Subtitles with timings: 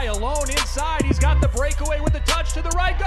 [0.00, 1.02] By alone inside.
[1.02, 2.98] He's got the breakaway with the touch to the right.
[2.98, 3.06] Goal!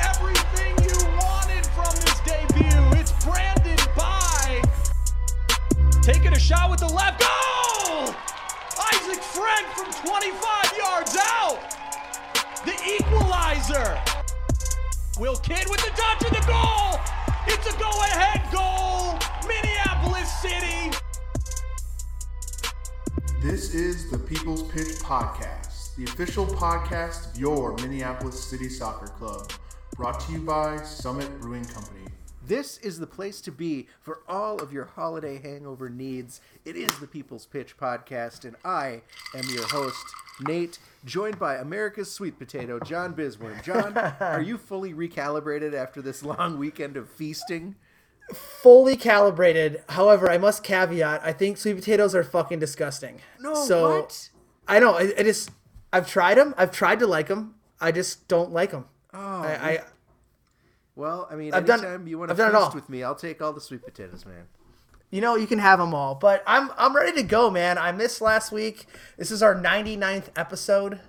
[0.00, 2.98] Everything you wanted from this debut.
[2.98, 4.62] It's Brandon By.
[6.00, 7.20] Taking a shot with the left.
[7.20, 8.14] Goal!
[8.94, 11.60] Isaac Frank from 25 yards out.
[12.64, 14.00] The equalizer.
[15.18, 16.98] Will Kidd with the touch of the goal.
[17.46, 19.18] It's a go-ahead goal.
[19.46, 20.96] Minneapolis City.
[23.42, 29.50] This is the People's Pitch Podcast, the official podcast of your Minneapolis City Soccer Club,
[29.96, 32.04] brought to you by Summit Brewing Company.
[32.46, 36.42] This is the place to be for all of your holiday hangover needs.
[36.66, 39.00] It is the People's Pitch Podcast, and I
[39.34, 40.04] am your host,
[40.42, 43.64] Nate, joined by America's sweet potato, John Bisworm.
[43.64, 47.76] John, are you fully recalibrated after this long weekend of feasting?
[48.34, 49.82] Fully calibrated.
[49.90, 53.20] However, I must caveat: I think sweet potatoes are fucking disgusting.
[53.38, 54.30] No, so what?
[54.68, 55.50] I know it, it is.
[55.92, 56.54] I've tried them.
[56.56, 57.54] I've tried to like them.
[57.80, 58.86] I just don't like them.
[59.12, 59.78] Oh, I, I
[60.94, 62.74] well, I mean, I've done- you want to I've done it feast all.
[62.74, 64.44] with me, I'll take all the sweet potatoes, man.
[65.10, 66.14] you know, you can have them all.
[66.14, 67.78] But I'm I'm ready to go, man.
[67.78, 68.86] I missed last week.
[69.16, 71.00] This is our 99th episode.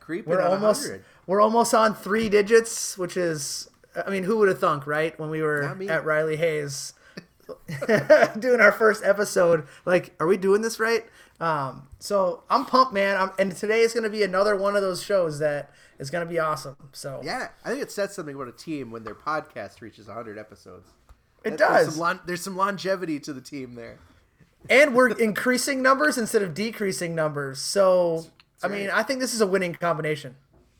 [0.00, 1.04] Creeping We're almost 100.
[1.26, 3.68] we're almost on three digits, which is
[4.04, 5.18] I mean, who would have thunk, right?
[5.18, 6.92] When we were at Riley Hayes
[8.38, 11.04] doing our first episode, like, are we doing this right?
[11.40, 13.16] Um, so I'm pumped, man.
[13.16, 16.26] I'm, and today is going to be another one of those shows that is going
[16.26, 16.76] to be awesome.
[16.92, 20.38] So Yeah, I think it says something about a team when their podcast reaches 100
[20.38, 20.88] episodes.
[21.44, 21.88] it There's does.
[21.94, 23.98] some, lon- there's some longevity to the team there.
[24.70, 27.60] and we're increasing numbers instead of decreasing numbers.
[27.60, 28.26] So
[28.62, 30.36] I mean, I think this is a winning combination.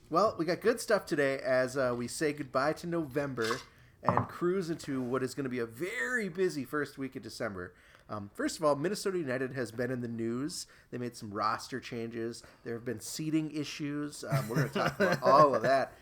[0.08, 3.58] Well, we got good stuff today as uh, we say goodbye to November
[4.04, 7.74] and cruise into what is going to be a very busy first week of December.
[8.08, 10.68] Um, first of all, Minnesota United has been in the news.
[10.92, 12.44] They made some roster changes.
[12.62, 14.24] There have been seating issues.
[14.30, 15.92] Um, we're going to talk about all of that.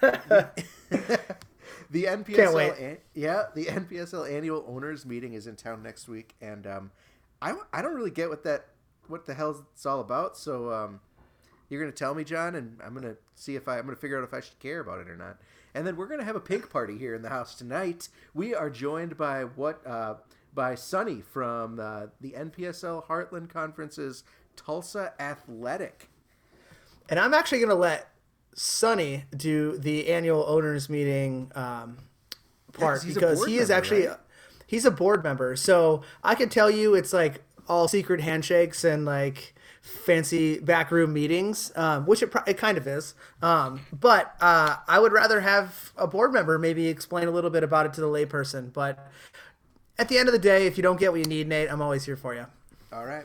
[1.90, 2.72] the NPSL, Can't wait.
[2.78, 6.92] an- yeah, the NPSL annual owners meeting is in town next week, and um,
[7.42, 8.66] I, I don't really get what that
[9.08, 10.36] what the hell it's all about.
[10.36, 11.00] So um,
[11.70, 14.24] you're gonna tell me, John, and I'm gonna see if I I'm gonna figure out
[14.24, 15.38] if I should care about it or not.
[15.74, 18.08] And then we're gonna have a pink party here in the house tonight.
[18.34, 20.16] We are joined by what uh,
[20.54, 24.24] by Sonny from uh, the NPSL Heartland Conference's
[24.56, 26.08] Tulsa Athletic.
[27.08, 28.10] And I'm actually going to let
[28.54, 31.98] Sonny do the annual owners meeting um,
[32.72, 34.18] part a because he is member, actually right?
[34.66, 35.56] he's a board member.
[35.56, 41.72] So I can tell you it's like all secret handshakes and like fancy backroom meetings,
[41.76, 43.14] um, which it, pro- it kind of is.
[43.42, 47.62] Um, but uh, I would rather have a board member maybe explain a little bit
[47.62, 48.72] about it to the layperson.
[48.72, 49.10] But
[49.98, 51.82] at the end of the day, if you don't get what you need, Nate, I'm
[51.82, 52.46] always here for you.
[52.92, 53.24] All right.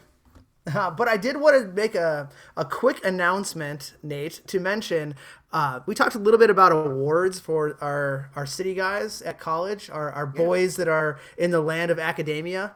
[0.74, 2.28] Uh, but I did want to make a,
[2.58, 5.14] a quick announcement, Nate, to mention
[5.54, 9.90] uh, we talked a little bit about awards for our, our city guys at college,
[9.90, 12.74] our, our boys that are in the land of academia.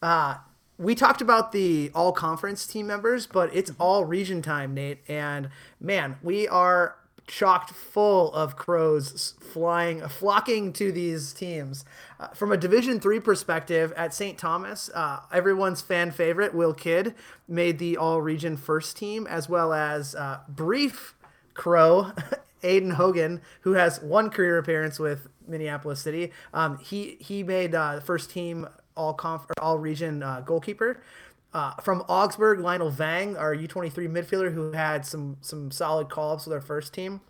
[0.00, 0.36] Uh,
[0.82, 4.98] we talked about the all conference team members, but it's all region time, Nate.
[5.08, 5.48] And
[5.80, 6.96] man, we are
[7.28, 11.84] chocked full of crows flying flocking to these teams.
[12.18, 17.14] Uh, from a division three perspective at st thomas uh, everyone's fan favorite will kidd
[17.46, 21.14] made the all region first team as well as uh, brief
[21.54, 22.10] crow
[22.64, 26.32] aiden hogan who has one career appearance with minneapolis city.
[26.52, 28.66] Um, he he made uh, the first team
[28.96, 31.02] all conf or all region uh, goalkeeper.
[31.54, 36.46] Uh, from Augsburg, Lionel Vang, our U23 midfielder, who had some some solid call ups
[36.46, 37.20] with our first team,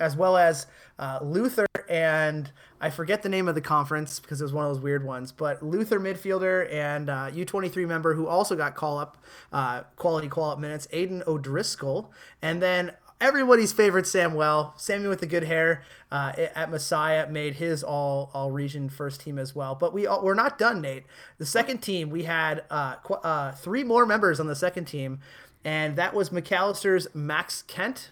[0.00, 0.66] as well as
[0.98, 4.72] uh, Luther and I forget the name of the conference because it was one of
[4.72, 9.18] those weird ones, but Luther midfielder and uh, U23 member who also got call up
[9.52, 15.26] uh, quality call up minutes, Aiden O'Driscoll, and then everybody's favorite Samuel, Sammy with the
[15.26, 19.74] good hair uh, at Messiah made his all all region first team as well.
[19.74, 21.04] But we all, we're not done, Nate.
[21.38, 25.20] The second team we had uh, qu- uh, three more members on the second team,
[25.64, 28.10] and that was Macalester's Max Kent.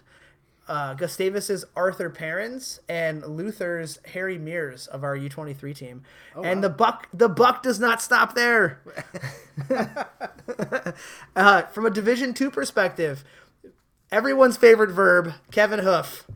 [0.69, 6.03] Uh, Gustavus's Arthur Perrins and Luther's Harry Mears of our U23 team,
[6.37, 8.79] and the buck the buck does not stop there.
[11.37, 13.25] uh, from a Division two perspective,
[14.11, 16.27] everyone's favorite verb, Kevin Hoof.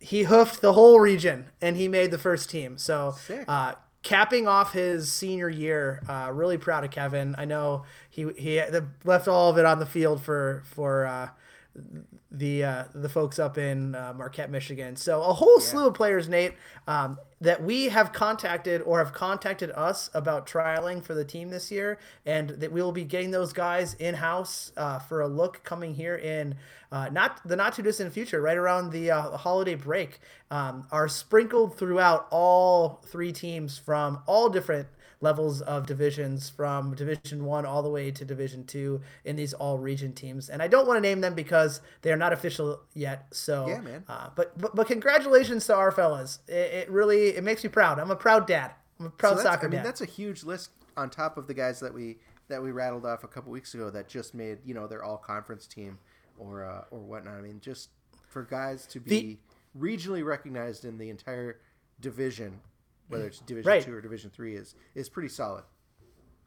[0.00, 2.76] He hoofed the whole region, and he made the first team.
[2.78, 3.14] So,
[3.48, 7.34] uh, capping off his senior year, uh, really proud of Kevin.
[7.38, 8.62] I know he he
[9.04, 11.28] left all of it on the field for for uh,
[12.38, 14.96] the uh, the folks up in uh, Marquette, Michigan.
[14.96, 16.54] So a whole slew of players, Nate,
[16.86, 21.70] um, that we have contacted or have contacted us about trialing for the team this
[21.70, 25.62] year, and that we will be getting those guys in house uh, for a look
[25.62, 26.56] coming here in
[26.90, 30.20] uh, not the not too distant future, right around the uh, holiday break.
[30.50, 34.86] Um, are sprinkled throughout all three teams from all different
[35.24, 39.78] levels of divisions from division one all the way to division two in these all
[39.78, 40.48] region teams.
[40.48, 43.80] And i don't want to name them because they are not official yet so Yeah,
[43.80, 44.04] man.
[44.08, 46.38] uh, but, but but congratulations to our fellas.
[46.46, 47.98] It, it really it makes me proud.
[47.98, 48.70] I'm a proud dad.
[49.00, 49.86] I'm a proud So soccer I mean, dad.
[49.86, 52.18] that's a huge list on top of the guys that we
[52.48, 55.16] that we rattled off a couple weeks ago that just made you know their all
[55.16, 55.98] conference team
[56.38, 57.34] or uh, or whatnot.
[57.34, 57.88] I mean, just
[58.28, 59.38] for guys to be
[59.76, 61.58] regionally recognized in the entire
[62.00, 62.60] division,
[63.08, 63.82] whether it's Division Right.
[63.82, 65.64] two or Division three, is is pretty solid.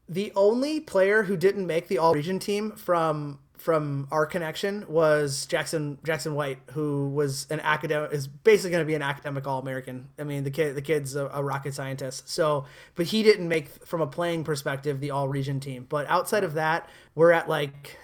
[0.10, 5.46] The only player who didn't make the all region team from from our connection was
[5.48, 9.60] Jackson Jackson White, who was an academic is basically going to be an academic all
[9.60, 10.10] American.
[10.18, 12.30] I mean, the kid the kid's a, a rocket scientist.
[12.30, 12.66] So,
[12.96, 15.86] but he didn't make from a playing perspective the all region team.
[15.90, 17.98] But outside of that, we're at like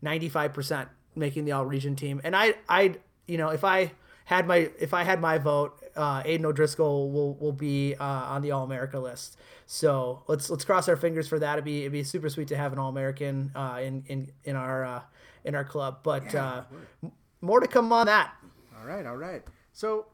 [0.00, 2.20] ninety five percent making the all region team.
[2.24, 2.94] And I I
[3.26, 3.92] you know if I
[4.24, 8.42] had my if I had my vote, uh, Aiden O'Driscoll will will be uh, on
[8.42, 9.36] the All America list.
[9.66, 11.54] So let's let's cross our fingers for that.
[11.54, 14.56] It'd be it'd be super sweet to have an All American uh, in in in
[14.56, 15.02] our uh,
[15.44, 15.98] in our club.
[16.02, 16.64] But uh,
[17.02, 18.34] m- more to come on that.
[18.78, 19.42] All right, all right.
[19.72, 20.06] So,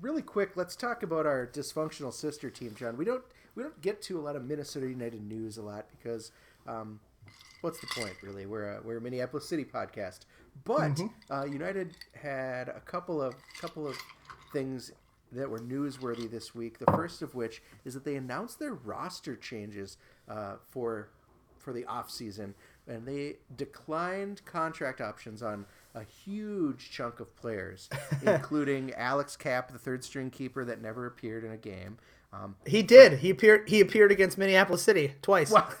[0.00, 2.96] really quick, let's talk about our dysfunctional sister team, John.
[2.96, 3.22] We don't
[3.54, 6.32] we don't get to a lot of Minnesota United news a lot because,
[6.66, 7.00] um,
[7.60, 8.46] what's the point, really?
[8.46, 10.20] We're a, we're a Minneapolis City podcast,
[10.64, 11.00] but
[11.30, 13.96] uh, United had a couple of couple of
[14.52, 14.92] things
[15.32, 16.78] that were newsworthy this week.
[16.78, 19.96] The first of which is that they announced their roster changes
[20.28, 21.10] uh, for
[21.58, 22.54] for the off season,
[22.88, 27.90] and they declined contract options on a huge chunk of players,
[28.22, 31.98] including Alex Kapp, the third string keeper that never appeared in a game.
[32.32, 33.18] Um, He did.
[33.18, 33.68] He appeared.
[33.68, 35.52] He appeared against Minneapolis City twice.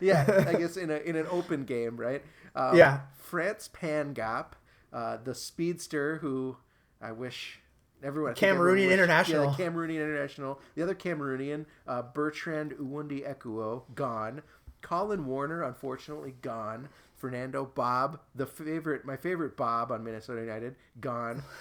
[0.00, 2.22] yeah, I guess in a in an open game, right?
[2.54, 3.00] Um, Yeah.
[3.16, 4.52] Frantz Pangop,
[4.92, 6.56] uh, the speedster who
[7.00, 7.58] I wish
[8.02, 9.44] everyone I everyone Cameroonian wished- international.
[9.44, 14.42] yeah, the Cameroonian international, the other Cameroonian, uh, Bertrand Owundi Ekuo, gone.
[14.82, 16.88] Colin Warner, unfortunately, gone.
[17.16, 21.42] Fernando Bob, the favorite, my favorite Bob on Minnesota United, gone.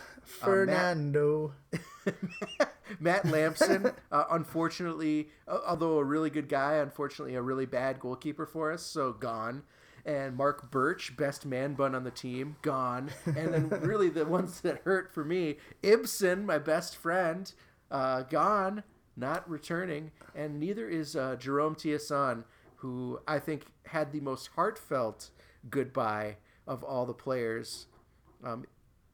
[0.43, 1.53] Uh, Matt- Fernando.
[2.99, 8.45] Matt Lampson, uh, unfortunately, uh, although a really good guy, unfortunately a really bad goalkeeper
[8.45, 9.63] for us, so gone.
[10.05, 13.11] And Marc Burch, best man bun on the team, gone.
[13.25, 17.51] And then really the ones that hurt for me, Ibson, my best friend,
[17.91, 18.83] uh, gone,
[19.15, 20.11] not returning.
[20.35, 22.43] And neither is uh, Jerome Thiesson,
[22.77, 25.29] who I think had the most heartfelt
[25.69, 26.37] goodbye
[26.67, 27.87] of all the players.
[28.43, 28.65] Um,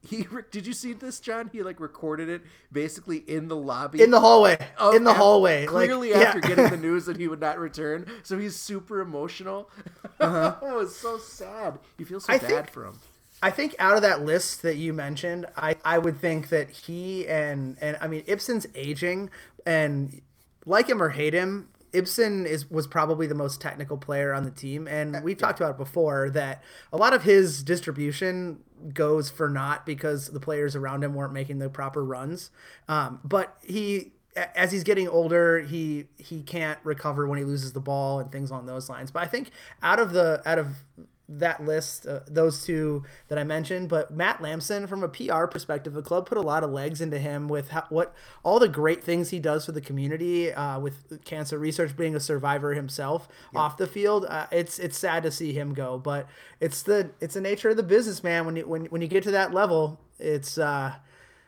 [0.07, 1.49] he did you see this, John?
[1.51, 2.41] He like recorded it
[2.71, 4.57] basically in the lobby In the hallway.
[4.93, 5.65] in the af- hallway.
[5.67, 6.19] like, Clearly, yeah.
[6.21, 9.69] after getting the news that he would not return, so he's super emotional.
[10.19, 11.79] oh, it's so sad.
[11.97, 12.45] You feel so Uh-huh.
[12.45, 12.99] I bad think- for him.
[13.43, 17.27] I think out of that list that you mentioned, I, I would think that he
[17.27, 19.29] and and I mean Ibson's aging
[19.65, 20.21] and
[20.65, 24.51] like him or hate him, Ibson is was probably the most technical player on the
[24.51, 28.59] team, and we've talked about it before that a lot of his distribution
[28.93, 32.51] goes for naught because the players around him weren't making the proper runs.
[32.87, 37.79] Um, but he as he's getting older, he he can't recover when he loses the
[37.79, 39.11] ball and things along those lines.
[39.11, 40.83] But I think out of the out of
[41.27, 45.93] that list, uh, those two that I mentioned, but Matt Lampson, from a PR perspective,
[45.93, 48.13] the club put a lot of legs into him with how, what
[48.43, 52.19] all the great things he does for the community, uh, with cancer research, being a
[52.19, 54.25] survivor himself off the field.
[54.29, 56.27] Uh, it's it's sad to see him go, but
[56.59, 58.45] it's the it's the nature of the business, man.
[58.45, 60.57] When you when when you get to that level, it's.
[60.57, 60.95] Uh,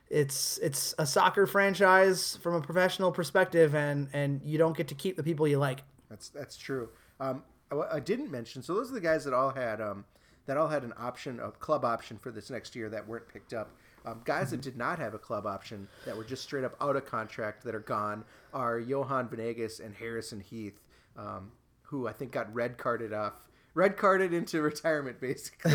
[0.10, 4.96] it's it's a soccer franchise from a professional perspective, and and you don't get to
[4.96, 5.84] keep the people you like.
[6.10, 6.88] That's that's true.
[7.19, 8.62] Um, I, didn't mention.
[8.63, 10.05] So those are the guys that all had um,
[10.45, 13.53] that all had an option, a club option for this next year that weren't picked
[13.53, 13.71] up.
[14.05, 16.95] Um, guys that did not have a club option that were just straight up out
[16.95, 20.79] of contract that are gone are Johan Venegas and Harrison Heath,
[21.17, 23.33] um, who I think got red carded off,
[23.74, 25.74] red carded into retirement basically.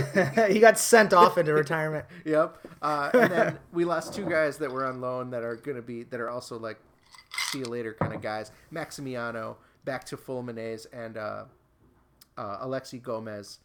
[0.53, 2.07] he got sent off into retirement.
[2.25, 2.59] Yep.
[2.81, 5.83] Uh, and then we lost two guys that were on loan that are going to
[5.83, 6.79] be that are also like
[7.51, 8.51] see you later kind of guys.
[8.73, 11.45] Maximiano back to Fluminense and uh,
[12.37, 13.59] uh, Alexi Gomez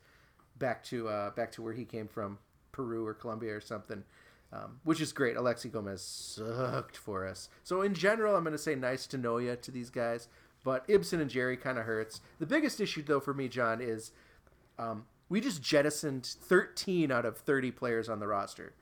[0.57, 2.39] back to uh, back to where he came from,
[2.71, 4.03] Peru or Colombia or something.
[4.53, 5.35] Um, which is great.
[5.35, 7.49] Alexi Gomez sucked for us.
[7.65, 10.29] So in general, I'm going to say nice to know you to these guys.
[10.63, 12.21] But Ibson and Jerry kind of hurts.
[12.39, 14.11] The biggest issue though for me, John, is
[14.79, 18.73] um, we just jettisoned 13 out of 30 players on the roster.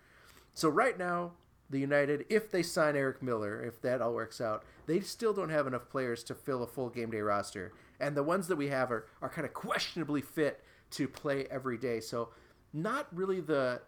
[0.54, 1.32] So right now,
[1.70, 5.50] the United, if they sign Eric Miller, if that all works out, they still don't
[5.50, 7.74] have enough players to fill a full game day roster.
[8.00, 11.78] And the ones that we have are, are kind of questionably fit to play every
[11.78, 12.00] day.
[12.00, 12.30] So
[12.74, 13.82] not really the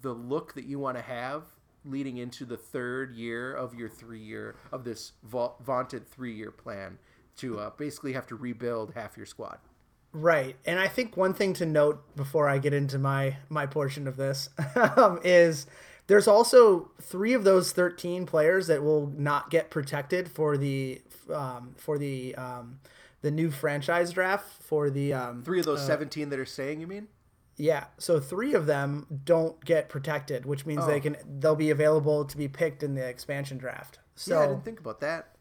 [0.00, 1.42] the look that you want to have
[1.84, 6.50] leading into the third year of your three year of this va- vaunted three year
[6.50, 6.98] plan
[7.36, 9.58] to uh, basically have to rebuild half your squad.
[10.12, 14.06] Right, and I think one thing to note before I get into my my portion
[14.06, 14.50] of this
[14.96, 15.66] um, is
[16.06, 21.00] there's also three of those 13 players that will not get protected for the
[21.32, 22.80] um, for the um,
[23.22, 26.86] the new franchise draft for the um, Three of those 17 that are saying, you
[26.86, 27.08] mean?
[27.56, 27.84] yeah.
[27.98, 32.36] So three of them don't get protected, which means they can they'll be available to
[32.36, 33.98] be picked in the expansion draft.
[34.16, 35.36] So yeah, I didn't think about that.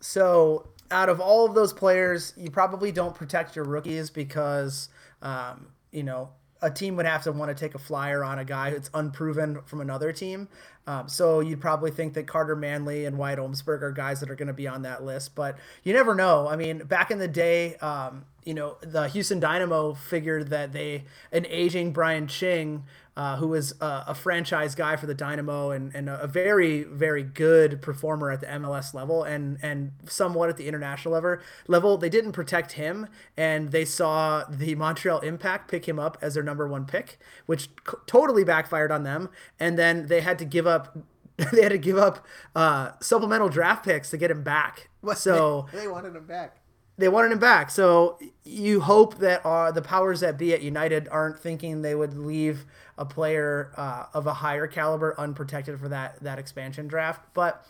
[0.00, 4.88] so out of all of those players, you probably don't protect your rookies because
[5.22, 6.30] um, you know
[6.62, 9.60] a team would have to want to take a flyer on a guy that's unproven
[9.64, 10.48] from another team.
[10.86, 14.36] Um, so you'd probably think that Carter Manley and Wyatt Omsberg are guys that are
[14.36, 16.48] going to be on that list, but you never know.
[16.48, 21.04] I mean, back in the day, um, you know, the Houston Dynamo figured that they
[21.32, 22.84] an aging Brian Ching,
[23.16, 27.24] uh, who was a, a franchise guy for the Dynamo and, and a very very
[27.24, 31.98] good performer at the MLS level and and somewhat at the international level level.
[31.98, 36.44] They didn't protect him, and they saw the Montreal Impact pick him up as their
[36.44, 39.28] number one pick, which c- totally backfired on them.
[39.58, 40.96] And then they had to give up.
[41.52, 44.88] They had to give up uh, supplemental draft picks to get him back.
[45.16, 46.56] So they wanted him back.
[46.98, 47.70] They wanted him back.
[47.70, 52.16] So you hope that uh, the powers that be at United aren't thinking they would
[52.16, 52.64] leave
[52.96, 57.22] a player uh, of a higher caliber unprotected for that that expansion draft.
[57.34, 57.66] But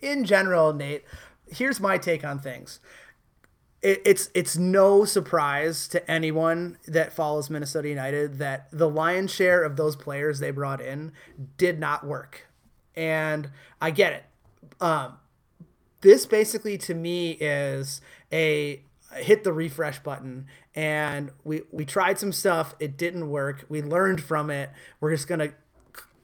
[0.00, 1.04] in general, Nate,
[1.50, 2.80] here's my take on things.
[3.80, 9.62] It, it's it's no surprise to anyone that follows Minnesota United that the lion's share
[9.62, 11.12] of those players they brought in
[11.56, 12.48] did not work,
[12.94, 14.24] and I get it.
[14.80, 15.18] Um,
[16.00, 18.00] this basically to me is
[18.32, 18.82] a
[19.16, 22.74] hit the refresh button and we we tried some stuff.
[22.78, 23.64] It didn't work.
[23.68, 24.70] We learned from it.
[25.00, 25.52] We're just gonna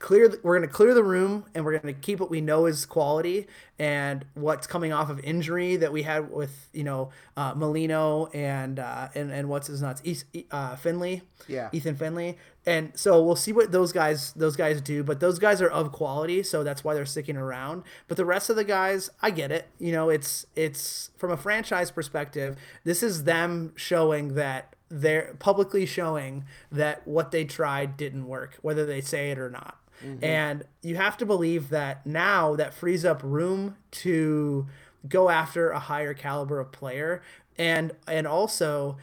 [0.05, 2.85] clear the, we're gonna clear the room and we're gonna keep what we know is
[2.85, 3.47] quality
[3.79, 7.09] and what's coming off of injury that we had with you know
[7.39, 11.71] uh, Molino and uh, and and what's his nuts East, uh, Finlay Yeah.
[11.73, 12.37] Ethan Finlay.
[12.67, 15.91] And so we'll see what those guys those guys do but those guys are of
[15.91, 17.83] quality so that's why they're sticking around.
[18.07, 19.69] But the rest of the guys I get it.
[19.79, 25.87] You know it's it's from a franchise perspective this is them showing that they're publicly
[25.87, 30.25] showing that what they tried didn't work whether they say it or not Mm-hmm.
[30.25, 34.67] and you have to believe that now that frees up room to
[35.09, 37.23] go after a higher caliber of player
[37.57, 38.97] and and also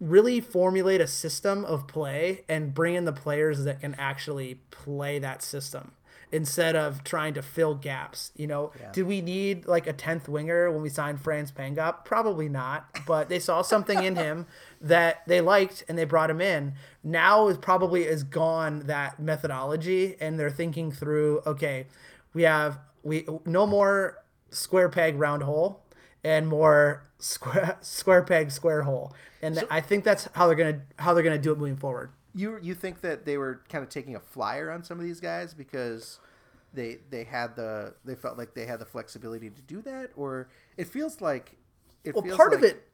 [0.00, 5.18] really formulate a system of play and bring in the players that can actually play
[5.18, 5.92] that system
[6.32, 8.30] instead of trying to fill gaps.
[8.36, 12.04] You know, did we need like a 10th winger when we signed Frantz Pangop?
[12.04, 14.46] Probably not, but they saw something in him
[14.80, 16.74] that they liked and they brought him in.
[17.04, 21.86] Now is probably is gone that methodology and they're thinking through, okay,
[22.32, 24.18] we have we no more
[24.50, 25.82] square peg round hole
[26.24, 29.12] and more square square peg square hole.
[29.42, 32.10] And th- I think that's how they're gonna how they're gonna do it moving forward.
[32.34, 35.20] You you think that they were kind of taking a flyer on some of these
[35.20, 36.20] guys because
[36.72, 40.48] they they had the they felt like they had the flexibility to do that, or
[40.76, 41.56] it feels like
[42.04, 42.88] it Well, part of it,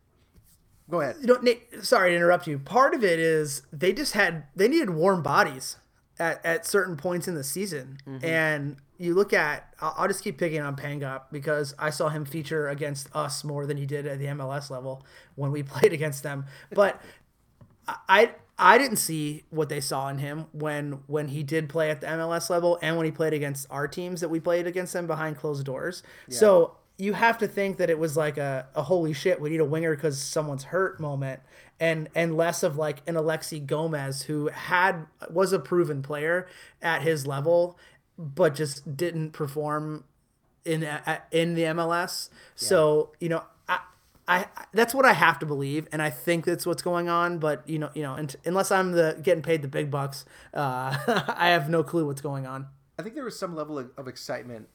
[0.88, 1.16] Go ahead.
[1.20, 2.58] you know, Nate, sorry to interrupt you.
[2.58, 5.76] Part of it is they just had they needed warm bodies
[6.18, 8.24] at, at certain points in the season, mm-hmm.
[8.24, 12.24] and you look at I'll, I'll just keep picking on Pangop because I saw him
[12.24, 16.22] feature against us more than he did at the MLS level when we played against
[16.22, 17.00] them, but.
[18.08, 22.00] I I didn't see what they saw in him when when he did play at
[22.00, 25.06] the MLS level and when he played against our teams that we played against them
[25.06, 26.02] behind closed doors.
[26.30, 29.60] So you have to think that it was like a, a holy shit, we need
[29.60, 31.40] a winger because someone's hurt moment
[31.78, 36.48] and and less of like an Alexi Gomez who had was a proven player
[36.80, 37.78] at his level
[38.18, 40.04] but just didn't perform
[40.64, 40.82] in
[41.30, 42.30] in the MLS.
[42.54, 43.80] So you know, I,
[44.26, 47.38] I that's what I have to believe, and I think that's what's going on.
[47.38, 50.24] But you know, you know, and, unless I'm the getting paid the big bucks,
[50.54, 50.96] uh,
[51.36, 52.66] I have no clue what's going on.
[52.98, 54.68] I think there was some level of, of excitement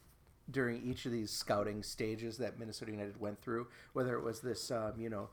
[0.52, 4.72] during each of these scouting stages that Minnesota United went through, whether it was this,
[4.72, 5.30] um, you know,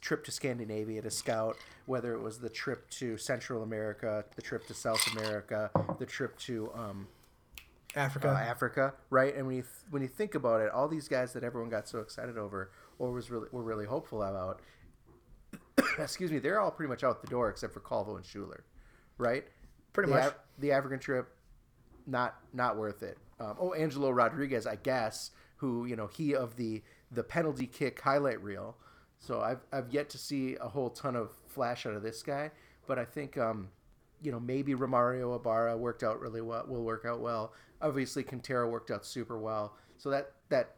[0.00, 1.56] trip to Scandinavia to scout,
[1.86, 6.38] whether it was the trip to Central America, the trip to South America, the trip
[6.38, 7.08] to um,
[7.96, 8.28] Africa.
[8.28, 9.34] uh, Africa, right?
[9.34, 11.88] And when you th- when you think about it, all these guys that everyone got
[11.88, 14.60] so excited over or was really were really hopeful about,
[15.98, 18.64] excuse me, they're all pretty much out the door except for Calvo and Schuler,
[19.18, 19.44] right?
[19.92, 20.26] Pretty the much.
[20.28, 21.28] Af- the African trip,
[22.06, 23.18] not not worth it.
[23.40, 28.00] Um, oh, Angelo Rodriguez, I guess, who you know he of the the penalty kick
[28.00, 28.76] highlight reel.
[29.18, 32.50] So I've I've yet to see a whole ton of flash out of this guy,
[32.86, 33.68] but I think um,
[34.22, 36.64] you know maybe Romario Ibarra worked out really well.
[36.68, 37.52] Will work out well.
[37.80, 39.74] Obviously, Quintero worked out super well.
[39.98, 40.76] So that that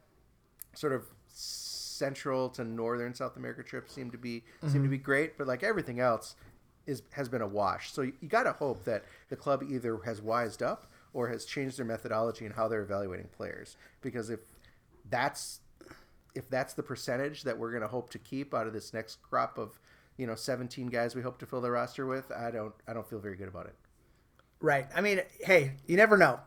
[0.75, 5.39] sort of central to northern South America trip seemed to be seemed to be great,
[5.39, 6.37] but like everything else
[6.87, 7.93] is has been a wash.
[7.93, 11.47] So you, you got to hope that the club either has wised up or has
[11.47, 13.79] changed their methodology and how they're evaluating players.
[14.03, 14.41] Because if
[15.09, 15.61] that's
[16.35, 19.23] if that's the percentage that we're going to hope to keep out of this next
[19.23, 19.81] crop of
[20.19, 23.09] you know 17 guys we hope to fill the roster with, I don't I don't
[23.09, 23.75] feel very good about it.
[24.61, 24.87] Right.
[24.95, 26.39] I mean, hey, you never know.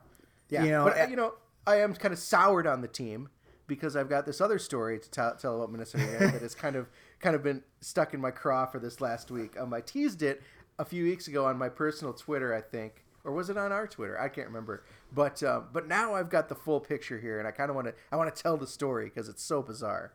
[0.50, 1.34] Yeah, You know, but uh, eh, you know,
[1.66, 3.30] I am kind of soured on the team
[3.66, 6.76] because I've got this other story to tell, tell about Minnesota United that has kind
[6.76, 9.60] of kind of been stuck in my craw for this last week.
[9.60, 10.44] Um, I teased it
[10.78, 13.86] a few weeks ago on my personal Twitter, I think, or was it on our
[13.86, 14.20] Twitter?
[14.20, 14.84] I can't remember.
[15.14, 17.88] But uh, but now I've got the full picture here, and I kind of want
[17.88, 20.14] to I want to tell the story because it's so bizarre.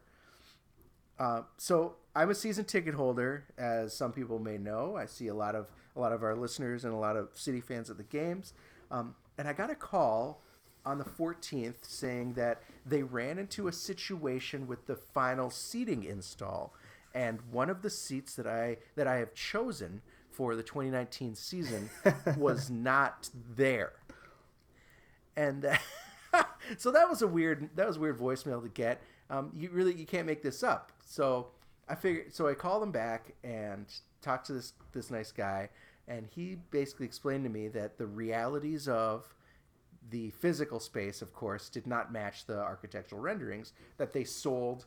[1.17, 4.97] Uh, so I'm a season ticket holder, as some people may know.
[4.97, 7.61] I see a lot of a lot of our listeners and a lot of City
[7.61, 8.53] fans at the games.
[8.91, 10.43] Um, and I got a call
[10.85, 16.75] on the 14th saying that they ran into a situation with the final seating install,
[17.15, 20.03] and one of the seats that I that I have chosen
[20.35, 21.91] for the 2019 season
[22.37, 23.93] was not there
[25.37, 25.67] and
[26.77, 29.01] so that was a weird that was weird voicemail to get.
[29.31, 30.93] Um, you really you can't make this up.
[31.05, 31.49] So
[31.89, 32.35] I figured.
[32.35, 33.87] So I called him back and
[34.23, 35.71] talked to this this nice guy,
[36.09, 39.35] and he basically explained to me that the realities of
[40.11, 44.85] the physical space, of course, did not match the architectural renderings that they sold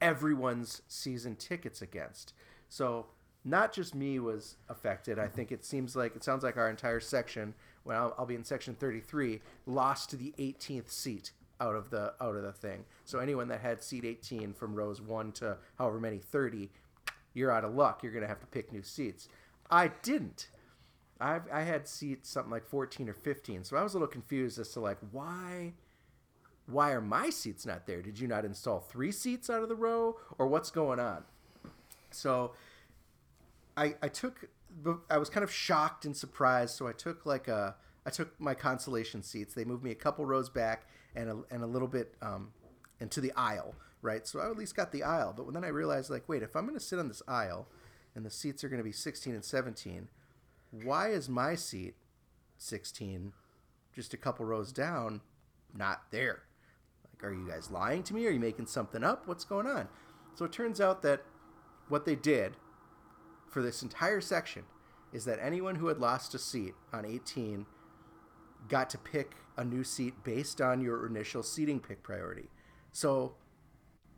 [0.00, 2.32] everyone's season tickets against.
[2.68, 3.06] So
[3.48, 5.18] not just me was affected.
[5.18, 7.54] I think it seems like it sounds like our entire section.
[7.84, 9.40] Well, I'll, I'll be in section 33.
[9.66, 12.84] Lost to the 18th seat out of the out of the thing.
[13.04, 16.70] So anyone that had seat 18 from rows one to however many 30,
[17.34, 18.02] you're out of luck.
[18.02, 19.28] You're gonna have to pick new seats.
[19.70, 20.48] I didn't.
[21.20, 24.58] I've, I had seats something like 14 or 15, so I was a little confused
[24.58, 25.72] as to like why
[26.66, 28.02] why are my seats not there?
[28.02, 31.24] Did you not install three seats out of the row, or what's going on?
[32.10, 32.52] So
[33.78, 34.48] I I took
[35.08, 38.54] I was kind of shocked and surprised, so I took like a I took my
[38.54, 39.54] consolation seats.
[39.54, 42.52] They moved me a couple rows back and a, and a little bit um,
[43.00, 44.26] into the aisle, right?
[44.26, 45.34] So I at least got the aisle.
[45.36, 47.68] But then I realized, like, wait, if I'm going to sit on this aisle
[48.14, 50.08] and the seats are going to be 16 and 17,
[50.70, 51.96] why is my seat
[52.56, 53.32] 16
[53.94, 55.20] just a couple rows down
[55.74, 56.44] not there?
[57.04, 58.26] Like, are you guys lying to me?
[58.26, 59.26] Are you making something up?
[59.26, 59.88] What's going on?
[60.34, 61.24] So it turns out that
[61.88, 62.56] what they did
[63.48, 64.64] for this entire section
[65.12, 67.66] is that anyone who had lost a seat on 18
[68.68, 72.50] got to pick a new seat based on your initial seating pick priority.
[72.92, 73.34] So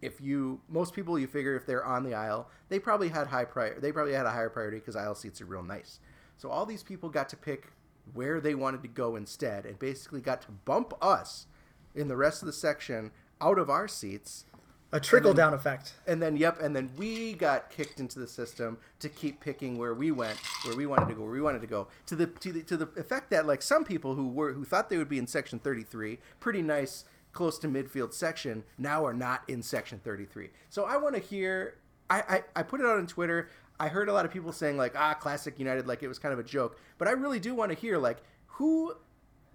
[0.03, 3.45] if you most people you figure if they're on the aisle, they probably had high
[3.45, 6.01] prior they probably had a higher priority because aisle seats are real nice.
[6.37, 7.69] So all these people got to pick
[8.15, 11.47] where they wanted to go instead and basically got to bump us
[11.95, 14.47] in the rest of the section out of our seats
[14.93, 15.95] a trickle down effect.
[16.07, 19.95] and then yep and then we got kicked into the system to keep picking where
[19.95, 21.89] we went where we wanted to go where we wanted to go.
[22.07, 24.91] To the to the to the effect that like some people who were who thought
[24.91, 29.43] they would be in section 33 pretty nice close to midfield section now are not
[29.47, 31.77] in section 33 so i want to hear
[32.09, 33.49] I, I i put it out on twitter.
[33.79, 36.33] I heard a lot of people saying like ah classic united like it was kind
[36.33, 36.79] of a joke.
[36.99, 38.95] But i really do want to hear like who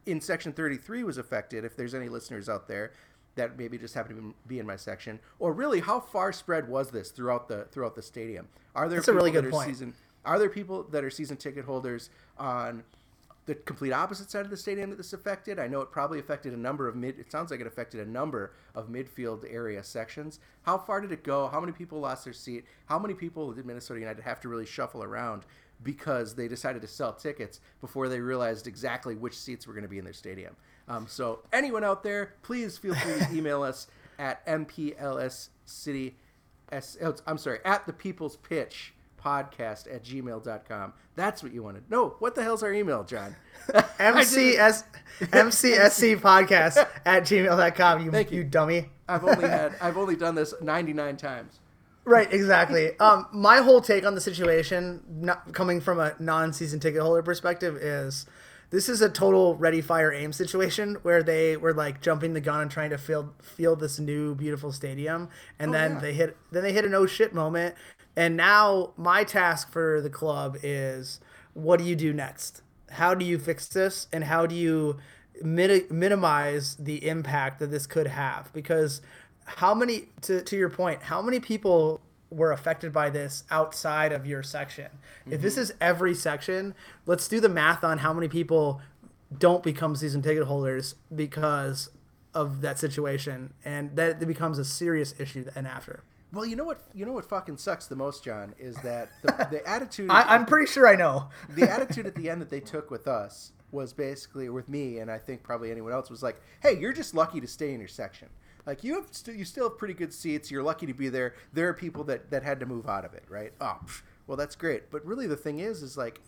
[0.05, 2.93] in section 33 was affected if there's any listeners out there
[3.35, 5.19] that maybe just happened to be in my section?
[5.39, 8.47] Or really how far spread was this throughout the throughout the stadium?
[8.75, 9.67] Are there That's a really good that are point.
[9.69, 9.93] season
[10.25, 12.83] are there people that are season ticket holders on
[13.45, 15.59] the complete opposite side of the stadium that this affected?
[15.59, 18.09] I know it probably affected a number of mid it sounds like it affected a
[18.09, 20.39] number of midfield area sections.
[20.63, 21.47] How far did it go?
[21.47, 22.65] How many people lost their seat?
[22.87, 25.45] How many people did minnesota united have to really shuffle around
[25.83, 29.89] because they decided to sell tickets before they realized exactly which seats were going to
[29.89, 30.55] be in their stadium
[30.87, 36.13] um, so anyone out there please feel free to email us at mplscity
[36.71, 38.93] S, oh, I'm sorry, at the people's pitch
[39.23, 40.93] podcast at gmail.com.
[41.15, 41.89] That's what you wanted.
[41.89, 43.35] No, what the hell's our email, John?
[43.69, 44.83] MCS
[45.19, 48.05] MCSC podcast at gmail.com.
[48.05, 48.39] You, Thank you.
[48.39, 48.89] you dummy.
[49.07, 51.59] I've only had I've only done this 99 times.
[52.03, 52.97] Right, exactly.
[52.99, 57.77] Um, my whole take on the situation, not, coming from a non-season ticket holder perspective,
[57.77, 58.27] is
[58.69, 62.61] this is a total ready, fire, aim situation where they were like jumping the gun
[62.61, 65.99] and trying to field field this new beautiful stadium, and oh, then yeah.
[65.99, 67.75] they hit then they hit an oh shit moment.
[68.15, 71.19] And now my task for the club is
[71.53, 72.61] what do you do next?
[72.91, 74.07] How do you fix this?
[74.13, 74.97] And how do you
[75.41, 78.51] mit- minimize the impact that this could have?
[78.53, 79.01] Because
[79.45, 82.01] how many, to, to your point, how many people
[82.35, 84.85] were affected by this outside of your section?
[85.21, 85.33] Mm-hmm.
[85.33, 88.81] If this is every section, let's do the math on how many people
[89.37, 91.89] don't become season ticket holders because
[92.33, 96.03] of that situation, and that it becomes a serious issue and after.
[96.33, 96.81] Well, you know what?
[96.93, 100.09] You know what fucking sucks the most, John, is that the, the attitude.
[100.09, 101.29] I, am pretty sure I know.
[101.49, 105.09] the attitude at the end that they took with us was basically with me, and
[105.09, 107.87] I think probably anyone else was like, "Hey, you're just lucky to stay in your
[107.87, 108.27] section.
[108.65, 110.49] Like you have, st- you still have pretty good seats.
[110.49, 111.35] You're lucky to be there.
[111.53, 113.53] There are people that that had to move out of it, right?
[113.61, 114.89] Oh, pff, well, that's great.
[114.91, 116.21] But really, the thing is, is like."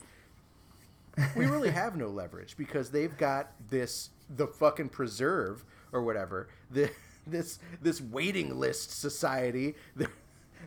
[1.35, 6.91] we really have no leverage because they've got this the fucking preserve or whatever the
[7.25, 9.75] this this waiting list society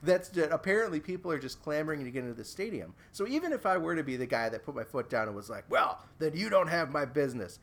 [0.03, 2.95] that's that apparently people are just clamoring to get into the stadium.
[3.13, 5.37] So even if I were to be the guy that put my foot down and
[5.37, 7.59] was like, "Well, then you don't have my business,"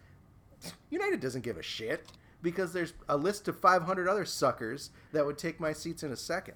[0.89, 2.05] United doesn't give a shit
[2.47, 6.15] because there's a list of 500 other suckers that would take my seats in a
[6.15, 6.53] second.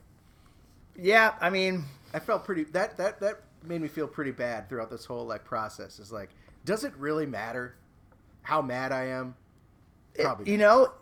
[0.95, 4.89] Yeah, I mean, I felt pretty that that that made me feel pretty bad throughout
[4.89, 5.99] this whole like process.
[5.99, 6.29] Is like,
[6.63, 7.75] does it really matter
[8.43, 9.35] how mad I am?
[10.17, 10.45] Probably.
[10.45, 10.93] It, you know,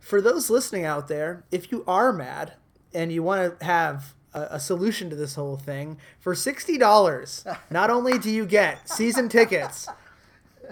[0.00, 2.54] for those listening out there, if you are mad
[2.94, 7.90] and you want to have a, a, solution to this whole thing, for $60, not
[7.90, 9.88] only do you get season tickets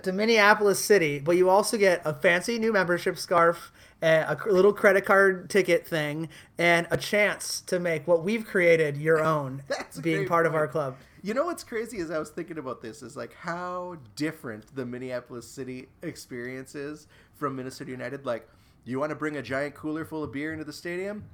[0.04, 4.72] to Minneapolis City, but you also get a fancy new membership scarf, eh, a little
[4.72, 9.62] credit card ticket thing, and a chance to make what we've created your own
[10.02, 10.46] being part point.
[10.46, 10.96] of our club.
[11.22, 14.86] You know what's crazy is I was thinking about this is like how different the
[14.86, 18.24] Minneapolis City experience is from Minnesota United.
[18.24, 18.48] Like
[18.84, 21.24] you want to bring a giant cooler full of beer into the stadium?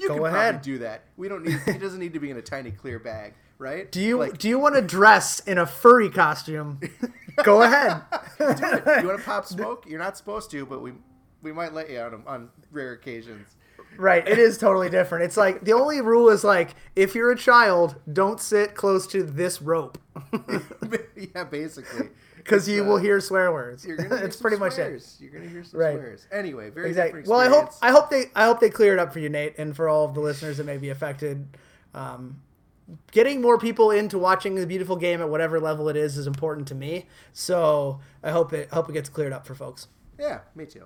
[0.00, 0.54] You Go can ahead.
[0.54, 1.04] probably do that.
[1.16, 1.60] We don't need.
[1.66, 3.92] it doesn't need to be in a tiny clear bag, right?
[3.92, 6.80] Do you like, do you want to dress in a furry costume?
[7.44, 8.02] Go ahead.
[8.38, 9.84] Do you want to pop smoke?
[9.86, 10.92] You're not supposed to, but we
[11.42, 13.54] we might let you on on rare occasions.
[13.96, 15.24] Right, it is totally different.
[15.24, 19.22] It's like the only rule is like if you're a child, don't sit close to
[19.22, 19.98] this rope.
[21.34, 23.84] yeah, basically because you uh, will hear swear words.
[23.84, 24.78] You're gonna it's pretty swears.
[24.78, 25.22] much it.
[25.22, 25.96] You're gonna hear some right.
[25.96, 26.26] swears.
[26.32, 27.22] Anyway, very exactly.
[27.26, 29.58] Well, I hope I hope they I hope they clear it up for you, Nate,
[29.58, 31.46] and for all of the listeners that may be affected.
[31.94, 32.40] Um,
[33.12, 36.68] getting more people into watching the beautiful game at whatever level it is is important
[36.68, 37.06] to me.
[37.32, 39.88] So I hope it hope it gets cleared up for folks.
[40.18, 40.84] Yeah, me too.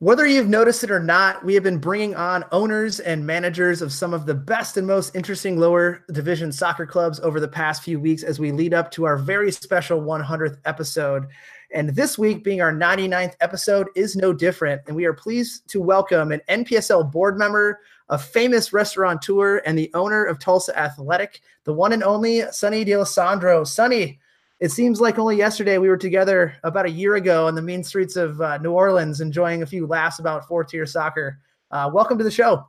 [0.00, 3.92] Whether you've noticed it or not, we have been bringing on owners and managers of
[3.92, 8.00] some of the best and most interesting lower division soccer clubs over the past few
[8.00, 11.26] weeks as we lead up to our very special 100th episode.
[11.74, 14.80] And this week, being our 99th episode, is no different.
[14.86, 19.90] And we are pleased to welcome an NPSL board member, a famous restaurateur, and the
[19.94, 23.66] owner of Tulsa Athletic, the one and only Sonny Delasandro.
[23.66, 24.18] Sonny,
[24.58, 27.84] it seems like only yesterday we were together about a year ago on the mean
[27.84, 31.38] streets of uh, New Orleans, enjoying a few laughs about four tier soccer.
[31.70, 32.66] Uh, welcome to the show.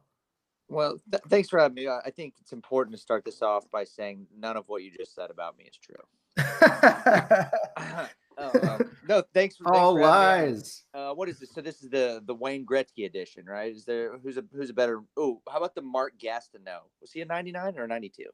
[0.69, 1.89] Well, th- thanks for having me.
[1.89, 5.15] I think it's important to start this off by saying none of what you just
[5.15, 5.95] said about me is true.
[8.37, 10.83] oh, um, no, thanks for all for lies.
[10.93, 11.53] Uh, what is this?
[11.53, 13.73] So this is the the Wayne Gretzky edition, right?
[13.75, 15.01] Is there who's a who's a better?
[15.17, 16.61] Oh, how about the Mark Gaston?
[16.61, 16.81] Gastineau?
[17.01, 18.29] Was he a ninety nine or a ninety two?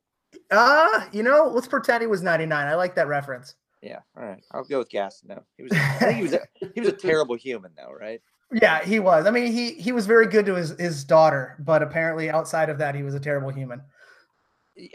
[0.51, 2.67] Uh, you know, let's pretend he was 99.
[2.67, 3.55] I like that reference.
[3.81, 4.43] Yeah, all right.
[4.51, 5.21] I'll go with Gas.
[5.25, 5.71] No, he was.
[5.71, 6.33] I think he was.
[6.33, 6.41] A,
[6.73, 8.21] he was a terrible human, though, right?
[8.51, 9.25] Yeah, he was.
[9.25, 12.79] I mean, he he was very good to his his daughter, but apparently outside of
[12.79, 13.81] that, he was a terrible human.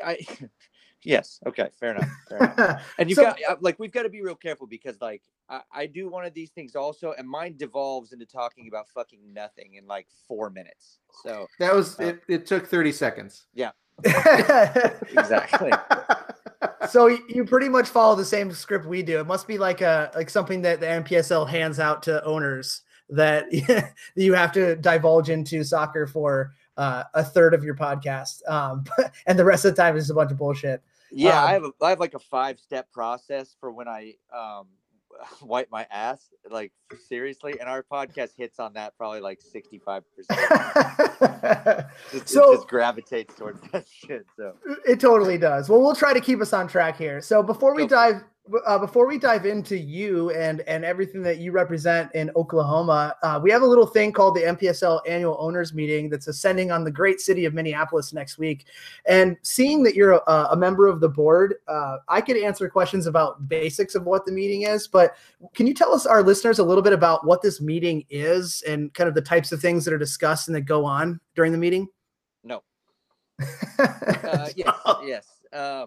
[0.04, 0.18] I.
[1.04, 1.40] Yes.
[1.46, 1.68] Okay.
[1.78, 2.08] Fair enough.
[2.28, 2.82] Fair enough.
[2.98, 5.60] And you've so, got uh, like we've got to be real careful because like I,
[5.72, 9.74] I do one of these things also, and mine devolves into talking about fucking nothing
[9.74, 10.98] in like four minutes.
[11.22, 12.22] So that was uh, it.
[12.28, 13.46] It took thirty seconds.
[13.54, 13.70] Yeah.
[14.04, 15.70] exactly.
[16.88, 19.20] so you pretty much follow the same script we do.
[19.20, 23.46] It must be like a like something that the NPSL hands out to owners that
[24.16, 28.84] you have to divulge into soccer for uh, a third of your podcast, um,
[29.26, 30.82] and the rest of the time is a bunch of bullshit.
[31.12, 34.14] Yeah, um, I have a, I have like a five step process for when I
[34.34, 34.66] um,
[35.42, 36.72] wipe my ass like
[37.08, 40.40] seriously and our podcast hits on that probably like 65 percent.
[42.26, 44.54] So it just gravitates towards that shit so.
[44.86, 45.68] It totally does.
[45.68, 47.20] Well we'll try to keep us on track here.
[47.20, 48.24] So before we Go dive
[48.66, 53.38] uh, before we dive into you and and everything that you represent in Oklahoma, uh,
[53.40, 56.90] we have a little thing called the NPSL Annual Owners Meeting that's ascending on the
[56.90, 58.66] great city of Minneapolis next week.
[59.06, 63.06] And seeing that you're a, a member of the board, uh, I could answer questions
[63.06, 64.88] about basics of what the meeting is.
[64.88, 65.16] But
[65.54, 68.92] can you tell us, our listeners, a little bit about what this meeting is and
[68.94, 71.58] kind of the types of things that are discussed and that go on during the
[71.58, 71.88] meeting?
[72.42, 72.64] No.
[73.78, 75.26] uh, yes, yes.
[75.52, 75.86] Uh,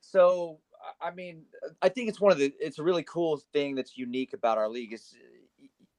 [0.00, 0.58] so
[1.04, 1.42] I mean,
[1.82, 2.52] I think it's one of the.
[2.58, 4.92] It's a really cool thing that's unique about our league.
[4.92, 5.14] Is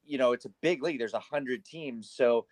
[0.05, 0.99] you know, it's a big league.
[0.99, 2.45] There's a hundred teams, so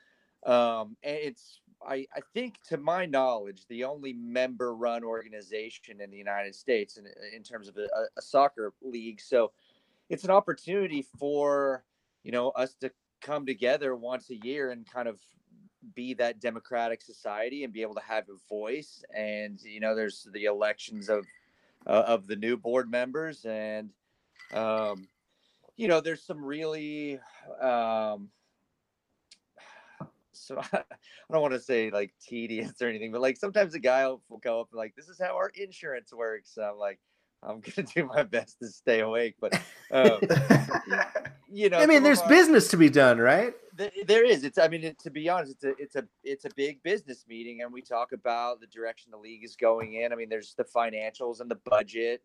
[0.45, 6.17] um, it's I, I think to my knowledge the only member run organization in the
[6.17, 7.87] united states in, in terms of a,
[8.17, 9.51] a, soccer league so
[10.09, 11.83] it's an opportunity for
[12.23, 15.19] you know us to come together once a year and kind of
[15.95, 20.27] be that democratic society and be able to have a voice and you know there's
[20.33, 21.25] the elections of
[21.87, 23.89] uh, of the new board members and
[24.53, 25.07] um
[25.75, 27.19] you know there's some really
[27.61, 28.29] um
[30.33, 30.83] so I
[31.31, 34.59] don't want to say like tedious or anything, but like sometimes a guy will, go
[34.59, 36.57] up and like, this is how our insurance works.
[36.57, 36.99] And I'm like,
[37.41, 39.53] I'm gonna do my best to stay awake, but
[39.91, 40.19] um,
[41.49, 43.53] you know, I mean, there's business to be done, right?
[43.75, 44.43] There is.
[44.43, 44.57] It's.
[44.57, 47.61] I mean, it, to be honest, it's a it's a it's a big business meeting,
[47.61, 50.13] and we talk about the direction the league is going in.
[50.13, 52.21] I mean, there's the financials and the budget,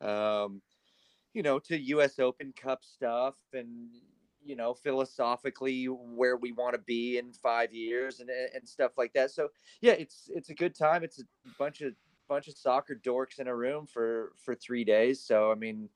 [0.00, 0.62] and um,
[1.32, 2.18] you know, to U.S.
[2.18, 3.88] Open Cup stuff, and
[4.44, 9.12] you know philosophically where we want to be in five years and and stuff like
[9.12, 9.48] that so
[9.80, 11.24] yeah it's it's a good time it's a
[11.58, 11.92] bunch of
[12.28, 15.88] bunch of soccer dorks in a room for for three days so i mean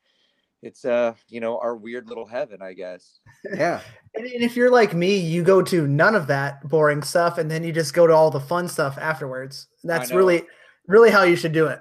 [0.62, 3.20] it's uh you know our weird little heaven i guess.
[3.44, 3.80] Yeah.
[4.14, 7.50] And, and if you're like me you go to none of that boring stuff and
[7.50, 9.68] then you just go to all the fun stuff afterwards.
[9.84, 10.44] That's really
[10.86, 11.80] really how you should do it.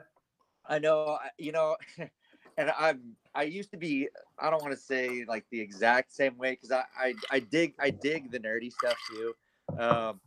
[0.65, 1.75] I know you know
[2.57, 6.37] and i'm I used to be I don't want to say like the exact same
[6.37, 9.33] way because I, I I dig I dig the nerdy stuff too,
[9.77, 10.19] um,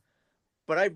[0.67, 0.91] but I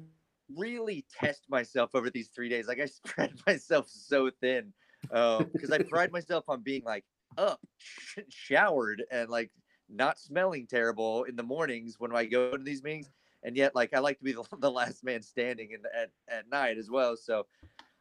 [0.55, 2.69] really test myself over these three days.
[2.69, 7.05] Like I spread myself so thin because um, I pride myself on being like
[7.38, 9.51] up, sh- showered, and like
[9.88, 13.11] not smelling terrible in the mornings when I go to these meetings.
[13.42, 16.11] And yet, like I like to be the, the last man standing in the, at
[16.29, 17.16] at night as well.
[17.16, 17.46] So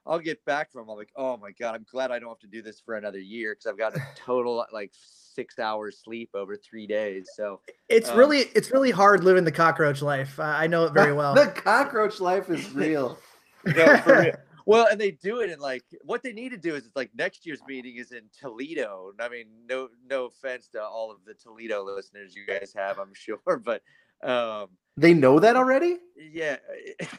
[0.06, 0.90] I'll get back from.
[0.90, 3.20] I'm like, oh my god, I'm glad I don't have to do this for another
[3.20, 7.30] year because I've got a total like six hours sleep over three days.
[7.36, 10.40] So it's um, really it's really hard living the cockroach life.
[10.40, 11.34] Uh, I know it very well.
[11.34, 13.18] the cockroach life is real.
[13.66, 14.36] no, for real.
[14.66, 17.12] Well, and they do it in like what they need to do is it's like
[17.16, 19.12] next year's meeting is in Toledo.
[19.20, 23.14] I mean, no no offense to all of the Toledo listeners you guys have, I'm
[23.14, 23.82] sure, but
[24.24, 25.98] um they know that already?
[26.18, 26.58] Yeah.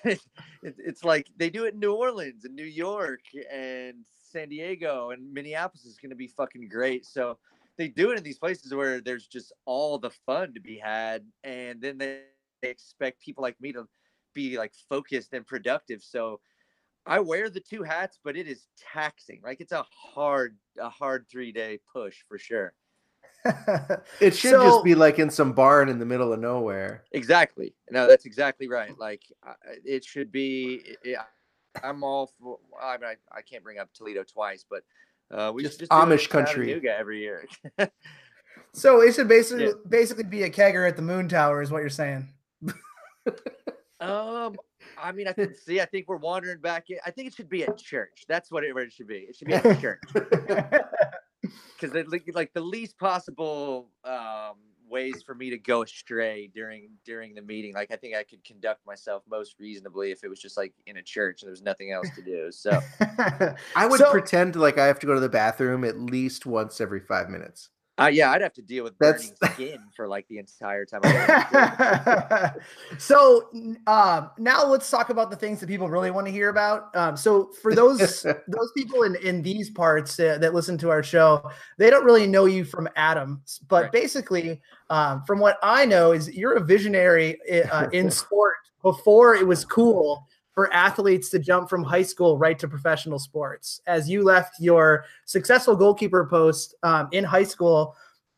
[0.63, 3.21] It, it's like they do it in New Orleans and New York
[3.53, 7.07] and San Diego and Minneapolis is going to be fucking great.
[7.07, 7.39] So
[7.77, 11.25] they do it in these places where there's just all the fun to be had.
[11.45, 12.23] And then they,
[12.63, 13.87] they expect people like me to
[14.35, 16.03] be like focused and productive.
[16.03, 16.41] So
[17.07, 19.41] I wear the two hats, but it is taxing.
[19.45, 22.73] Like it's a hard, a hard three day push for sure.
[24.21, 27.05] it should so, just be like in some barn in the middle of nowhere.
[27.13, 27.75] Exactly.
[27.91, 28.99] No, that's exactly right.
[28.99, 29.23] Like
[29.85, 30.83] it should be.
[31.05, 31.19] It,
[31.83, 32.59] I'm all for.
[32.81, 34.83] I mean, I, I can't bring up Toledo twice, but
[35.31, 37.47] uh, we just, just Amish country every year.
[38.73, 39.73] so it should basically yeah.
[39.89, 42.29] basically be a kegger at the Moon Tower, is what you're saying.
[44.01, 44.57] um,
[44.99, 45.81] I mean, I can see.
[45.81, 46.91] I think we're wandering back.
[46.91, 46.99] In.
[47.05, 48.25] I think it should be a church.
[48.29, 49.27] That's what it, it should be.
[49.29, 54.55] It should be a church because like, like the least possible um,
[54.89, 57.75] ways for me to go astray during during the meeting.
[57.75, 60.97] Like I think I could conduct myself most reasonably if it was just like in
[60.97, 62.51] a church and there was nothing else to do.
[62.51, 62.81] So
[63.77, 66.81] I would so, pretend like I have to go to the bathroom at least once
[66.81, 67.71] every five minutes.
[67.99, 69.55] Uh, yeah, I'd have to deal with burning That's...
[69.55, 71.01] skin for like the entire time.
[72.99, 73.49] so
[73.87, 76.95] um, now let's talk about the things that people really want to hear about.
[76.95, 81.03] Um, so for those those people in in these parts uh, that listen to our
[81.03, 83.93] show, they don't really know you from Adam, but right.
[83.93, 87.39] basically, um, from what I know, is you're a visionary
[87.73, 92.59] uh, in sport before it was cool for athletes to jump from high school right
[92.59, 93.83] to professional sports.
[93.87, 97.95] As you left your successful goalkeeper post um, in high school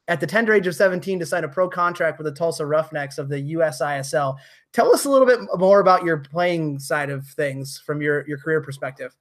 [0.09, 3.19] at the tender age of 17 to sign a pro contract with the Tulsa Roughnecks
[3.19, 4.37] of the USISL.
[4.73, 8.39] Tell us a little bit more about your playing side of things from your, your
[8.39, 9.15] career perspective.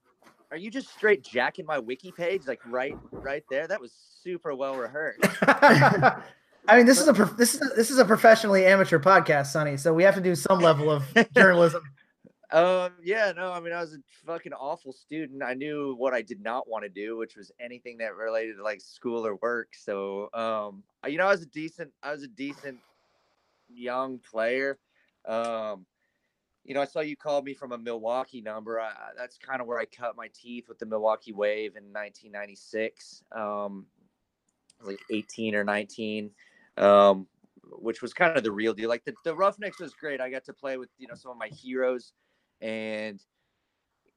[0.50, 3.68] Are you just straight jacking my wiki page like right right there?
[3.68, 3.92] That was
[4.24, 5.20] super well rehearsed.
[6.68, 9.78] I mean, this is a this is a, this is a professionally amateur podcast, Sonny.
[9.78, 11.06] So we have to do some level of
[11.36, 11.84] journalism.
[12.52, 15.44] Um, yeah, no, I mean, I was a fucking awful student.
[15.44, 18.64] I knew what I did not want to do, which was anything that related to
[18.64, 19.70] like school or work.
[19.76, 22.78] So, um, you know, I was a decent, I was a decent
[23.70, 24.80] young player.
[25.26, 25.86] Um,
[26.64, 28.80] you know, I saw you called me from a Milwaukee number.
[28.80, 33.24] I, that's kind of where I cut my teeth with the Milwaukee Wave in 1996.
[33.34, 33.86] Um,
[34.82, 36.30] like 18 or 19.
[36.78, 37.28] Um,
[37.72, 38.88] which was kind of the real deal.
[38.88, 40.22] Like the, the Roughnecks was great.
[40.22, 42.14] I got to play with, you know, some of my heroes
[42.62, 43.22] and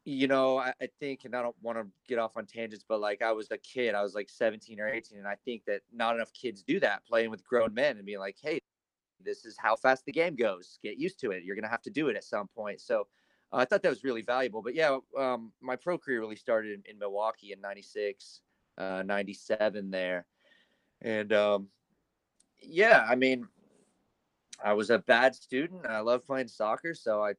[0.05, 3.01] you know, I, I think, and I don't want to get off on tangents, but
[3.01, 5.83] like I was a kid, I was like 17 or 18, and I think that
[5.93, 8.61] not enough kids do that, playing with grown men and being like, hey,
[9.23, 10.79] this is how fast the game goes.
[10.83, 11.45] Get used to it.
[11.45, 12.81] You're gonna have to do it at some point.
[12.81, 13.07] So
[13.53, 14.63] uh, I thought that was really valuable.
[14.63, 18.41] But yeah, um, my pro career really started in, in Milwaukee in '96,
[18.79, 20.27] uh, '97 there,
[21.03, 21.69] and um,
[22.63, 23.47] yeah, I mean,
[24.65, 25.87] I was a bad student.
[25.87, 27.35] I love playing soccer, so I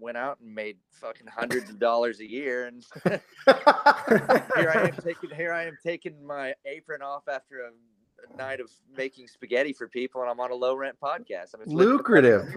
[0.00, 5.30] went out and made fucking hundreds of dollars a year and here I am taking
[5.30, 9.88] here I am taking my apron off after a, a, night of making spaghetti for
[9.88, 11.54] people and I'm on a low rent podcast.
[11.54, 12.48] I mean, lucrative.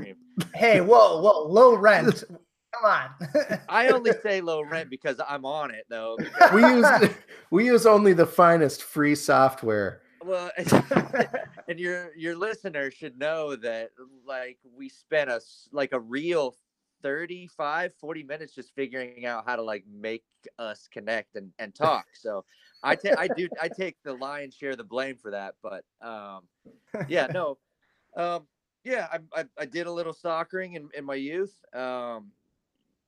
[0.54, 2.24] Hey, whoa, whoa, low rent.
[2.74, 3.60] Come on.
[3.70, 6.18] I only say low rent because I'm on it though.
[6.54, 6.88] We use
[7.52, 10.02] we use only the finest free software.
[10.26, 10.50] Well,
[11.68, 13.92] and your your listener should know that
[14.26, 16.56] like we spent a like a real
[17.04, 20.24] 35 40 minutes just figuring out how to like make
[20.58, 22.08] us connect and, and talk.
[22.14, 22.44] So
[22.84, 25.86] i take i do i take the lion's share of the blame for that but
[26.02, 26.42] um
[27.08, 27.58] yeah no
[28.18, 28.46] um
[28.84, 32.32] yeah i i, I did a little soccering in, in my youth um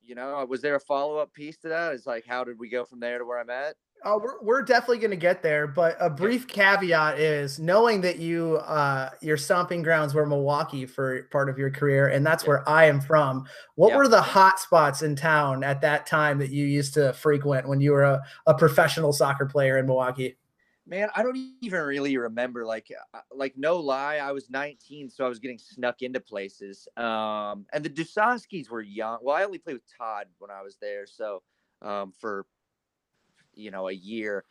[0.02, 1.94] you know was there a follow-up piece to that?
[1.94, 3.76] It's like how did we go from there to where i'm at
[4.08, 8.20] Oh, we're, we're definitely going to get there, but a brief caveat is knowing that
[8.20, 12.68] you uh, your stomping grounds were Milwaukee for part of your career, and that's where
[12.70, 13.48] I am from.
[13.74, 17.68] What were the hot spots in town at that time that you used to frequent
[17.68, 20.38] when you were a, a professional soccer player in Milwaukee?
[20.86, 22.64] Man, I don't even really remember.
[22.64, 26.88] Like, uh, like no lie, I was 19, so I was getting snuck into places.
[26.96, 29.18] Um, and the Dusoskys were young.
[29.24, 31.42] Well, I only played with Todd when I was there, so
[31.82, 32.46] um, for
[33.56, 34.46] you know a year.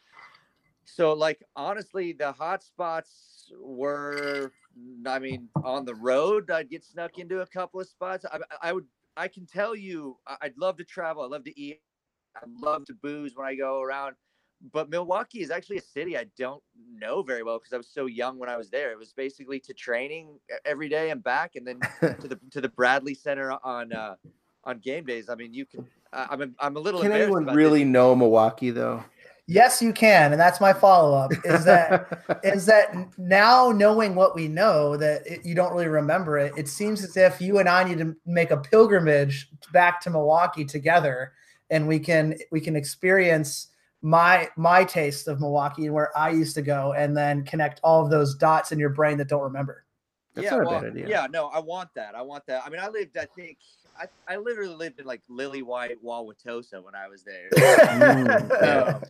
[0.85, 4.53] So like honestly the hot spots were
[5.07, 8.25] i mean on the road i'd get snuck into a couple of spots.
[8.31, 8.87] I, I would
[9.17, 11.23] i can tell you i'd love to travel.
[11.23, 11.81] I love to eat.
[12.37, 14.17] I love to booze when i go around.
[14.73, 16.62] But milwaukee is actually a city i don't
[16.93, 18.93] know very well because i was so young when i was there.
[18.93, 21.81] It was basically to training every day and back and then
[22.21, 24.17] to the to the bradley center on uh
[24.64, 27.00] on game days i mean you can I'm a, I'm a little.
[27.00, 27.92] Can anyone really this.
[27.92, 29.05] know Milwaukee though?
[29.46, 31.33] Yes, you can, and that's my follow up.
[31.44, 36.38] Is that is that now knowing what we know that it, you don't really remember
[36.38, 36.53] it?
[36.57, 40.64] It seems as if you and I need to make a pilgrimage back to Milwaukee
[40.64, 41.33] together,
[41.70, 43.68] and we can we can experience
[44.00, 48.03] my my taste of Milwaukee and where I used to go, and then connect all
[48.03, 49.85] of those dots in your brain that don't remember.
[50.35, 52.16] That's yeah, well, Yeah, no, I want that.
[52.16, 52.62] I want that.
[52.66, 53.59] I mean, I lived, I think,
[53.98, 57.50] I, I literally lived in like Lily White, Wauwatosa when I was there.
[58.62, 59.02] um,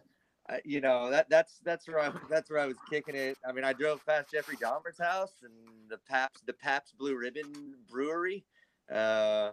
[0.65, 3.39] you know that that's that's where I that's where I was kicking it.
[3.49, 5.53] I mean, I drove past Jeffrey Dahmer's house and
[5.89, 8.45] the Paps the Pabst Blue Ribbon Brewery,
[8.93, 9.51] uh,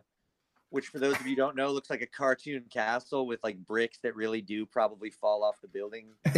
[0.69, 3.99] which for those of you don't know looks like a cartoon castle with like bricks
[4.03, 6.07] that really do probably fall off the building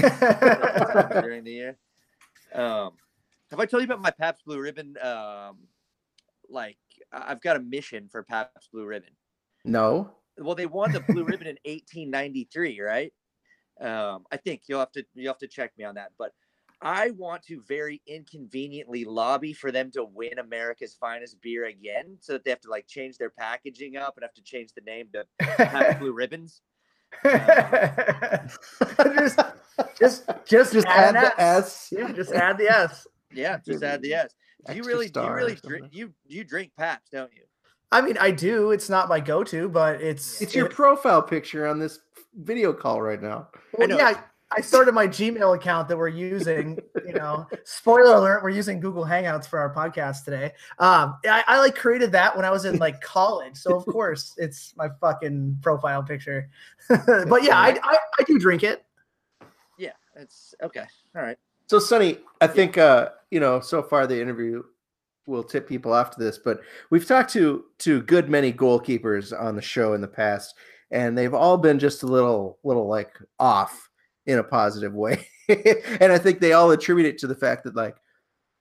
[1.21, 1.77] during the year.
[2.53, 2.91] Um,
[3.49, 5.57] have I told you about my Pabst Blue Ribbon um,
[6.49, 6.77] like
[7.13, 9.13] I've got a mission for Pabst Blue Ribbon.
[9.63, 10.11] No.
[10.37, 13.13] Well, they won the Blue Ribbon in 1893, right?
[13.79, 16.31] Um, I think you'll have to you have to check me on that, but
[16.81, 22.33] I want to very inconveniently lobby for them to win America's finest beer again, so
[22.33, 25.07] that they have to like change their packaging up and have to change the name
[25.13, 26.61] to Pabst Blue Ribbons.
[27.23, 27.31] Um,
[29.17, 29.39] just,
[29.97, 31.89] just, just, just add, add the S.
[31.91, 33.07] Yeah, just add the S.
[33.31, 34.33] Yeah, just add the S.
[34.67, 35.09] Do you really?
[35.09, 35.87] Do you really drink?
[35.91, 37.43] You you drink Pabst, don't you?
[37.91, 38.71] I mean, I do.
[38.71, 41.99] It's not my go-to, but it's it's your it, profile picture on this
[42.35, 43.49] video call right now.
[43.77, 44.21] Well, I yeah,
[44.55, 46.79] I started my Gmail account that we're using.
[47.05, 50.53] You know, spoiler alert: we're using Google Hangouts for our podcast today.
[50.79, 54.33] Um, I, I like created that when I was in like college, so of course
[54.37, 56.49] it's my fucking profile picture.
[56.89, 58.83] but yeah, I, I I do drink it.
[59.77, 60.85] Yeah, it's okay.
[61.15, 61.37] All right.
[61.67, 64.63] So, Sonny, I think uh, you know so far the interview
[65.25, 69.55] will tip people off to this, but we've talked to to good many goalkeepers on
[69.55, 70.55] the show in the past,
[70.91, 73.89] and they've all been just a little little like off
[74.25, 77.75] in a positive way, and I think they all attribute it to the fact that
[77.75, 77.95] like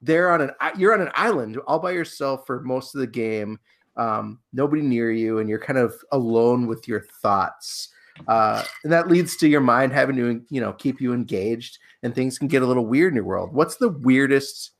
[0.01, 3.59] they're on an you're on an island all by yourself for most of the game,
[3.97, 7.92] um, nobody near you, and you're kind of alone with your thoughts
[8.29, 12.15] uh, and that leads to your mind having to you know keep you engaged and
[12.15, 13.53] things can get a little weird in your world.
[13.53, 14.73] What's the weirdest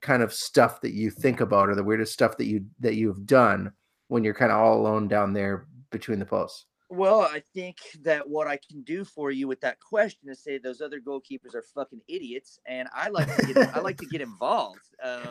[0.00, 3.26] kind of stuff that you think about or the weirdest stuff that you that you've
[3.26, 3.72] done
[4.08, 8.28] when you're kind of all alone down there between the posts Well, I think that
[8.28, 11.64] what I can do for you with that question is say those other goalkeepers are
[11.74, 14.82] fucking idiots, and I like to get I like to get involved.
[15.02, 15.22] Um,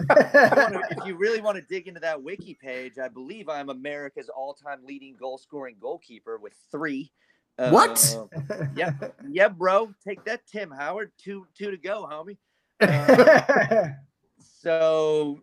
[0.00, 4.80] if, you really want to dig into that wiki page, I believe I'm America's all-time
[4.84, 7.12] leading goal-scoring goalkeeper with three.
[7.56, 8.18] What?
[8.34, 8.90] Uh, yeah,
[9.30, 9.94] yeah, bro.
[10.04, 11.12] Take that, Tim Howard.
[11.22, 12.36] Two, two to go, homie.
[12.80, 13.90] Uh,
[14.60, 15.40] so,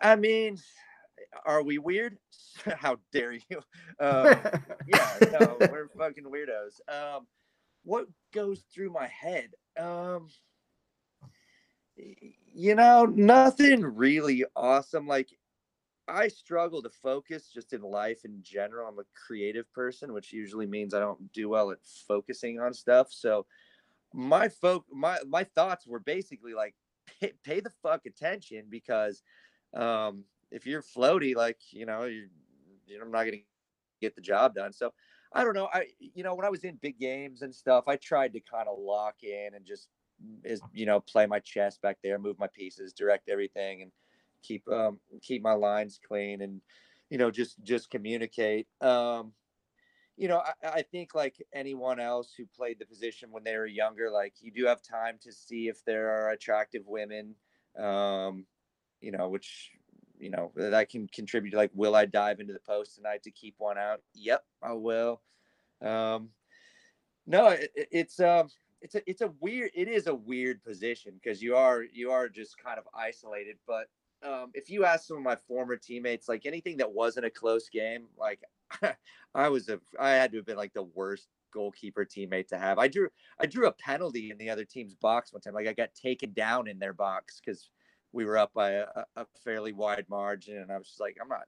[0.00, 0.56] I mean,
[1.44, 2.18] are we weird?
[2.76, 3.40] How dare you?
[4.00, 4.36] Um,
[4.88, 6.80] yeah, no, we're fucking weirdos.
[6.88, 7.26] Um,
[7.84, 9.50] what goes through my head?
[9.78, 10.28] Um,
[11.96, 15.06] you know, nothing really awesome.
[15.06, 15.28] Like,
[16.08, 18.88] I struggle to focus just in life in general.
[18.88, 21.78] I'm a creative person, which usually means I don't do well at
[22.08, 23.08] focusing on stuff.
[23.12, 23.46] So,
[24.12, 26.74] my folk, my my thoughts were basically like,
[27.20, 29.22] pay, pay the fuck attention because
[29.74, 32.28] um, if you're floaty, like you know, you,
[32.86, 33.38] you know, I'm not gonna
[34.00, 34.72] get the job done.
[34.72, 34.92] So
[35.32, 35.68] I don't know.
[35.72, 38.68] I you know, when I was in big games and stuff, I tried to kind
[38.68, 39.88] of lock in and just
[40.44, 43.90] is you know play my chess back there, move my pieces, direct everything, and
[44.42, 46.60] keep um keep my lines clean and
[47.10, 48.66] you know just just communicate.
[48.80, 49.32] Um,
[50.16, 53.66] you know, I, I, think like anyone else who played the position when they were
[53.66, 57.34] younger, like you do have time to see if there are attractive women,
[57.78, 58.44] um,
[59.00, 59.70] you know, which
[60.22, 63.54] you know that can contribute like will i dive into the post tonight to keep
[63.58, 64.00] one out?
[64.14, 65.20] Yep i will.
[65.80, 66.30] Um
[67.26, 68.48] no it, it's um
[68.80, 72.28] it's a it's a weird it is a weird position because you are you are
[72.28, 73.88] just kind of isolated but
[74.22, 77.68] um if you ask some of my former teammates like anything that wasn't a close
[77.68, 78.40] game like
[79.34, 82.78] i was a i had to have been like the worst goalkeeper teammate to have.
[82.78, 83.08] I drew
[83.38, 86.32] i drew a penalty in the other team's box one time like i got taken
[86.32, 87.68] down in their box because
[88.12, 88.86] we were up by a,
[89.16, 91.46] a, fairly wide margin, and I was just like, I'm not,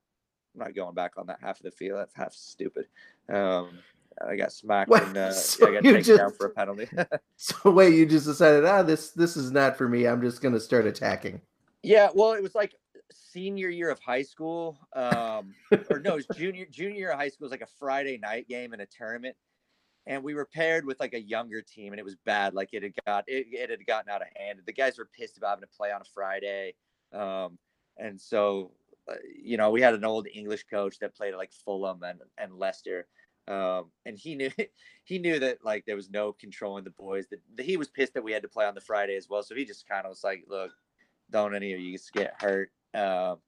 [0.54, 1.98] I'm not going back on that half of the field.
[1.98, 2.86] That's half stupid.
[3.28, 3.78] Um,
[4.26, 6.88] I got smacked wait, and uh, so I got taken just, down for a penalty.
[7.36, 10.06] so wait, you just decided, ah, this this is not for me.
[10.06, 11.40] I'm just gonna start attacking.
[11.82, 12.74] Yeah, well, it was like
[13.12, 15.54] senior year of high school, um,
[15.90, 17.44] or no, it was junior junior year of high school.
[17.44, 19.36] It was like a Friday night game in a tournament,
[20.07, 22.82] and we were paired with like a younger team and it was bad like it
[22.82, 25.62] had got it, it had gotten out of hand the guys were pissed about having
[25.62, 26.74] to play on a friday
[27.12, 27.59] um,
[27.98, 28.72] and so
[29.09, 32.20] uh, you know we had an old english coach that played at like fulham and,
[32.38, 33.07] and leicester
[33.46, 34.50] um, and he knew
[35.05, 38.14] he knew that like there was no controlling the boys that, that he was pissed
[38.14, 40.11] that we had to play on the friday as well so he just kind of
[40.11, 40.72] was like look
[41.30, 43.38] don't any of you get hurt um,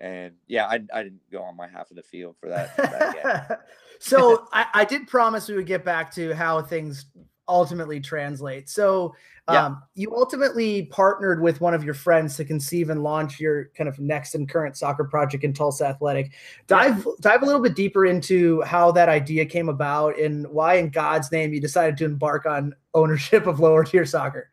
[0.00, 2.76] and yeah, I, I didn't go on my half of the field for that.
[2.76, 3.60] that
[3.98, 7.06] so I, I did promise we would get back to how things
[7.48, 8.68] ultimately translate.
[8.68, 9.14] So
[9.48, 9.74] um, yeah.
[9.94, 13.98] you ultimately partnered with one of your friends to conceive and launch your kind of
[13.98, 16.32] next and current soccer project in Tulsa Athletic.
[16.66, 17.12] Dive yeah.
[17.20, 21.32] dive a little bit deeper into how that idea came about and why, in God's
[21.32, 24.50] name, you decided to embark on ownership of lower tier soccer.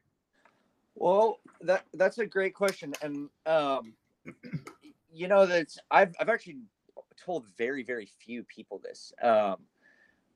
[0.95, 3.93] Well, that that's a great question, and um,
[5.16, 6.57] you know that I've I've actually
[7.18, 9.13] told very very few people this.
[9.22, 9.57] Um,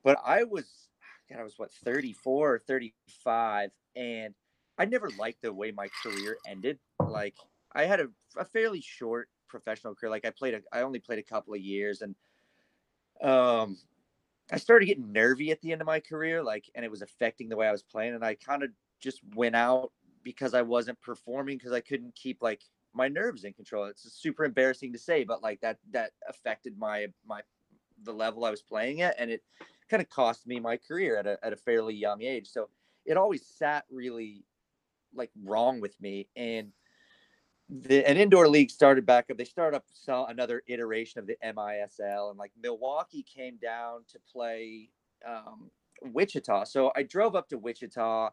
[0.03, 0.89] but I was
[1.29, 4.33] God, I was what 34 or 35 and
[4.77, 6.79] I never liked the way my career ended.
[6.99, 7.35] Like
[7.73, 8.07] I had a,
[8.37, 10.09] a fairly short professional career.
[10.09, 12.15] Like I played a, I only played a couple of years and
[13.21, 13.77] um
[14.51, 17.49] I started getting nervy at the end of my career, like, and it was affecting
[17.49, 18.15] the way I was playing.
[18.15, 19.91] And I kind of just went out
[20.23, 22.63] because I wasn't performing because I couldn't keep like
[22.93, 23.85] my nerves in control.
[23.85, 27.41] It's super embarrassing to say, but like that that affected my my
[28.03, 29.43] the level I was playing at, and it
[29.89, 32.47] kind of cost me my career at a at a fairly young age.
[32.47, 32.69] So
[33.05, 34.43] it always sat really
[35.13, 36.71] like wrong with me, and
[37.69, 39.37] the an indoor league started back up.
[39.37, 44.19] They started up saw another iteration of the MISL, and like Milwaukee came down to
[44.31, 44.89] play
[45.27, 45.69] um,
[46.01, 46.63] Wichita.
[46.65, 48.31] So I drove up to Wichita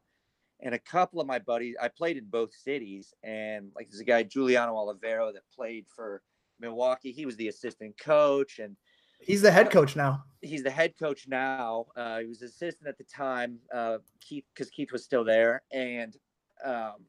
[0.61, 4.05] and a couple of my buddies i played in both cities and like there's a
[4.05, 6.23] guy Giuliano Oliviero that played for
[6.61, 7.13] milwaukee.
[7.13, 8.77] He was the assistant coach and
[9.21, 10.25] he's the head coach now.
[10.41, 11.87] he's the head coach now.
[11.97, 16.17] Uh, he was assistant at the time uh, keith because keith was still there and
[16.65, 17.05] um,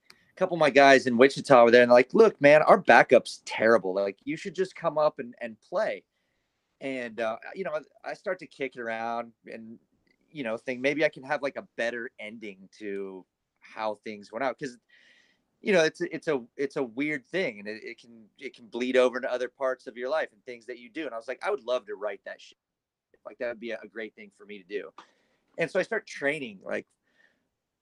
[0.00, 2.78] a couple of my guys in wichita were there and they're like look man our
[2.78, 3.94] backup's terrible.
[3.94, 6.04] Like you should just come up and, and play.
[6.80, 9.78] And uh, you know i start to kick it around and
[10.32, 13.24] you know thing maybe I can have like a better ending to
[13.60, 14.76] how things went out because
[15.60, 18.66] you know it's it's a it's a weird thing and it, it, can it can
[18.66, 21.16] bleed over into other parts of your life and things that you do and I
[21.16, 22.58] was like I would love to write that shit
[23.24, 24.90] like that would be a, a great thing for me to do
[25.58, 26.86] and so I start training like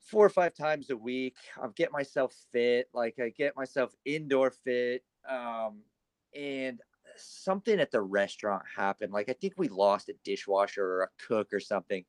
[0.00, 4.50] four or five times a week I get myself fit like I get myself indoor
[4.50, 5.78] fit um
[6.34, 6.80] and
[7.16, 9.12] something at the restaurant happened.
[9.12, 12.04] Like I think we lost a dishwasher or a cook or something.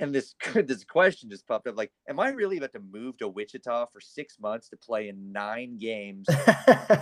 [0.00, 3.28] And this this question just popped up like, am I really about to move to
[3.28, 6.26] Wichita for six months to play in nine games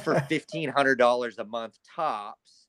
[0.03, 2.67] for fifteen hundred dollars a month tops?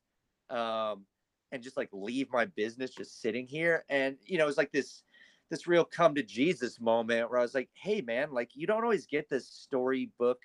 [0.50, 1.06] Um,
[1.52, 3.84] and just like leave my business just sitting here.
[3.90, 5.04] And you know, it's like this
[5.50, 8.84] this real come to Jesus moment where I was like, hey man, like you don't
[8.84, 10.40] always get this storybook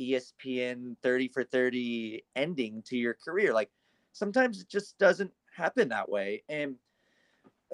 [0.00, 3.52] ESPN 30 for 30 ending to your career.
[3.52, 3.70] Like
[4.12, 6.42] sometimes it just doesn't happen that way.
[6.48, 6.76] And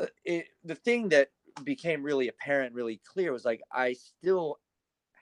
[0.01, 1.29] uh, it, the thing that
[1.65, 4.59] became really apparent, really clear was like I still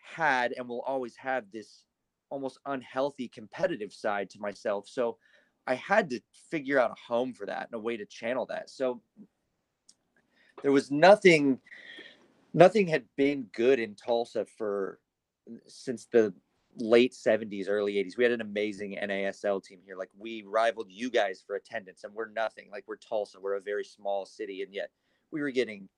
[0.03, 1.85] had and will always have this
[2.31, 4.89] almost unhealthy competitive side to myself.
[4.89, 5.18] So
[5.66, 6.20] I had to
[6.51, 8.70] figure out a home for that and a way to channel that.
[8.70, 9.01] So
[10.62, 11.61] there was nothing
[12.55, 14.99] nothing had been good in Tulsa for
[15.66, 16.33] since the
[16.76, 21.11] late 70s early 80s we had an amazing NASL team here like we rivaled you
[21.11, 24.72] guys for attendance and we're nothing like we're Tulsa we're a very small city and
[24.72, 24.91] yet
[25.31, 25.89] we were getting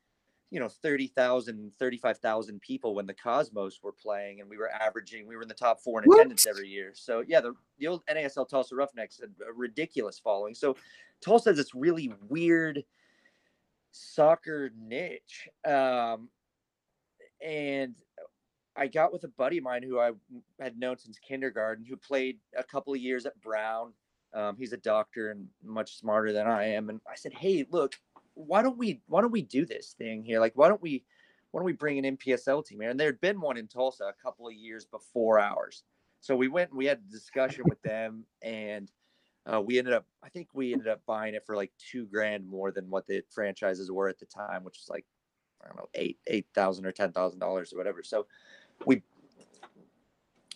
[0.50, 5.36] you know 30,000 35,000 people when the Cosmos were playing and we were averaging we
[5.36, 6.16] were in the top 4 in what?
[6.16, 10.54] attendance every year so yeah the, the old NASL Tulsa Roughnecks had a ridiculous following
[10.54, 10.76] so
[11.20, 12.84] Tulsa has this really weird
[13.92, 15.48] soccer niche.
[15.64, 16.28] Um,
[17.44, 17.94] and
[18.76, 20.12] I got with a buddy of mine who I
[20.58, 23.92] had known since kindergarten, who played a couple of years at Brown.
[24.32, 26.88] Um, he's a doctor and much smarter than I am.
[26.88, 27.96] And I said, "Hey, look,
[28.46, 30.40] why don't we why don't we do this thing here?
[30.40, 31.04] Like, why don't we
[31.50, 34.04] why don't we bring an NPSL team here?" And there had been one in Tulsa
[34.04, 35.82] a couple of years before ours.
[36.20, 38.90] So we went and we had a discussion with them, and
[39.46, 42.46] uh, we ended up, I think we ended up buying it for like two grand
[42.46, 45.06] more than what the franchises were at the time, which was like,
[45.62, 48.02] I don't know, eight, eight thousand or ten thousand dollars or whatever.
[48.02, 48.26] So
[48.86, 49.02] we,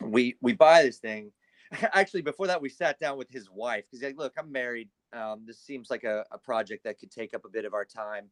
[0.02, 1.32] we, we buy this thing.
[1.92, 4.88] Actually, before that, we sat down with his wife because like, look, I'm married.
[5.14, 7.84] Um, this seems like a, a, project that could take up a bit of our
[7.84, 8.28] time.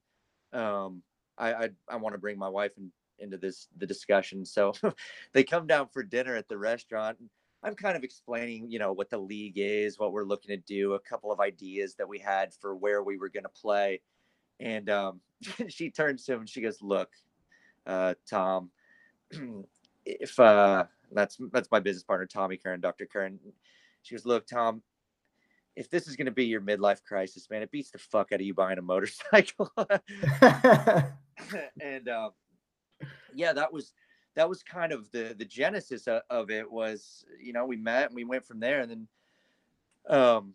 [0.52, 1.02] Um,
[1.38, 4.44] I, I, I want to bring my wife in, into this the discussion.
[4.44, 4.72] So
[5.32, 7.18] they come down for dinner at the restaurant.
[7.62, 10.94] I'm kind of explaining, you know, what the league is, what we're looking to do,
[10.94, 14.00] a couple of ideas that we had for where we were going to play.
[14.58, 15.20] And um,
[15.68, 17.10] she turns to him and she goes, "Look,
[17.86, 18.70] uh, Tom,
[20.04, 23.06] if uh, that's that's my business partner, Tommy Kern, Dr.
[23.06, 23.38] Kern."
[24.02, 24.82] She goes, "Look, Tom,
[25.76, 28.40] if this is going to be your midlife crisis, man, it beats the fuck out
[28.40, 29.70] of you buying a motorcycle."
[31.80, 32.30] and um,
[33.34, 33.92] yeah, that was
[34.34, 38.06] that was kind of the the genesis of, of it was you know we met
[38.06, 38.80] and we went from there.
[38.80, 39.08] And then
[40.08, 40.54] um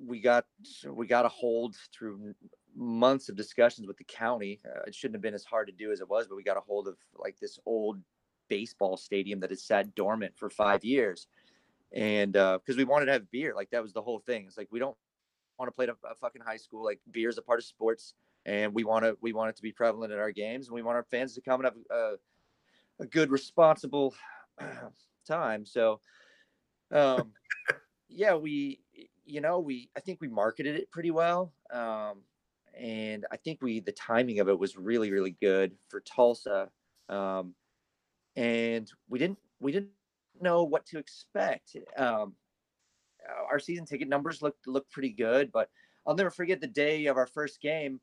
[0.00, 0.44] we got
[0.88, 2.34] we got a hold through
[2.76, 4.60] months of discussions with the county.
[4.64, 6.56] Uh, it shouldn't have been as hard to do as it was but we got
[6.56, 8.00] a hold of like this old
[8.48, 11.26] baseball stadium that had sat dormant for five years
[11.92, 14.58] and uh because we wanted to have beer like that was the whole thing it's
[14.58, 14.96] like we don't
[15.58, 18.14] want to play at a, fucking high school like beer is a part of sports
[18.46, 20.82] and we want to we want it to be prevalent at our games and we
[20.82, 22.12] want our fans to come and have a,
[23.00, 24.14] a good responsible
[25.26, 26.00] time so
[26.92, 27.32] um
[28.08, 28.80] yeah we
[29.24, 32.22] you know we i think we marketed it pretty well um
[32.78, 36.68] and i think we the timing of it was really really good for tulsa
[37.08, 37.54] um
[38.36, 39.90] and we didn't we didn't
[40.42, 42.34] know what to expect um
[43.50, 45.68] our season ticket numbers looked looked pretty good but
[46.06, 48.00] i'll never forget the day of our first game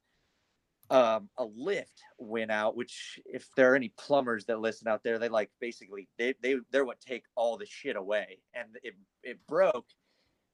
[0.90, 5.18] um, a lift went out, which if there are any plumbers that listen out there,
[5.18, 9.40] they like basically they they they're what take all the shit away, and it it
[9.48, 9.88] broke,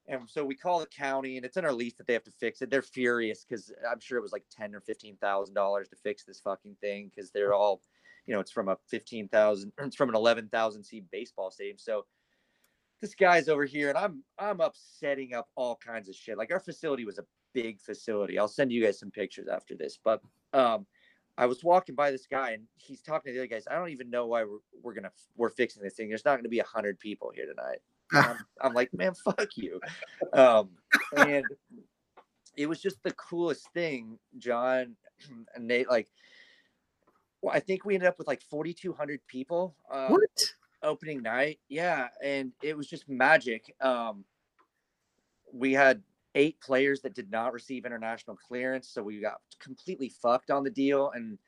[0.08, 2.30] and so we call the county, and it's in our lease that they have to
[2.30, 2.70] fix it.
[2.70, 6.24] They're furious because I'm sure it was like ten or fifteen thousand dollars to fix
[6.24, 7.82] this fucking thing because they're all,
[8.26, 11.78] you know, it's from a fifteen thousand, it's from an eleven thousand seat baseball stadium,
[11.78, 12.04] so
[13.02, 16.38] this guy's over here and I'm I'm up setting up all kinds of shit.
[16.38, 18.38] Like our facility was a big facility.
[18.38, 19.98] I'll send you guys some pictures after this.
[20.02, 20.86] But um,
[21.36, 23.64] I was walking by this guy and he's talking to the other guys.
[23.70, 26.08] I don't even know why we're, we're gonna we're fixing this thing.
[26.08, 27.78] There's not gonna be a hundred people here tonight.
[28.12, 29.80] I'm, I'm, like, man, fuck you.
[30.32, 30.70] Um,
[31.16, 31.44] and
[32.56, 34.96] it was just the coolest thing, John
[35.54, 35.88] and Nate.
[35.88, 36.08] Like,
[37.42, 39.74] well, I think we ended up with like 4,200 people.
[39.90, 40.20] Um, what?
[40.84, 43.72] Opening night, yeah, and it was just magic.
[43.80, 44.24] Um,
[45.52, 46.02] we had
[46.34, 50.70] eight players that did not receive international clearance, so we got completely fucked on the
[50.70, 51.12] deal.
[51.14, 51.38] And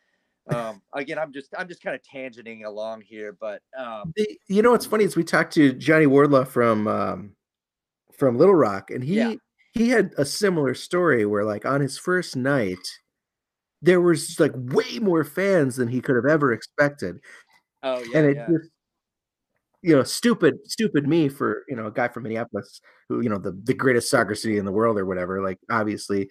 [0.54, 4.14] um, again, I'm just I'm just kind of tangenting along here, but um,
[4.46, 7.32] you know what's funny is we talked to Johnny Wardlaw from um,
[8.16, 9.34] from Little Rock, and he yeah.
[9.72, 12.78] he had a similar story where like on his first night
[13.84, 17.20] there was like way more fans than he could have ever expected.
[17.82, 18.46] Oh yeah, and it yeah.
[18.46, 18.70] just
[19.84, 23.36] you know, stupid, stupid me for you know a guy from Minneapolis who you know
[23.36, 25.42] the the greatest soccer city in the world or whatever.
[25.42, 26.30] Like obviously,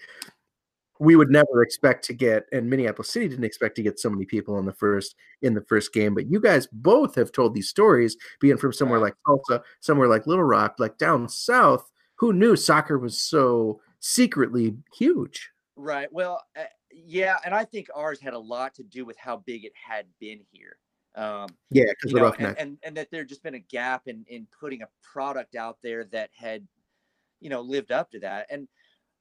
[0.99, 4.26] we would never expect to get, and Minneapolis City didn't expect to get so many
[4.26, 6.16] people in the first in the first game.
[6.16, 10.26] But you guys both have told these stories, being from somewhere like Tulsa, somewhere like
[10.26, 11.91] Little Rock, like down south.
[12.16, 15.51] Who knew soccer was so secretly huge?
[15.76, 16.12] Right.
[16.12, 16.41] Well,
[16.94, 20.06] yeah, and I think ours had a lot to do with how big it had
[20.20, 20.78] been here.
[21.16, 24.48] Um, yeah, because know, and, and, and that there just been a gap in in
[24.60, 26.68] putting a product out there that had,
[27.39, 28.48] you know, lived up to that.
[28.50, 28.68] And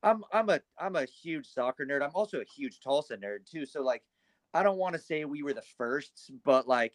[0.03, 2.03] I'm I'm a I'm a huge soccer nerd.
[2.03, 3.67] I'm also a huge Tulsa nerd too.
[3.67, 4.03] So like,
[4.55, 6.95] I don't want to say we were the first, but like,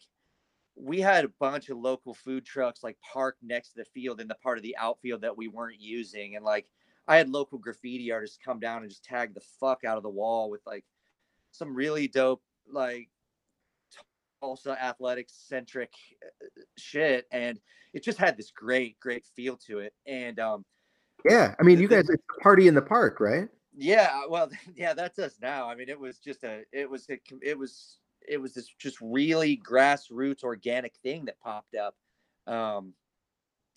[0.74, 4.28] we had a bunch of local food trucks like parked next to the field in
[4.28, 6.66] the part of the outfield that we weren't using, and like,
[7.08, 10.10] I had local graffiti artists come down and just tag the fuck out of the
[10.10, 10.84] wall with like
[11.50, 13.08] some really dope like
[14.40, 15.90] Tulsa athletics centric
[16.22, 17.58] uh, shit, and
[17.94, 19.94] it just had this great, great feel to it.
[20.06, 20.64] And um,
[21.24, 23.48] yeah, I mean, you guys it's a party in the park, right?
[23.76, 25.68] Yeah, well, yeah, that's us now.
[25.68, 27.98] I mean, it was just a, it was a, it was,
[28.28, 31.94] it was this just really grassroots organic thing that popped up.
[32.46, 32.92] Um,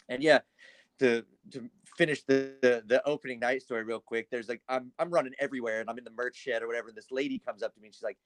[0.10, 0.40] and yeah,
[1.00, 4.30] the to finish the, the, the opening night story real quick.
[4.30, 6.90] There's like I'm I'm running everywhere and I'm in the merch shed or whatever.
[6.90, 8.18] And this lady comes up to me and she's like,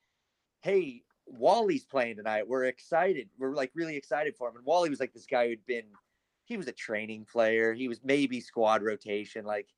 [0.62, 2.48] "Hey, Wally's playing tonight.
[2.48, 3.30] We're excited.
[3.38, 4.58] We're like really excited for him.
[4.58, 5.86] And Wally was like this guy who'd been,
[6.46, 7.74] he was a training player.
[7.74, 9.70] He was maybe squad rotation, like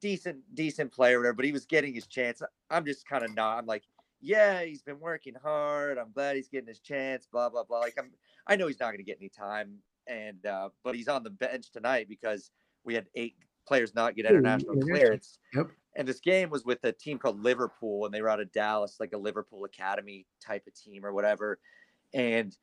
[0.00, 2.42] decent, decent player, whatever, but he was getting his chance.
[2.70, 3.84] I'm just kind of not, I'm like,
[4.20, 5.98] yeah, he's been working hard.
[5.98, 7.80] I'm glad he's getting his chance, blah, blah, blah.
[7.80, 8.10] Like I'm,
[8.46, 9.78] I know he's not going to get any time.
[10.08, 12.50] And, uh, but he's on the bench tonight because
[12.86, 13.34] we had eight
[13.66, 15.38] players not get international clearance.
[15.54, 18.52] Yep and this game was with a team called Liverpool, and they were out of
[18.52, 21.58] Dallas, like a Liverpool Academy type of team or whatever.
[22.12, 22.56] And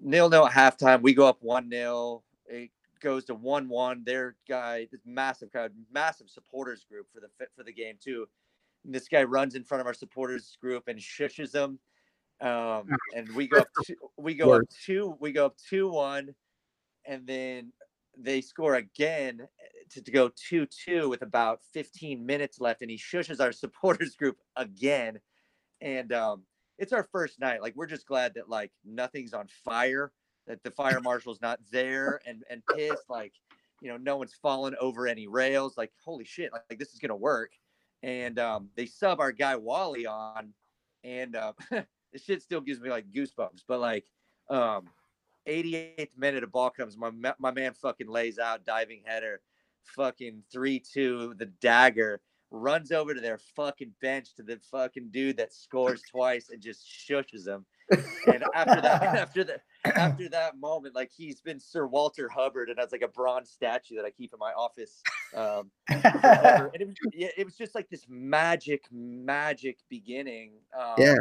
[0.00, 2.24] nil nil at halftime, we go up one nil.
[2.46, 4.02] It goes to one one.
[4.04, 8.26] Their guy, this massive crowd, massive supporters group for the for the game too.
[8.84, 11.78] And this guy runs in front of our supporters group and shushes them.
[12.40, 16.34] Um, and we go up, two, we go up two, we go up two one,
[17.06, 17.72] and then
[18.16, 19.46] they score again
[19.90, 24.16] to, to go 2 2 with about 15 minutes left, and he shushes our supporters
[24.16, 25.20] group again.
[25.80, 26.42] And um,
[26.78, 27.62] it's our first night.
[27.62, 30.12] Like, we're just glad that, like, nothing's on fire,
[30.46, 33.08] that the fire marshal's not there and, and pissed.
[33.08, 33.32] Like,
[33.80, 35.76] you know, no one's fallen over any rails.
[35.76, 37.50] Like, holy shit, like, like this is going to work.
[38.02, 40.52] And um, they sub our guy Wally on,
[41.02, 43.62] and uh, the shit still gives me like goosebumps.
[43.66, 44.04] But like,
[44.48, 44.84] um,
[45.46, 46.96] 88th minute, a ball comes.
[46.96, 49.40] My my man fucking lays out diving header,
[49.84, 51.34] fucking three two.
[51.38, 52.20] The dagger
[52.50, 56.86] runs over to their fucking bench to the fucking dude that scores twice and just
[56.86, 57.64] shushes him.
[57.90, 62.78] And after that, after that, after that moment, like he's been Sir Walter Hubbard, and
[62.78, 65.02] that's like a bronze statue that I keep in my office.
[65.34, 70.52] Um, and it was, it was just like this magic, magic beginning.
[70.78, 71.14] Um, yeah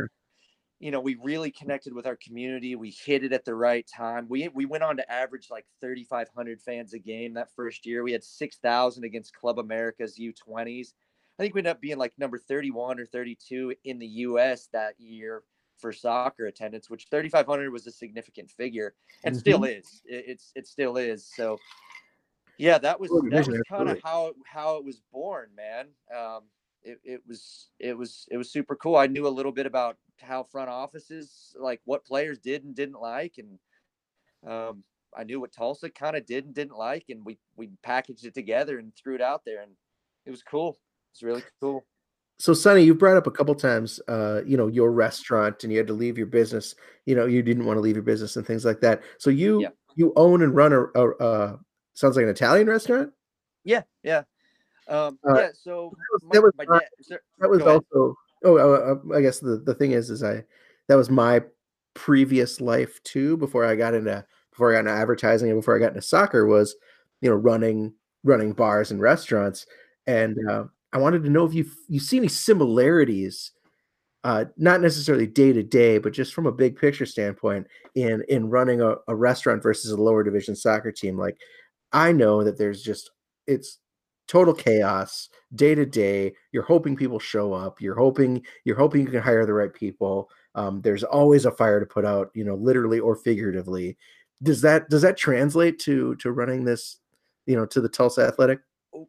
[0.80, 2.76] you know, we really connected with our community.
[2.76, 4.28] We hit it at the right time.
[4.30, 8.04] We we went on to average like 3,500 fans a game that first year.
[8.04, 10.90] We had 6,000 against Club America's U20s.
[11.38, 14.70] I think we ended up being like number 31 or 32 in the U.S.
[14.74, 15.44] that year
[15.78, 19.40] for soccer attendance, which 3,500 was a significant figure, and mm-hmm.
[19.40, 20.02] still is.
[20.06, 21.30] It, it's it still is.
[21.36, 21.58] So,
[22.58, 25.88] yeah, that was that was kind of how how it was born, man.
[26.16, 26.44] Um,
[26.86, 28.96] it, it was it was it was super cool.
[28.96, 33.02] I knew a little bit about how front offices like what players did and didn't
[33.02, 33.60] like, and
[34.50, 34.84] um,
[35.18, 38.34] I knew what Tulsa kind of did and didn't like, and we we packaged it
[38.34, 39.72] together and threw it out there, and
[40.26, 40.78] it was cool.
[41.12, 41.86] It's really cool.
[42.38, 45.80] So, Sonny, you brought up a couple times, uh, you know, your restaurant, and you
[45.80, 46.76] had to leave your business.
[47.06, 49.02] You know, you didn't want to leave your business and things like that.
[49.18, 49.70] So, you yeah.
[49.96, 51.60] you own and run a, a, a
[51.94, 53.12] sounds like an Italian restaurant.
[53.64, 54.24] Yeah, yeah.
[54.88, 55.92] Um, uh, yeah, so
[56.32, 58.16] that was, my, my dad, that was also.
[58.44, 60.44] Oh, uh, uh, I guess the, the thing is, is I
[60.88, 61.42] that was my
[61.96, 63.38] previous life too.
[63.38, 66.46] Before I got into before I got into advertising and before I got into soccer
[66.46, 66.76] was,
[67.22, 69.66] you know, running running bars and restaurants.
[70.08, 73.52] And uh, I wanted to know if you you see any similarities,
[74.24, 77.66] uh, not necessarily day to day, but just from a big picture standpoint
[77.96, 81.18] in in running a, a restaurant versus a lower division soccer team.
[81.18, 81.38] Like
[81.92, 83.10] I know that there's just
[83.48, 83.80] it's
[84.28, 89.08] total chaos day to day you're hoping people show up you're hoping you're hoping you
[89.08, 92.56] can hire the right people um, there's always a fire to put out you know
[92.56, 93.98] literally or figuratively
[94.44, 96.98] does that does that translate to to running this
[97.46, 98.60] you know to the tulsa athletic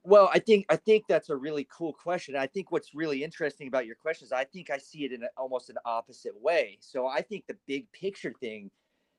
[0.05, 3.69] well i think i think that's a really cool question i think what's really interesting
[3.69, 6.77] about your question is i think i see it in a, almost an opposite way
[6.81, 8.71] so i think the big picture thing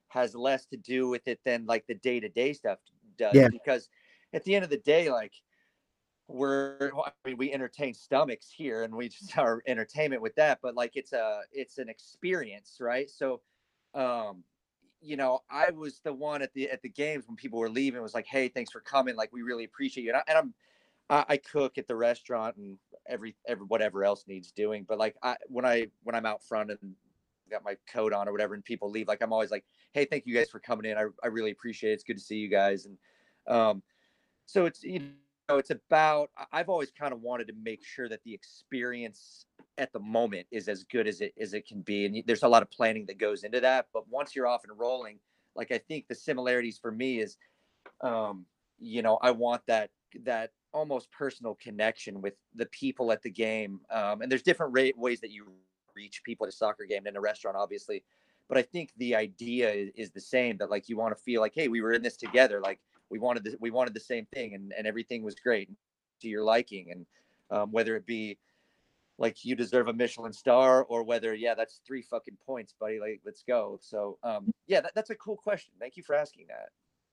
[0.09, 2.79] has less to do with it than like the day to day stuff
[3.17, 3.33] does.
[3.33, 3.49] Yeah.
[3.49, 3.89] Because
[4.33, 5.33] at the end of the day, like
[6.27, 10.75] we're I mean, we entertain stomachs here and we just our entertainment with that, but
[10.75, 13.09] like it's a it's an experience, right?
[13.09, 13.41] So
[13.93, 14.43] um
[15.01, 18.01] you know, I was the one at the at the games when people were leaving
[18.01, 19.15] was like, "Hey, thanks for coming.
[19.15, 20.53] Like, we really appreciate you." And, I, I'm
[21.09, 24.85] I, I cook at the restaurant and every every whatever else needs doing.
[24.85, 26.95] But like, I when I when I'm out front and
[27.49, 30.25] got my coat on or whatever, and people leave, like I'm always like, "Hey, thank
[30.25, 30.97] you guys for coming in.
[30.97, 31.95] I I really appreciate it.
[31.95, 32.97] It's good to see you guys." And
[33.47, 33.83] um,
[34.45, 35.07] so it's you know
[35.49, 39.45] it's about I've always kind of wanted to make sure that the experience
[39.77, 42.47] at the moment is as good as it as it can be and there's a
[42.47, 45.19] lot of planning that goes into that but once you're off and rolling
[45.55, 47.37] like i think the similarities for me is
[48.01, 48.45] um
[48.79, 49.89] you know i want that
[50.23, 54.89] that almost personal connection with the people at the game um and there's different ra-
[54.97, 55.45] ways that you
[55.95, 58.03] reach people at a soccer game than a restaurant obviously
[58.49, 61.41] but i think the idea is, is the same that like you want to feel
[61.41, 62.79] like hey we were in this together like
[63.09, 65.69] we wanted the, we wanted the same thing and, and everything was great
[66.21, 67.05] to your liking and
[67.49, 68.37] um, whether it be
[69.17, 73.21] like you deserve a Michelin star or whether yeah that's three fucking points buddy like
[73.25, 73.79] let's go.
[73.81, 75.73] So um yeah that, that's a cool question.
[75.79, 76.69] Thank you for asking that.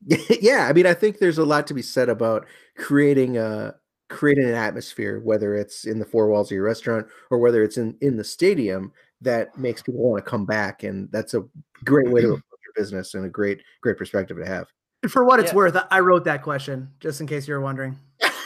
[0.40, 3.74] Yeah, I mean, I think there's a lot to be said about creating a
[4.10, 7.78] creating an atmosphere, whether it's in the four walls of your restaurant or whether it's
[7.78, 8.92] in in the stadium,
[9.22, 11.44] that makes people want to come back, and that's a
[11.84, 14.68] great way to approach your business and a great great perspective to have.
[15.08, 15.56] For what it's Yeah.
[15.56, 17.98] worth, I wrote that question just in case you were wondering.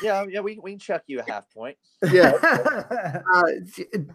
[0.02, 1.76] yeah yeah we, we can chuck you a half point
[2.12, 2.32] Yeah.
[3.34, 3.42] uh,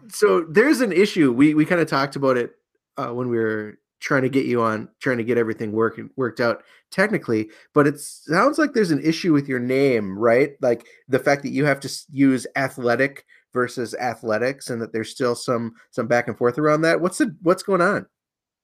[0.08, 1.32] so there's an issue.
[1.32, 2.52] We we kind of talked about it
[2.96, 6.40] uh, when we were trying to get you on, trying to get everything working worked
[6.40, 7.50] out technically.
[7.72, 10.52] But it sounds like there's an issue with your name, right?
[10.60, 15.34] Like the fact that you have to use athletic versus athletics, and that there's still
[15.34, 17.00] some some back and forth around that.
[17.00, 18.06] What's the what's going on?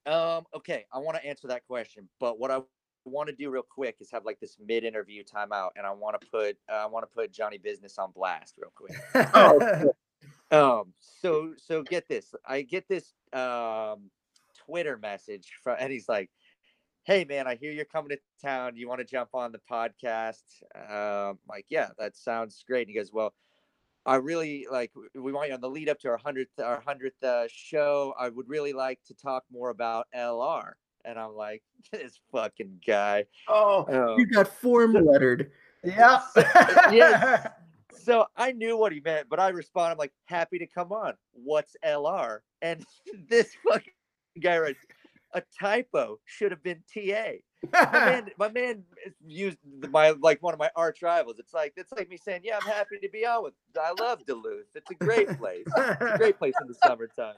[0.06, 2.58] um okay i want to answer that question but what i
[3.04, 6.26] want to do real quick is have like this mid-interview timeout and i want to
[6.28, 8.96] put uh, i want to put johnny business on blast real quick
[9.34, 9.92] Oh,
[10.50, 12.34] Um, so so get this.
[12.44, 14.10] I get this um
[14.66, 16.30] Twitter message from and he's like,
[17.04, 18.76] Hey man, I hear you're coming to town.
[18.76, 20.42] You want to jump on the podcast?
[20.74, 22.82] Um, like, yeah, that sounds great.
[22.82, 23.32] And he goes, Well,
[24.04, 27.22] I really like we want you on the lead up to our hundredth our hundredth
[27.22, 28.14] uh, show.
[28.18, 30.72] I would really like to talk more about LR.
[31.04, 33.24] And I'm like, this fucking guy.
[33.48, 35.50] oh, Um, you got form lettered.
[35.84, 36.20] yeah.
[36.90, 37.48] Yes.
[38.02, 41.14] so I knew what he meant, but I respond, I'm like, "Happy to come on."
[41.32, 42.40] What's LR?
[42.62, 42.84] And
[43.28, 43.92] this fucking
[44.40, 44.78] guy writes,
[45.34, 47.32] "A typo should have been TA."
[47.72, 49.58] My man, my man is- used
[49.90, 51.38] my like one of my arch rivals.
[51.38, 53.54] It's like it's like me saying, "Yeah, I'm happy to be on with.
[53.78, 54.66] I love Duluth.
[54.74, 55.64] It's a great place.
[55.66, 57.34] It's a great place in the summertime."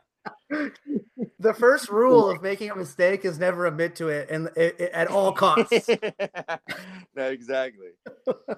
[1.39, 4.93] The first rule of making a mistake is never admit to it and it, it-
[4.93, 5.89] at all costs.
[7.17, 7.89] no, exactly,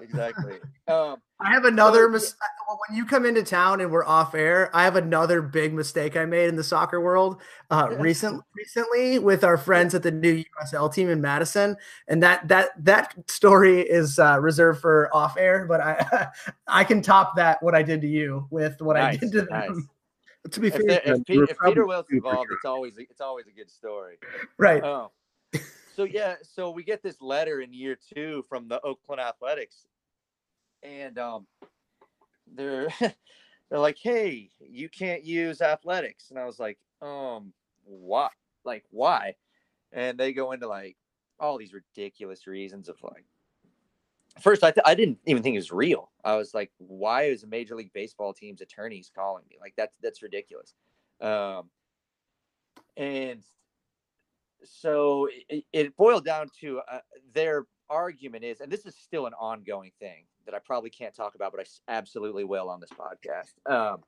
[0.01, 0.55] exactly.
[0.87, 2.35] Um, I have another So, mis-
[2.87, 4.69] when you come into town and we're off air.
[4.75, 7.41] I have another big mistake I made in the soccer world
[7.71, 11.75] uh, recent recently with our friends at the new USL team in Madison,
[12.07, 15.65] and that that that story is uh, reserved for off air.
[15.65, 16.27] But I
[16.67, 19.47] I can top that what I did to you with what I did to them.
[19.49, 19.69] nice.
[20.51, 22.55] To be If, fair, if, if Peter Wilt's super involved, good.
[22.55, 24.17] it's always it's always a good story.
[24.57, 24.83] Right.
[24.83, 25.11] Oh,
[25.95, 29.87] so yeah, so we get this letter in year two from the Oakland Athletics,
[30.83, 31.47] and um,
[32.53, 37.53] they're they're like, "Hey, you can't use athletics," and I was like, "Um,
[37.85, 38.29] why?
[38.63, 39.35] Like, why?"
[39.91, 40.97] And they go into like
[41.39, 43.25] all these ridiculous reasons of like.
[44.41, 46.11] First, I, th- I didn't even think it was real.
[46.23, 49.57] I was like, "Why is a Major League Baseball team's attorneys calling me?
[49.61, 50.73] Like, that's that's ridiculous."
[51.21, 51.69] Um,
[52.97, 53.41] and
[54.63, 56.99] so it, it boiled down to uh,
[57.33, 61.35] their argument is, and this is still an ongoing thing that I probably can't talk
[61.35, 63.53] about, but i absolutely will on this podcast.
[63.71, 64.03] Um,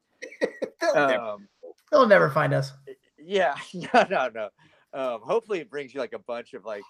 [0.95, 1.47] um,
[1.91, 2.73] They'll never find us.
[3.17, 4.49] yeah, no, no, no.
[4.93, 6.83] Um, hopefully, it brings you like a bunch of like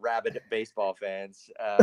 [0.00, 1.50] rabid baseball fans.
[1.60, 1.78] Uh,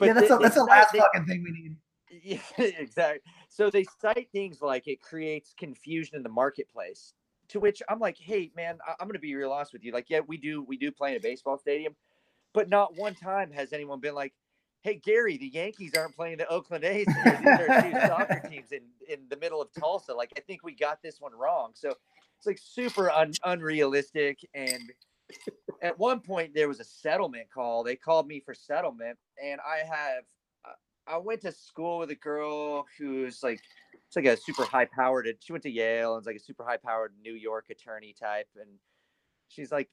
[0.00, 1.76] yeah, that's they- a, that's they the last cite- fucking thing we need.
[2.22, 2.38] yeah,
[2.78, 3.20] exactly.
[3.48, 7.14] So they cite things like it creates confusion in the marketplace.
[7.50, 9.92] To which I'm like, hey man, I- I'm gonna be real honest with you.
[9.92, 11.94] Like, yeah, we do we do play in a baseball stadium,
[12.52, 14.34] but not one time has anyone been like,
[14.82, 17.06] hey Gary, the Yankees aren't playing the Oakland A's.
[17.06, 20.12] These are two soccer teams in in the middle of Tulsa.
[20.12, 21.70] Like, I think we got this one wrong.
[21.74, 21.94] So
[22.36, 24.40] it's like super un- unrealistic.
[24.54, 24.92] And
[25.82, 27.82] at one point there was a settlement call.
[27.82, 30.24] They called me for settlement, and I have
[30.64, 30.72] uh,
[31.06, 33.60] I went to school with a girl who's like
[33.94, 36.64] it's like a super high powered she went to Yale and it's like a super
[36.64, 38.70] high powered New York attorney type and
[39.48, 39.88] she's like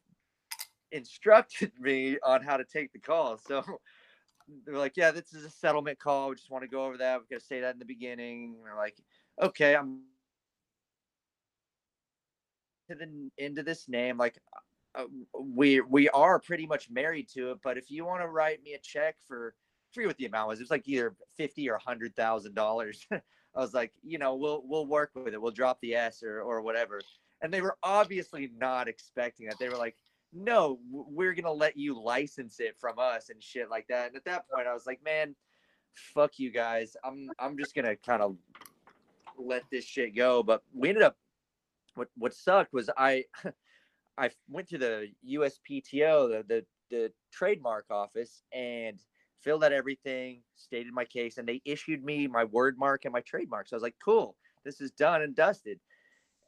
[0.91, 3.37] instructed me on how to take the call.
[3.37, 3.63] So
[4.65, 6.29] they're like, "Yeah, this is a settlement call.
[6.29, 7.19] We just want to go over that.
[7.19, 8.97] We're gonna say that in the beginning." And they're like,
[9.41, 10.01] "Okay, I'm
[12.89, 14.17] to the into this name.
[14.17, 14.37] Like,
[14.95, 15.05] uh,
[15.39, 17.59] we we are pretty much married to it.
[17.63, 20.49] But if you want to write me a check for, I forget what the amount
[20.49, 20.59] was.
[20.59, 23.05] It was like either fifty or hundred thousand dollars.
[23.11, 25.41] I was like, you know, we'll we'll work with it.
[25.41, 27.01] We'll drop the S or or whatever.
[27.41, 29.59] And they were obviously not expecting that.
[29.59, 29.97] They were like,
[30.31, 34.07] no, we're gonna let you license it from us and shit like that.
[34.07, 35.35] And at that point, I was like, man,
[35.93, 36.95] fuck you guys.
[37.03, 38.37] I'm I'm just gonna kind of
[39.37, 40.43] let this shit go.
[40.43, 41.17] But we ended up.
[41.95, 43.25] What what sucked was I.
[44.17, 48.99] I went to the USPTO, the, the the trademark office, and
[49.41, 53.21] filled out everything, stated my case, and they issued me my word mark and my
[53.21, 53.67] trademark.
[53.67, 55.79] So I was like, cool, this is done and dusted.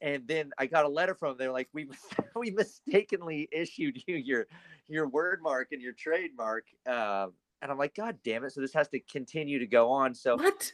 [0.01, 1.37] And then I got a letter from them.
[1.37, 1.89] They're like, we
[2.35, 4.45] we mistakenly issued you your
[4.87, 6.65] your word mark and your trademark.
[6.87, 7.27] Uh,
[7.61, 8.53] and I'm like, God damn it!
[8.53, 10.13] So this has to continue to go on.
[10.13, 10.71] So what?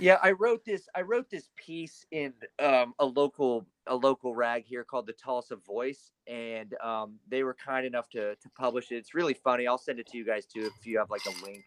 [0.00, 4.64] Yeah i wrote this i wrote this piece in um, a local a local rag
[4.64, 8.96] here called the tulsa voice and um, they were kind enough to to publish it.
[8.96, 11.44] It's really funny i'll send it to you guys too if you have like a
[11.44, 11.64] link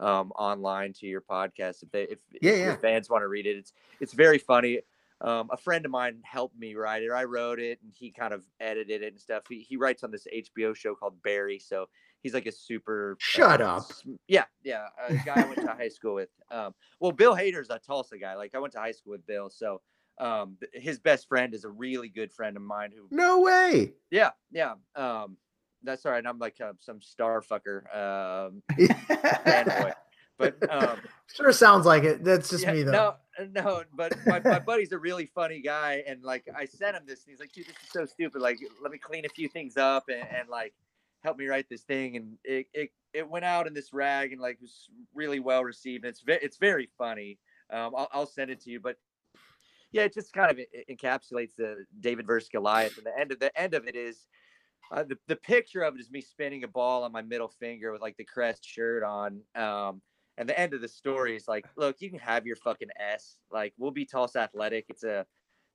[0.00, 2.64] um, online to your podcast if they if, Yeah, if yeah.
[2.64, 3.56] your fans want to read it.
[3.56, 4.80] It's it's very funny.
[5.20, 8.34] Um, a friend of mine helped me write it i wrote it and he kind
[8.34, 9.44] of edited it and stuff.
[9.48, 11.88] He, he writes on this hbo show called barry so
[12.24, 13.84] he's like a super Shut uh, up.
[14.26, 17.78] yeah yeah a guy i went to high school with um, well, Bill Hader's a
[17.78, 18.34] Tulsa guy.
[18.34, 19.80] Like I went to high school with Bill, so
[20.18, 22.90] um, his best friend is a really good friend of mine.
[22.96, 23.92] Who, No way.
[24.10, 25.36] yeah, yeah, um,
[25.82, 26.24] that's all right.
[26.26, 29.92] I'm like uh, some star fucker um, fanboy,
[30.38, 30.98] but um,
[31.34, 32.24] sure sounds like it.
[32.24, 33.16] That's just yeah, me though.
[33.40, 37.02] no, no, but my, my buddy's a really funny guy, and like I sent him
[37.06, 38.40] this, and he's like, "Dude, this is so stupid.
[38.40, 40.72] Like, let me clean a few things up and, and like
[41.24, 44.40] help me write this thing." And it, it it went out in this rag and
[44.40, 46.04] like was really well received.
[46.04, 47.38] And it's ve- it's very funny.
[47.72, 48.96] Um, I'll, I'll send it to you, but
[49.90, 50.58] yeah, it just kind of
[50.90, 52.96] encapsulates the David versus Goliath.
[52.98, 54.26] And the end of the end of it is.
[54.92, 57.90] Uh, the, the picture of it is me spinning a ball on my middle finger
[57.90, 59.40] with like the crest shirt on.
[59.56, 60.02] Um,
[60.36, 63.38] and the end of the story is like, look, you can have your fucking S.
[63.50, 64.84] Like, we'll be Tulsa Athletic.
[64.90, 65.24] It's a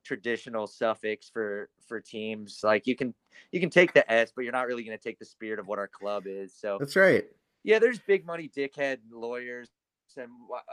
[0.09, 2.61] traditional suffix for for teams.
[2.63, 3.13] Like, you can
[3.51, 5.67] you can take the S, but you're not really going to take the spirit of
[5.67, 6.51] what our club is.
[6.59, 7.25] So That's right.
[7.63, 9.69] yeah, there's big money dickhead lawyers.
[10.17, 10.31] And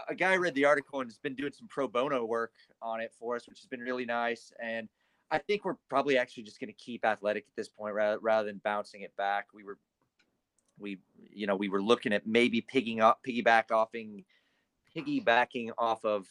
[0.08, 3.12] a guy read the article and has been doing some pro bono work on it
[3.18, 4.50] for us, which has been really nice.
[4.58, 4.88] And
[5.30, 8.46] I think we're probably actually just going to keep athletic at this point rather, rather
[8.46, 9.48] than bouncing it back.
[9.52, 9.78] We were,
[10.78, 10.98] we,
[11.30, 14.24] you know, we were looking at maybe pigging up, piggyback offing,
[14.96, 16.26] piggybacking off of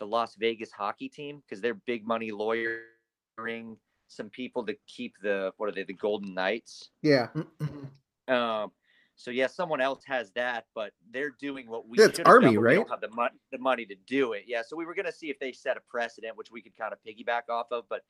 [0.00, 3.76] the Las Vegas hockey team because they're big money lawyering
[4.08, 6.90] some people to keep the what are they the Golden Knights.
[7.02, 7.28] Yeah.
[7.34, 7.90] Mhm.
[8.28, 8.72] Um,
[9.14, 12.46] so yeah, someone else has that, but they're doing what we That's have done, Army,
[12.56, 12.74] but We right?
[12.76, 14.44] don't have the money, the money to do it.
[14.46, 16.92] Yeah, so we were gonna see if they set a precedent, which we could kind
[16.92, 18.02] of piggyback off of, but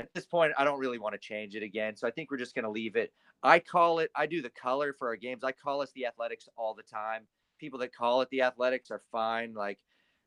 [0.00, 1.94] at this point, I don't really want to change it again.
[1.94, 3.12] So I think we're just gonna leave it.
[3.42, 4.10] I call it.
[4.16, 5.44] I do the color for our games.
[5.44, 7.28] I call us the Athletics all the time.
[7.58, 9.54] People that call it the Athletics are fine.
[9.54, 9.78] Like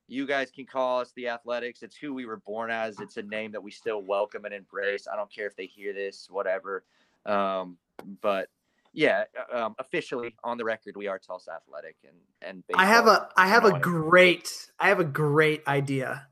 [0.07, 1.83] you guys can call us the Athletics.
[1.83, 2.99] It's who we were born as.
[2.99, 5.07] It's a name that we still welcome and embrace.
[5.11, 6.83] I don't care if they hear this, whatever.
[7.25, 7.77] Um,
[8.21, 8.47] but
[8.93, 13.07] yeah, uh, um, officially on the record, we are Tulsa Athletic, and and I have
[13.07, 14.49] a I have a great
[14.79, 16.27] I have a great idea.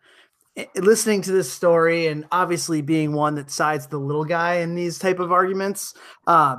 [0.75, 4.97] Listening to this story and obviously being one that sides the little guy in these
[4.97, 5.93] type of arguments,
[6.27, 6.55] uh,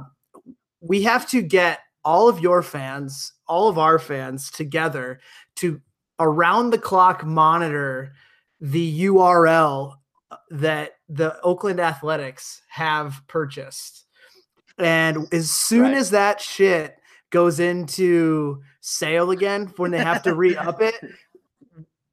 [0.80, 5.18] we have to get all of your fans, all of our fans together
[5.56, 5.80] to
[6.18, 8.12] around the clock monitor
[8.60, 9.94] the URL
[10.50, 14.04] that the Oakland Athletics have purchased.
[14.78, 15.94] And as soon Right.
[15.94, 16.96] as that shit
[17.30, 20.94] goes into sale again, when they have to re up it,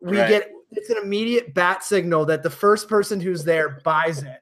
[0.01, 0.27] we Right.
[0.27, 4.39] get it's an immediate bat signal that the first person who's there buys it.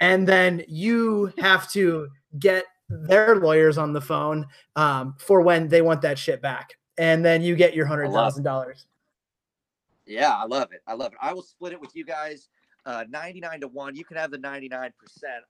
[0.00, 5.82] And then you have to get their lawyers on the phone um, for when they
[5.82, 6.76] want that shit back.
[6.98, 8.86] And then you get your hundred thousand dollars.
[10.06, 10.82] Yeah, I love it.
[10.86, 11.18] I love it.
[11.20, 12.48] I will split it with you guys.
[12.84, 13.96] Uh, 99 to 1.
[13.96, 14.92] You can have the 99%.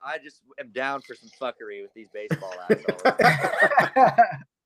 [0.03, 4.19] I just am down for some fuckery with these baseball assholes.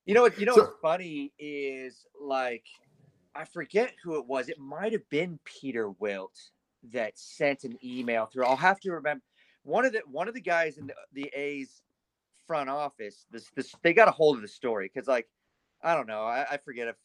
[0.06, 0.38] You know what?
[0.38, 2.64] You know So- what's funny is like
[3.34, 4.48] I forget who it was.
[4.48, 6.38] It might have been Peter Wilt
[6.92, 8.44] that sent an email through.
[8.44, 9.22] I'll have to remember
[9.64, 11.82] one of the one of the guys in the, the A's
[12.46, 13.26] front office.
[13.30, 15.28] This this they got a hold of the story because like
[15.82, 16.22] I don't know.
[16.22, 16.96] I, I forget if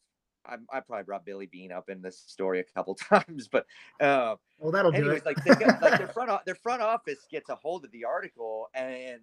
[0.45, 3.65] I, I probably brought Billy Beane up in this story a couple times, but
[3.99, 5.25] uh, well, that'll do anyways, it.
[5.25, 8.67] like they got, like their front their front office gets a hold of the article
[8.73, 9.21] and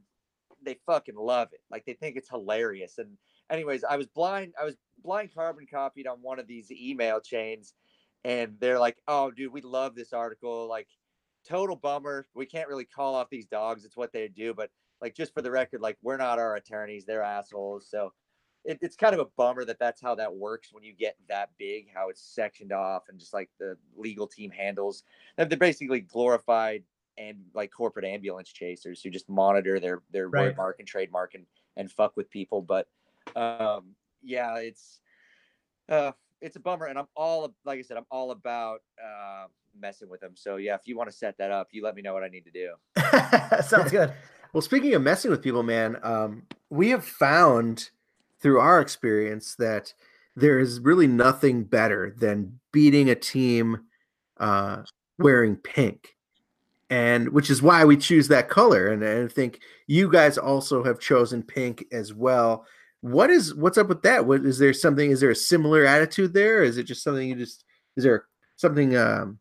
[0.65, 1.61] they fucking love it.
[1.71, 2.99] Like they think it's hilarious.
[2.99, 3.17] And
[3.51, 4.55] anyways, I was blind.
[4.61, 7.75] I was blind carbon copied on one of these email chains,
[8.25, 10.69] and they're like, "Oh, dude, we love this article.
[10.69, 10.89] Like,
[11.47, 12.27] total bummer.
[12.35, 13.85] We can't really call off these dogs.
[13.85, 17.05] It's what they do, but like just for the record, like we're not our attorneys.
[17.05, 17.87] They're assholes.
[17.89, 18.13] So
[18.65, 21.51] it, it's kind of a bummer that that's how that works when you get that
[21.59, 25.03] big, how it's sectioned off and just like the legal team handles.
[25.37, 26.85] They're basically glorified
[27.19, 30.57] and like corporate ambulance chasers who just monitor their their right.
[30.57, 31.45] word and trademark and
[31.77, 32.63] and fuck with people.
[32.63, 32.87] But
[33.37, 35.01] um, yeah, it's
[35.89, 39.47] uh, it's a bummer, and I'm all like I said, I'm all about uh,
[39.79, 40.33] messing with them.
[40.35, 42.29] So yeah, if you want to set that up, you let me know what I
[42.29, 42.75] need to do.
[43.63, 44.13] Sounds good.
[44.53, 47.91] well, speaking of messing with people, man, um, we have found
[48.43, 49.95] through our experience that
[50.35, 53.83] there is really nothing better than beating a team
[54.39, 54.83] uh,
[55.19, 56.17] wearing pink.
[56.91, 60.85] And which is why we choose that color and, and, i think you guys also
[60.85, 62.67] have chosen pink as well.
[63.01, 64.27] What is what's up with that?
[64.27, 67.35] What is there something is there a similar attitude there is it just something you
[67.35, 67.65] just
[67.97, 68.27] is there
[68.57, 69.39] something um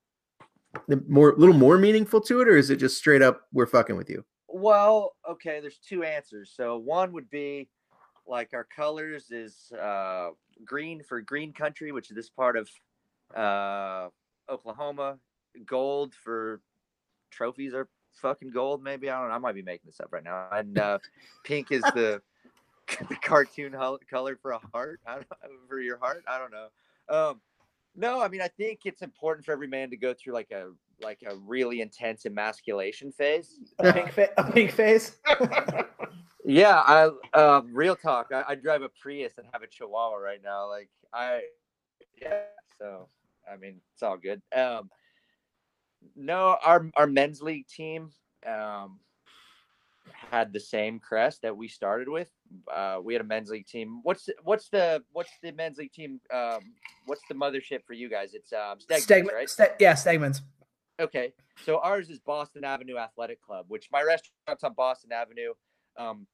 [1.09, 3.97] more a little more meaningful to it or is it just straight up we're fucking
[3.97, 4.23] with you?
[4.47, 6.53] Well okay there's two answers.
[6.55, 7.67] So one would be
[8.31, 10.29] like our colors is uh
[10.65, 12.69] green for green country which is this part of
[13.35, 14.07] uh
[14.49, 15.17] oklahoma
[15.65, 16.61] gold for
[17.31, 18.83] trophies are fucking gold.
[18.83, 19.35] Maybe I don't know.
[19.35, 20.47] I might be making this up right now.
[20.51, 20.99] And uh,
[21.43, 22.21] pink is the
[23.09, 23.75] the cartoon
[24.09, 24.99] color for a heart.
[25.05, 25.27] I don't
[25.67, 26.23] for your heart.
[26.27, 26.67] I don't know.
[27.09, 27.41] Um,
[27.95, 30.71] no, I mean I think it's important for every man to go through like a
[31.01, 33.59] like a really intense emasculation phase.
[33.79, 35.17] A pink, fa- a pink phase.
[36.45, 38.31] yeah, I uh, real talk.
[38.33, 40.67] I, I drive a Prius and have a Chihuahua right now.
[40.67, 41.41] Like I,
[42.19, 42.41] yeah.
[42.79, 43.07] So
[43.51, 44.41] I mean, it's all good.
[44.55, 44.89] Um,
[46.15, 48.11] no, our our men's league team
[48.47, 48.99] um,
[50.31, 52.31] had the same crest that we started with.
[52.73, 53.99] Uh, we had a men's league team.
[54.03, 56.19] What's what's the what's the men's league team?
[56.33, 56.59] Um,
[57.05, 58.33] what's the mothership for you guys?
[58.33, 59.49] It's um, Stegman's, right?
[59.49, 60.41] Ste- yeah, Stegman's.
[60.99, 61.33] Okay,
[61.65, 65.53] so ours is Boston Avenue Athletic Club, which my restaurant's on Boston Avenue.
[66.01, 66.27] Um,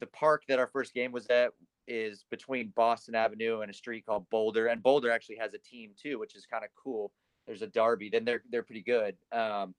[0.00, 1.52] the park that our first game was at
[1.86, 5.92] is between Boston Avenue and a street called Boulder, and Boulder actually has a team
[6.00, 7.10] too, which is kind of cool
[7.48, 9.16] there's a derby, then they're they're pretty good.
[9.32, 9.74] Um,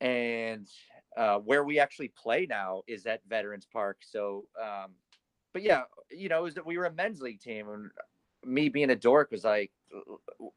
[0.00, 0.66] and
[1.16, 3.98] uh, where we actually play now is at Veterans Park.
[4.00, 4.92] So, um,
[5.52, 7.90] but yeah, you know, that we were a men's league team, and
[8.44, 9.70] me being a dork was like,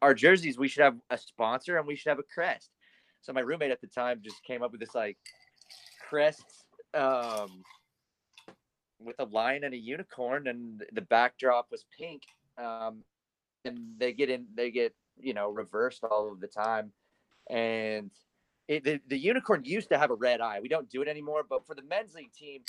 [0.01, 2.69] our jerseys we should have a sponsor and we should have a crest.
[3.21, 5.17] So my roommate at the time just came up with this like
[6.07, 7.63] crest um,
[8.99, 12.23] with a lion and a unicorn, and the backdrop was pink.
[12.57, 13.03] Um,
[13.63, 16.91] and they get in, they get you know reversed all of the time
[17.49, 18.11] and
[18.67, 21.43] it, the, the unicorn used to have a red eye we don't do it anymore
[21.47, 22.61] but for the men's league team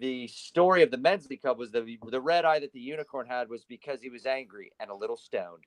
[0.00, 3.26] the story of the men's league cup was the the red eye that the unicorn
[3.26, 5.64] had was because he was angry and a little stoned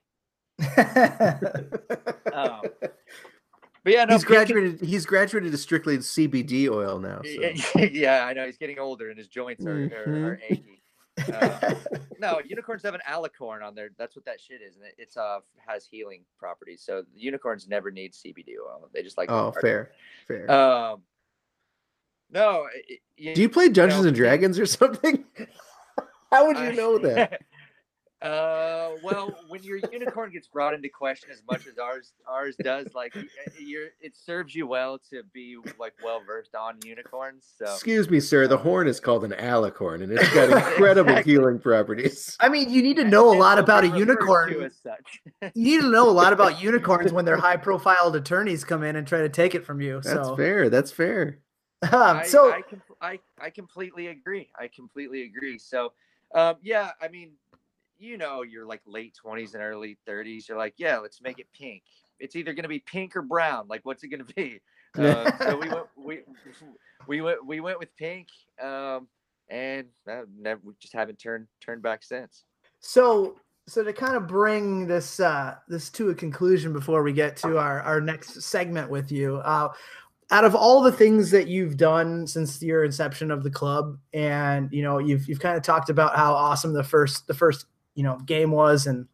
[2.34, 2.60] um,
[3.84, 4.80] but yeah, no, he's graduated.
[4.80, 7.22] He's graduated to strictly CBD oil now.
[7.22, 7.80] So.
[7.92, 8.46] yeah, I know.
[8.46, 10.10] He's getting older, and his joints are, mm-hmm.
[10.10, 10.52] are, are mm-hmm.
[10.52, 10.82] achy.
[11.32, 11.74] Uh,
[12.18, 13.90] no, unicorns have an alicorn on there.
[13.98, 16.82] That's what that shit is, and it, it's uh has healing properties.
[16.84, 18.88] So unicorns never need CBD oil.
[18.92, 19.30] They just like.
[19.30, 19.92] Oh, fair,
[20.26, 20.50] fair.
[20.50, 21.02] Um,
[22.32, 22.66] no.
[23.16, 25.24] It, Do you play Dungeons you know, and Dragons or something?
[26.30, 27.42] How would you know that?
[28.22, 32.86] Uh, well, when your unicorn gets brought into question as much as ours ours does,
[32.94, 33.16] like
[33.58, 37.46] you're, it serves you well to be like well versed on unicorns.
[37.56, 41.32] So, excuse me, sir, the horn is called an alicorn, and it's got incredible exactly.
[41.32, 42.36] healing properties.
[42.40, 44.50] I mean, you need to know a lot about a unicorn.
[45.54, 48.96] you need to know a lot about unicorns when their high profile attorneys come in
[48.96, 50.02] and try to take it from you.
[50.02, 50.36] That's so.
[50.36, 50.68] fair.
[50.68, 51.38] That's fair.
[51.90, 52.62] Um, so I,
[53.00, 54.50] I, I, I completely agree.
[54.58, 55.56] I completely agree.
[55.58, 55.94] So,
[56.34, 57.32] um, yeah, I mean,
[58.00, 61.46] you know you're like late 20s and early 30s you're like yeah let's make it
[61.56, 61.82] pink.
[62.18, 64.60] It's either going to be pink or brown like what's it going to be?
[64.98, 66.20] Uh, so we went we
[67.06, 68.28] we went we went with pink
[68.62, 69.08] um,
[69.48, 72.44] and uh, never we just haven't turned turned back since.
[72.80, 73.36] So
[73.66, 77.58] so to kind of bring this uh this to a conclusion before we get to
[77.58, 79.68] our our next segment with you uh
[80.32, 84.72] out of all the things that you've done since your inception of the club and
[84.72, 88.02] you know you've you've kind of talked about how awesome the first the first you
[88.02, 89.06] know game was and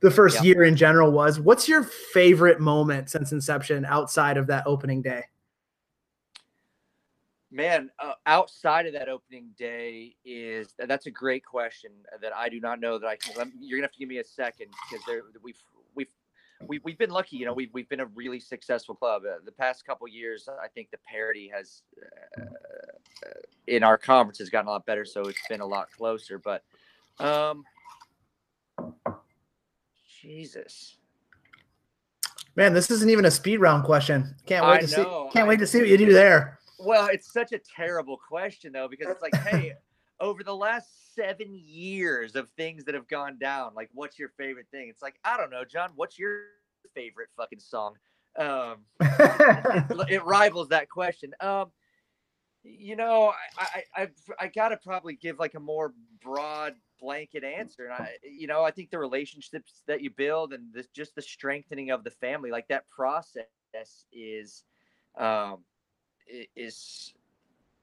[0.00, 0.44] the first yep.
[0.44, 1.40] year in general was.
[1.40, 5.24] What's your favorite moment since inception outside of that opening day?
[7.50, 12.60] Man, uh, outside of that opening day is that's a great question that I do
[12.60, 13.52] not know that I can.
[13.58, 15.56] You're gonna have to give me a second because there we've
[15.94, 16.08] we've
[16.66, 17.38] we, we've been lucky.
[17.38, 19.22] You know, we've we've been a really successful club.
[19.24, 21.82] Uh, the past couple years, I think the parity has
[22.38, 22.44] uh,
[23.66, 26.38] in our conference has gotten a lot better, so it's been a lot closer.
[26.38, 26.64] But
[27.18, 27.64] um,
[30.20, 30.96] Jesus.
[32.56, 34.34] Man, this isn't even a speed round question.
[34.46, 35.32] Can't wait I to know, see.
[35.32, 36.58] Can't I wait to see what you do there.
[36.80, 39.74] Well, it's such a terrible question though, because it's like, hey,
[40.20, 44.66] over the last seven years of things that have gone down, like, what's your favorite
[44.70, 44.88] thing?
[44.88, 45.90] It's like, I don't know, John.
[45.94, 46.42] What's your
[46.94, 47.94] favorite fucking song?
[48.36, 51.32] Um, it rivals that question.
[51.40, 51.70] Um,
[52.64, 54.08] you know, I, I, I,
[54.40, 55.92] I gotta probably give like a more
[56.22, 57.84] broad blanket answer.
[57.84, 61.90] And I, you know, I think the relationships that you build and just the strengthening
[61.90, 63.46] of the family, like that process
[64.12, 64.64] is,
[65.16, 65.58] um,
[66.56, 67.14] is,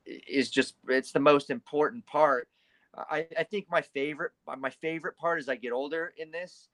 [0.06, 2.48] is just, it's the most important part.
[2.96, 6.70] I, I think my favorite, my favorite part as I get older in this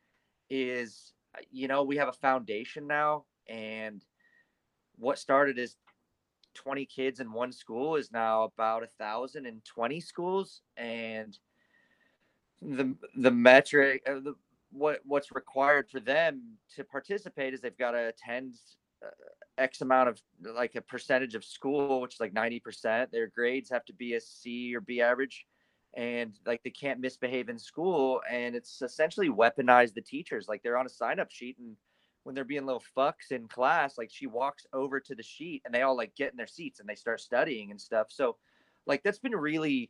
[0.49, 1.13] is,
[1.51, 4.03] you know, we have a foundation now and
[4.97, 5.75] what started as
[6.53, 11.37] 20 kids in one school is now about a thousand and 20 schools and
[12.61, 14.35] the the metric uh, the,
[14.71, 16.41] what what's required for them
[16.75, 18.55] to participate is they've got to attend
[19.05, 19.09] uh,
[19.57, 20.21] x amount of
[20.55, 24.21] like a percentage of school which is like 90% their grades have to be a
[24.21, 25.45] c or b average
[25.95, 30.77] and like they can't misbehave in school and it's essentially weaponized the teachers like they're
[30.77, 31.75] on a sign up sheet and
[32.23, 35.73] when they're being little fucks in class, like she walks over to the sheet and
[35.73, 38.07] they all like get in their seats and they start studying and stuff.
[38.09, 38.37] So
[38.85, 39.89] like that's been really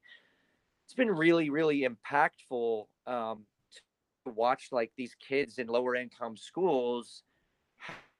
[0.91, 3.45] it's been really, really impactful um
[4.25, 7.23] to watch like these kids in lower income schools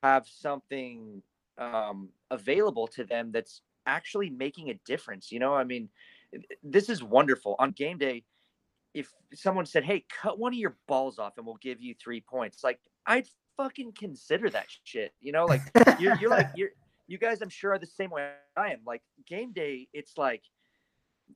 [0.02, 1.22] have something
[1.58, 5.34] um available to them that's actually making a difference.
[5.34, 5.90] You know, I mean,
[6.64, 7.58] this is wonderful.
[7.60, 8.24] On game day,
[8.94, 12.22] if someone said, Hey, cut one of your balls off and we'll give you three
[12.22, 15.12] points, like I'd fucking consider that shit.
[15.20, 15.62] You know, like
[16.00, 16.70] you're, you're like you're
[17.08, 17.42] you guys.
[17.42, 18.80] I'm sure are the same way I am.
[18.86, 20.44] Like game day, it's like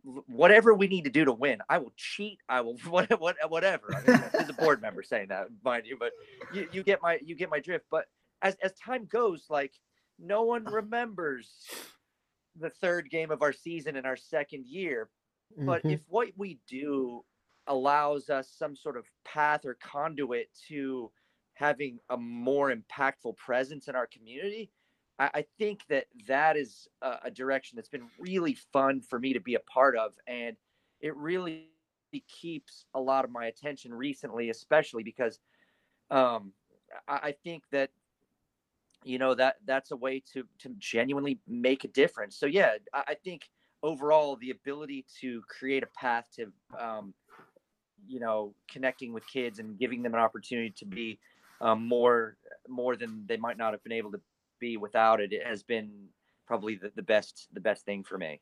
[0.03, 1.59] whatever we need to do to win.
[1.69, 2.39] I will cheat.
[2.49, 3.93] I will what, what whatever.
[3.93, 6.11] I mean, there's a board member saying that, mind you, but
[6.53, 7.85] you, you get my you get my drift.
[7.89, 8.05] But
[8.41, 9.73] as as time goes, like
[10.19, 11.49] no one remembers
[12.57, 15.09] the third game of our season in our second year.
[15.57, 15.91] But mm-hmm.
[15.91, 17.23] if what we do
[17.67, 21.11] allows us some sort of path or conduit to
[21.53, 24.69] having a more impactful presence in our community,
[25.19, 29.33] I, I think that that is a, a, direction that's been really fun for me
[29.33, 30.13] to be a part of.
[30.27, 30.55] And
[31.01, 31.69] it really
[32.27, 35.39] keeps a lot of my attention recently, especially because
[36.11, 36.51] um,
[37.07, 37.89] I, I think that
[39.03, 43.03] you know that that's a way to to genuinely make a difference so yeah i,
[43.09, 43.43] I think
[43.83, 47.13] overall the ability to create a path to um,
[48.07, 51.19] you know connecting with kids and giving them an opportunity to be
[51.61, 52.37] um, more
[52.67, 54.19] more than they might not have been able to
[54.59, 55.33] be without it.
[55.33, 55.91] It has been
[56.47, 58.39] probably the, the best the best thing for me.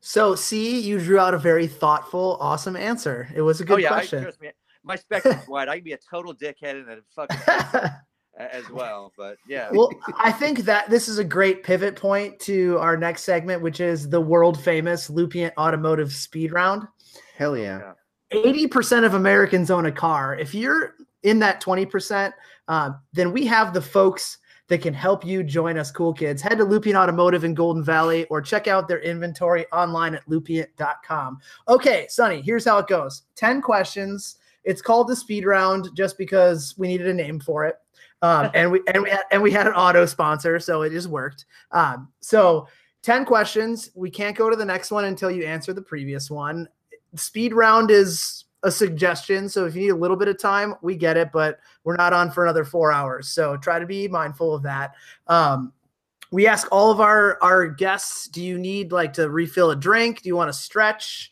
[0.00, 3.28] So, see, you drew out a very thoughtful, awesome answer.
[3.34, 4.18] It was a good oh, yeah, question.
[4.18, 4.50] I, trust me,
[4.82, 5.68] my spectrum's wide.
[5.68, 7.90] I can be a total dickhead and a fucking
[8.38, 9.12] as well.
[9.16, 9.70] But yeah.
[9.72, 13.80] Well, I think that this is a great pivot point to our next segment, which
[13.80, 16.86] is the world famous Lupient Automotive Speed Round.
[17.36, 17.92] Hell yeah.
[18.32, 20.36] 80% of Americans own a car.
[20.36, 22.32] If you're in that 20%,
[22.68, 24.38] uh, then we have the folks
[24.68, 26.40] that can help you join us, cool kids.
[26.40, 31.38] Head to Lupient Automotive in Golden Valley or check out their inventory online at lupient.com.
[31.68, 34.38] Okay, Sonny, here's how it goes 10 questions.
[34.64, 37.76] It's called the speed round just because we needed a name for it.
[38.22, 41.08] Um, and we and we had, and we had an auto sponsor, so it just
[41.08, 41.44] worked.
[41.72, 42.66] Um, so
[43.02, 43.90] 10 questions.
[43.94, 46.66] We can't go to the next one until you answer the previous one.
[47.16, 49.48] Speed round is a suggestion.
[49.48, 52.12] So if you need a little bit of time, we get it, but we're not
[52.12, 53.28] on for another four hours.
[53.28, 54.94] So try to be mindful of that.
[55.28, 55.72] Um,
[56.32, 60.22] we ask all of our our guests, do you need like to refill a drink?
[60.22, 61.30] Do you want to stretch?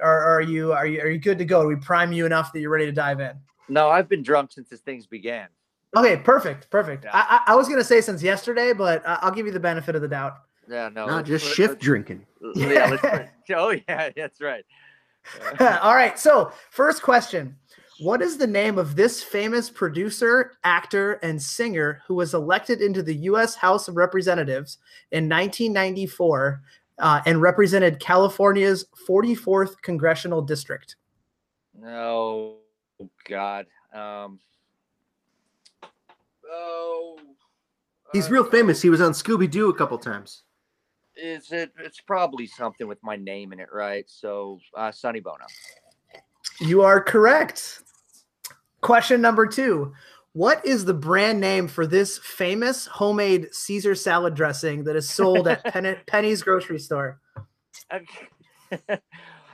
[0.00, 1.62] Or are you are you are you good to go?
[1.62, 3.32] Do we prime you enough that you're ready to dive in?
[3.68, 5.48] No, I've been drunk since this things began.
[5.96, 7.04] Okay, perfect, perfect.
[7.04, 7.10] Yeah.
[7.12, 10.08] I, I, was gonna say since yesterday, but I'll give you the benefit of the
[10.08, 10.34] doubt.
[10.68, 12.24] Yeah, no, not just shift drinking.
[12.54, 12.96] Yeah,
[13.56, 14.64] oh yeah, that's right.
[15.60, 16.18] All right.
[16.18, 17.56] So, first question
[18.00, 23.02] What is the name of this famous producer, actor, and singer who was elected into
[23.02, 23.54] the U.S.
[23.54, 24.78] House of Representatives
[25.12, 26.62] in 1994
[26.98, 30.96] uh, and represented California's 44th congressional district?
[31.86, 32.58] Oh,
[33.28, 33.66] God.
[33.94, 34.38] Um,
[36.50, 37.18] oh.
[38.12, 38.82] He's real famous.
[38.82, 40.42] He was on Scooby Doo a couple times
[41.20, 44.04] is it it's probably something with my name in it, right?
[44.08, 45.44] So uh Sonny Bono.
[46.60, 47.82] You are correct.
[48.80, 49.92] Question number two.
[50.32, 55.48] What is the brand name for this famous homemade Caesar salad dressing that is sold
[55.48, 57.20] at Pen- Penny's grocery store?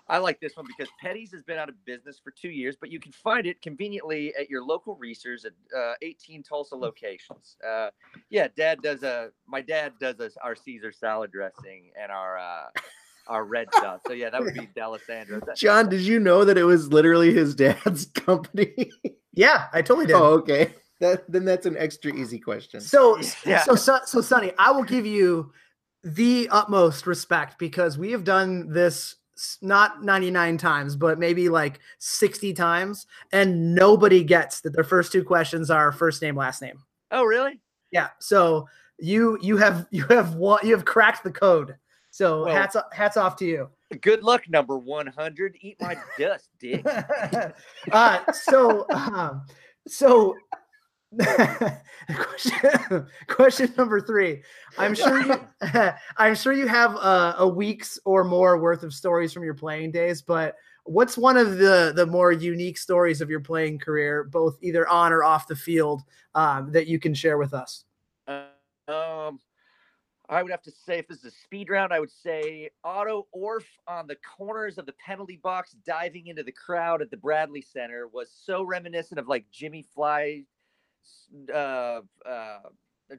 [0.09, 2.93] I like this one because Petty's has been out of business for two years, but
[2.93, 7.57] you can find it conveniently at your local Reasor's at uh, 18 Tulsa locations.
[7.67, 7.91] Uh,
[8.31, 9.31] yeah, Dad does a.
[9.47, 12.67] My dad does a, our Caesar salad dressing and our uh,
[13.27, 14.01] our red stuff.
[14.07, 15.55] So yeah, that would be Delasandro.
[15.57, 18.91] John, did you know that it was literally his dad's company?
[19.33, 20.15] yeah, I totally did.
[20.15, 20.73] Oh, okay.
[21.01, 22.81] That, then that's an extra easy question.
[22.81, 23.63] So, yeah.
[23.63, 25.53] so, so, so, Sonny, I will give you
[26.03, 29.17] the utmost respect because we have done this
[29.61, 35.25] not 99 times, but maybe like 60 times, and nobody gets that their first two
[35.25, 36.79] questions are first name, last name.
[37.11, 37.61] Oh, really?
[37.91, 38.09] Yeah.
[38.19, 38.69] So
[38.99, 41.77] you you have you have one you have cracked the code.
[42.11, 43.69] So well, hats hats off to you.
[44.01, 45.57] Good luck, number 100.
[45.61, 46.85] Eat my dust, dick.
[47.93, 49.43] uh, so um,
[49.87, 50.35] so
[52.15, 54.43] question, question number three.
[54.79, 55.41] I'm sure you,
[56.17, 59.93] I'm sure you have uh, a week's or more worth of stories from your playing
[59.93, 60.23] days.
[60.23, 64.87] But what's one of the the more unique stories of your playing career, both either
[64.89, 66.03] on or off the field,
[66.35, 67.85] um, that you can share with us?
[68.27, 68.45] Uh,
[68.89, 69.41] um,
[70.29, 73.27] I would have to say, if this is a speed round, I would say Otto
[73.33, 77.63] Orf on the corners of the penalty box, diving into the crowd at the Bradley
[77.63, 80.43] Center, was so reminiscent of like Jimmy Fly
[81.53, 82.59] uh, uh,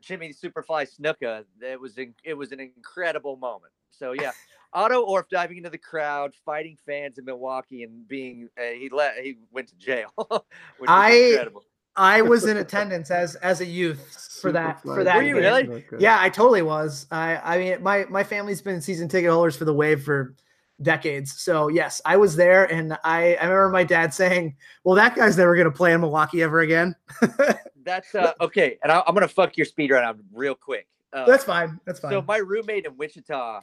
[0.01, 1.43] Jimmy Superfly Snuka.
[1.61, 3.73] It was in, it was an incredible moment.
[3.91, 4.31] So yeah,
[4.73, 9.18] Otto Orf diving into the crowd, fighting fans in Milwaukee, and being uh, he let
[9.18, 10.11] he went to jail.
[10.88, 11.64] I incredible.
[11.95, 15.15] I was in attendance as as a youth for that for that.
[15.15, 15.84] Were you really?
[15.97, 17.07] Yeah, I totally was.
[17.09, 20.35] I I mean my my family's been season ticket holders for the Wave for
[20.81, 21.41] decades.
[21.41, 25.37] So yes, I was there, and I I remember my dad saying, "Well, that guy's
[25.37, 26.95] never going to play in Milwaukee ever again."
[27.83, 30.87] That's uh, okay, and I, am gonna fuck your speed right now real quick.
[31.13, 31.79] Uh, That's fine.
[31.85, 32.11] That's fine.
[32.11, 33.61] So my roommate in Wichita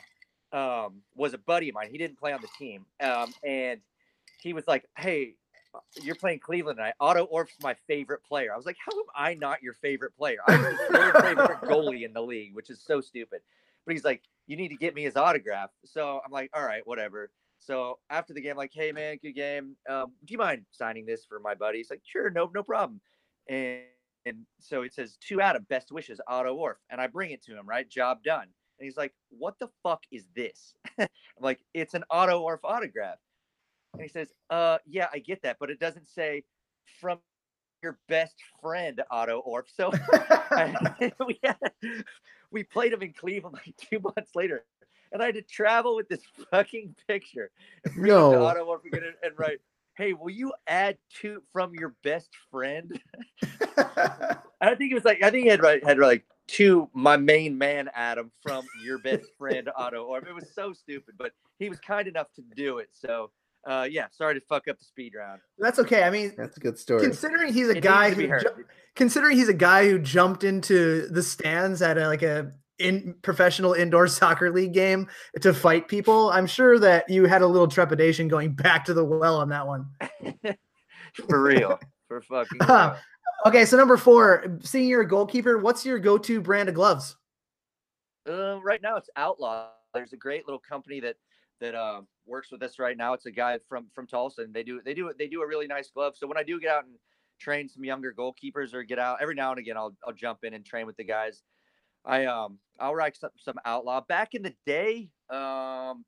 [0.52, 1.88] um, was a buddy of mine.
[1.90, 3.80] He didn't play on the team, um, and
[4.40, 5.34] he was like, "Hey,
[6.02, 6.94] you're playing Cleveland tonight.
[7.00, 10.38] Otto Orf's my favorite player." I was like, "How am I not your favorite player?
[10.48, 13.40] I'm the third favorite goalie in the league, which is so stupid."
[13.84, 16.86] But he's like, "You need to get me his autograph." So I'm like, "All right,
[16.86, 19.76] whatever." So after the game, like, "Hey man, good game.
[19.88, 23.00] Um, do you mind signing this for my buddy?" He's like, "Sure, no, no problem."
[23.48, 23.82] And
[24.26, 26.78] and so it says to of best wishes, Otto Orf.
[26.90, 27.88] And I bring it to him, right?
[27.88, 28.48] Job done.
[28.78, 30.74] And he's like, what the fuck is this?
[30.98, 31.08] I'm
[31.40, 33.18] like, it's an Otto Orf autograph.
[33.92, 36.44] And he says, uh, yeah, I get that, but it doesn't say
[37.00, 37.18] from
[37.84, 39.66] your best friend, Otto Orf.
[39.76, 39.90] So
[41.26, 41.56] we, had,
[42.50, 44.64] we played him in Cleveland like two months later.
[45.12, 47.50] And I had to travel with this fucking picture
[47.84, 48.32] and bring no.
[48.32, 49.60] to Otto Orf again and, and write,
[49.96, 53.00] hey, will you add two from your best friend?
[54.60, 57.88] I think it was like I think he had had like two my main man
[57.94, 62.08] Adam from your best friend Otto Orf it was so stupid, but he was kind
[62.08, 62.88] enough to do it.
[62.92, 63.30] So
[63.66, 65.40] uh, yeah, sorry to fuck up the speed round.
[65.58, 66.04] That's okay.
[66.04, 67.02] I mean, that's a good story.
[67.02, 68.64] Considering he's a it guy who, ju-
[68.94, 73.72] considering he's a guy who jumped into the stands at a, like a in professional
[73.72, 75.08] indoor soccer league game
[75.40, 79.04] to fight people, I'm sure that you had a little trepidation going back to the
[79.04, 79.86] well on that one.
[81.28, 81.78] For real.
[82.08, 82.96] For fucking uh,
[83.46, 87.16] Okay, so number four, seeing you're a goalkeeper, what's your go-to brand of gloves?
[88.28, 89.68] Uh, right now it's Outlaw.
[89.92, 91.16] There's a great little company that
[91.60, 93.12] that uh, works with us right now.
[93.14, 95.66] It's a guy from from Tulsa, and they do they do they do a really
[95.66, 96.14] nice glove.
[96.16, 96.94] So when I do get out and
[97.38, 100.54] train some younger goalkeepers or get out every now and again, I'll I'll jump in
[100.54, 101.42] and train with the guys.
[102.04, 104.02] I um I'll rock some, some outlaw.
[104.02, 106.04] Back in the day, um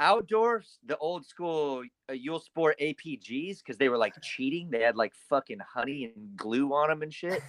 [0.00, 4.70] outdoors, the old school uh, Uhlsport APGs because they were like cheating.
[4.70, 7.42] They had like fucking honey and glue on them and shit,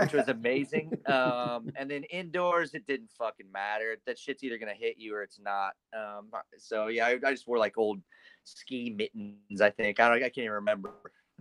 [0.00, 0.92] which was amazing.
[1.08, 3.96] Um, and then indoors, it didn't fucking matter.
[4.06, 5.72] That shit's either gonna hit you or it's not.
[5.96, 8.00] Um, so yeah, I, I just wore like old
[8.44, 9.60] ski mittens.
[9.60, 10.18] I think I don't.
[10.18, 10.92] I can't even remember.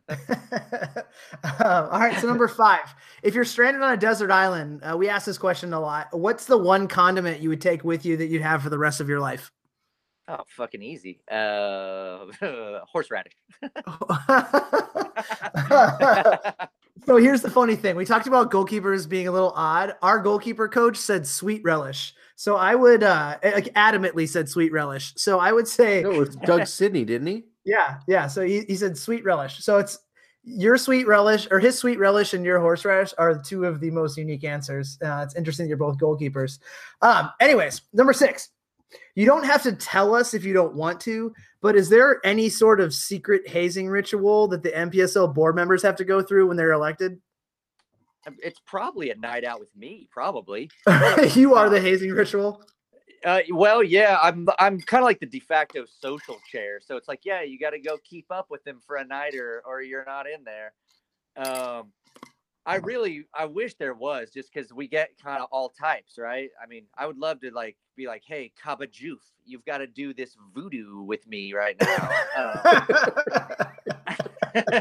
[0.09, 0.17] um,
[1.59, 2.95] all right, so number five.
[3.23, 6.07] If you're stranded on a desert island, uh, we ask this question a lot.
[6.11, 9.01] What's the one condiment you would take with you that you'd have for the rest
[9.01, 9.51] of your life?
[10.29, 11.21] Oh, fucking easy.
[11.31, 12.25] Uh,
[12.91, 13.33] horseradish.
[17.05, 17.95] so here's the funny thing.
[17.95, 19.93] We talked about goalkeepers being a little odd.
[20.01, 22.13] Our goalkeeper coach said sweet relish.
[22.35, 25.13] So I would uh like adamantly said sweet relish.
[25.15, 27.45] So I would say no, it was Doug Sidney, didn't he?
[27.63, 28.27] Yeah, yeah.
[28.27, 29.63] So he, he said sweet relish.
[29.63, 29.97] So it's
[30.43, 34.17] your sweet relish or his sweet relish and your horseradish are two of the most
[34.17, 34.97] unique answers.
[35.03, 36.59] Uh, it's interesting you're both goalkeepers.
[37.01, 38.49] Um, anyways, number six.
[39.15, 42.49] You don't have to tell us if you don't want to, but is there any
[42.49, 46.57] sort of secret hazing ritual that the NPSL board members have to go through when
[46.57, 47.19] they're elected?
[48.39, 50.69] It's probably a night out with me, probably.
[51.33, 52.63] you are the hazing ritual.
[53.25, 56.79] Uh, well, yeah, I'm I'm kind of like the de facto social chair.
[56.81, 59.35] So it's like, yeah, you got to go keep up with them for a night,
[59.35, 60.73] or or you're not in there.
[61.35, 61.91] Um,
[62.67, 66.49] I really I wish there was just because we get kind of all types, right?
[66.61, 69.87] I mean, I would love to like be like, hey, Kaba Juf, you've got to
[69.87, 72.09] do this voodoo with me right now.
[72.37, 72.59] Um,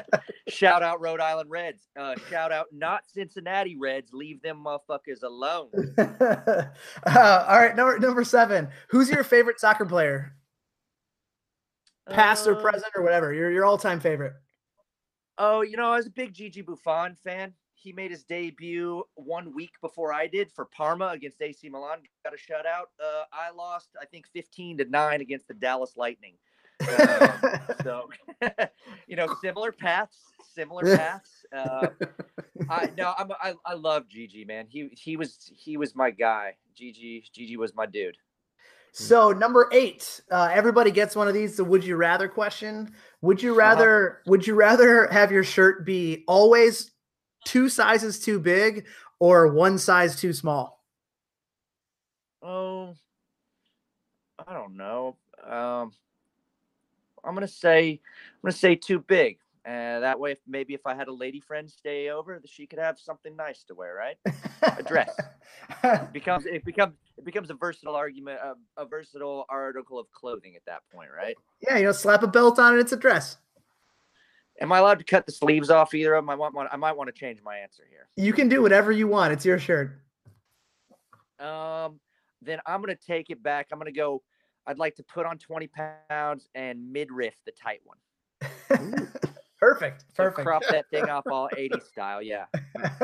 [0.49, 1.87] shout out Rhode Island Reds.
[1.97, 4.13] Uh, shout out not Cincinnati Reds.
[4.13, 5.71] Leave them motherfuckers alone.
[5.97, 6.65] uh,
[7.07, 8.67] all right, number number seven.
[8.89, 10.35] Who's your favorite soccer player?
[12.11, 13.33] Past or Uh, present or whatever.
[13.33, 14.33] Your your all time favorite.
[15.39, 17.55] Oh, you know, I was a big Gigi Buffon fan.
[17.87, 21.99] He made his debut one week before I did for Parma against AC Milan.
[22.25, 22.87] Got a shutout.
[23.01, 26.35] Uh, I lost, I think, 15 to 9 against the Dallas Lightning.
[26.81, 27.31] Um,
[27.85, 28.09] so,
[29.07, 30.19] you know, similar paths,
[30.53, 31.31] similar paths.
[31.57, 31.87] Uh,
[32.69, 34.67] I no, I'm, I I love Gigi, man.
[34.69, 36.57] He he was he was my guy.
[36.75, 38.17] Gigi Gigi was my dude.
[38.91, 41.57] So number eight, uh, everybody gets one of these.
[41.57, 42.93] The would you rather question.
[43.21, 46.91] Would you rather would you rather have your shirt be always
[47.47, 48.87] two sizes too big
[49.19, 50.85] or one size too small?
[52.43, 52.95] Oh,
[54.47, 55.17] I don't know.
[55.43, 55.93] Um,
[57.25, 58.01] I'm gonna say
[58.35, 59.39] I'm gonna say too big.
[59.67, 62.79] Uh, that way, if, maybe if I had a lady friend stay over, she could
[62.79, 64.17] have something nice to wear, right?
[64.63, 65.17] A dress.
[65.83, 70.55] It becomes it becomes it becomes a versatile argument, a, a versatile article of clothing
[70.55, 71.37] at that point, right?
[71.67, 72.81] yeah, you know, slap a belt on it.
[72.81, 73.39] It's a dress.
[74.61, 76.31] Am I allowed to cut the sleeves off either of them?
[76.31, 76.67] I want one.
[76.71, 78.09] I might want to change my answer here.
[78.17, 79.33] You can do whatever you want.
[79.33, 80.01] It's your shirt.
[81.39, 82.01] Um,
[82.41, 83.69] then I'm gonna take it back.
[83.73, 84.23] I'm gonna go.
[84.67, 85.69] I'd like to put on 20
[86.09, 87.99] pounds and midriff the tight one.
[89.59, 90.03] Perfect.
[90.15, 90.47] So Perfect.
[90.47, 92.21] crop that thing off all 80 style.
[92.21, 92.47] Yeah.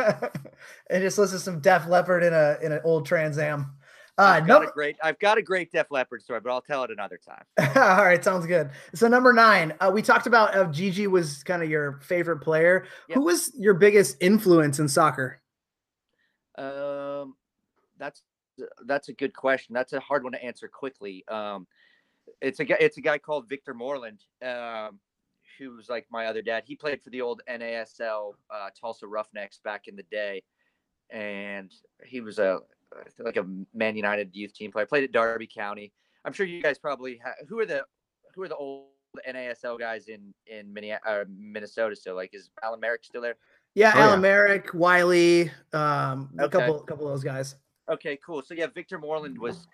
[0.90, 3.74] and just listen to some Def Leppard in a in an old Trans Am.
[4.18, 4.96] Uh, I've got number, a great.
[5.02, 7.44] I've got a great Def Leppard story, but I'll tell it another time.
[7.76, 8.70] All right, sounds good.
[8.94, 12.86] So number nine, uh, we talked about uh, Gigi was kind of your favorite player.
[13.08, 13.16] Yep.
[13.16, 15.40] Who was your biggest influence in soccer?
[16.58, 17.36] Um,
[17.98, 18.22] that's
[18.84, 19.72] that's a good question.
[19.72, 21.24] That's a hard one to answer quickly.
[21.28, 21.66] Um,
[22.42, 22.76] it's a guy.
[22.80, 24.24] It's a guy called Victor Moreland.
[24.44, 25.00] Um,
[25.58, 26.64] who was like my other dad.
[26.66, 30.42] He played for the old NASL uh, Tulsa Roughnecks back in the day,
[31.10, 31.72] and
[32.04, 32.60] he was a
[33.18, 34.86] like a Man United youth team player.
[34.86, 35.92] Played at Derby County.
[36.24, 37.84] I'm sure you guys probably ha- who are the
[38.34, 38.86] who are the old
[39.28, 42.14] NASL guys in in Minneapolis, uh, Minnesota still?
[42.14, 43.36] Like is Alan Merrick still there?
[43.74, 44.22] Yeah, Oh, Alan yeah.
[44.22, 46.58] Merrick, Willey, um, a Okay.
[46.58, 47.56] couple, couple of those guys.
[47.88, 48.42] Okay, cool.
[48.42, 49.66] So yeah, Victor Moreland was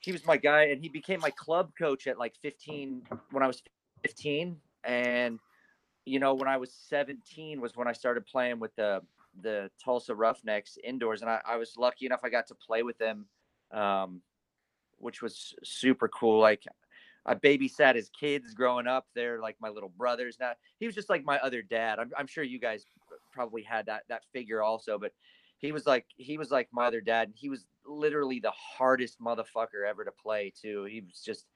[0.00, 3.46] he was my guy and he became my club coach at like 15 when I
[3.46, 3.62] was
[4.04, 5.38] 15 and
[6.04, 9.02] you know when I was 17 was when I started playing with the
[9.42, 12.98] the Tulsa Roughnecks indoors and I, I was lucky enough I got to play with
[12.98, 13.26] them
[13.72, 14.20] um
[14.98, 16.64] which was super cool like
[17.26, 19.06] I babysat his kids growing up.
[19.14, 20.52] They're like my little brothers now.
[20.78, 21.98] He was just like my other dad.
[21.98, 22.86] I'm, I'm sure you guys
[23.32, 25.12] probably had that that figure also, but
[25.58, 27.32] he was like he was like my other dad.
[27.34, 30.84] He was literally the hardest motherfucker ever to play too.
[30.84, 31.46] He was just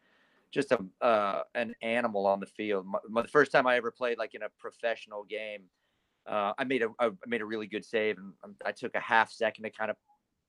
[0.50, 2.86] just a uh, an animal on the field.
[2.86, 5.62] My, my- the first time I ever played like in a professional game,
[6.28, 9.30] uh, I made a I made a really good save, and I took a half
[9.30, 9.96] second to kind of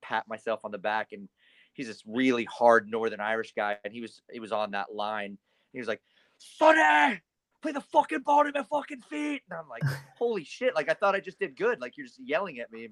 [0.02, 1.10] pat myself on the back.
[1.12, 1.30] And
[1.74, 5.38] he's this really hard Northern Irish guy, and he was he was on that line.
[5.74, 6.02] He was like,
[6.38, 7.22] "Sonny,
[7.62, 9.84] play the fucking ball to my fucking feet," and I'm like,
[10.18, 11.80] "Holy shit!" Like I thought I just did good.
[11.80, 12.90] Like you're just yelling at me.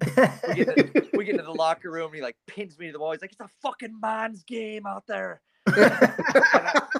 [0.48, 2.94] We get, to, we get into the locker room, and he like pins me to
[2.94, 3.12] the wall.
[3.12, 5.42] He's like, "It's a fucking man's game out there."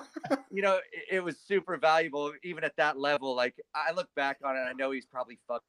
[0.52, 3.36] you know, it, it was super valuable even at that level.
[3.36, 5.64] Like I look back on it, I know he's probably fucking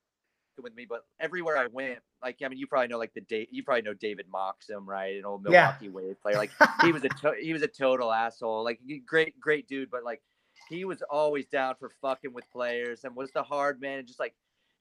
[0.63, 3.49] with me, but everywhere I went, like I mean, you probably know like the date.
[3.51, 5.17] You probably know David Moxham, right?
[5.17, 5.75] An old Yeah.
[5.81, 6.37] Milwaukee Wave player.
[6.37, 6.51] Like
[6.83, 8.63] he was a to- he was a total asshole.
[8.65, 10.23] Like great great dude, but like
[10.69, 14.21] he was always down for fucking with players and was the hard man and just
[14.21, 14.35] like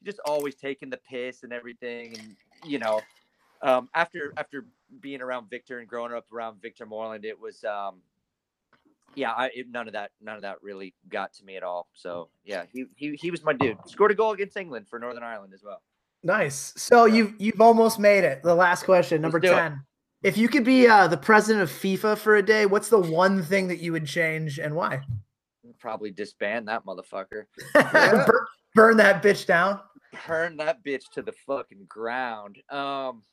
[0.04, 3.02] just always taking the piss and everything and you know
[3.64, 4.66] um after after
[5.02, 7.96] being around Victor and growing up around Victor Moreland it was um
[9.16, 11.88] yeah I it, none of that none of that really got to me at all
[11.94, 15.24] so yeah he he, he was my dude scored a goal against England for Northern
[15.24, 15.82] Ireland as well
[16.24, 16.74] nice.
[16.76, 18.44] So you've you've almost made it.
[18.44, 19.56] The last question, number do it.
[19.56, 19.82] ten.
[20.22, 23.42] If you could be uh, the president of FIFA for a day, what's the one
[23.42, 25.02] thing that you would change and why?
[25.80, 29.80] probably disband that motherfucker Bur- Burn that bitch down.
[30.28, 32.58] burn that bitch to the fucking ground.
[32.70, 33.24] Um,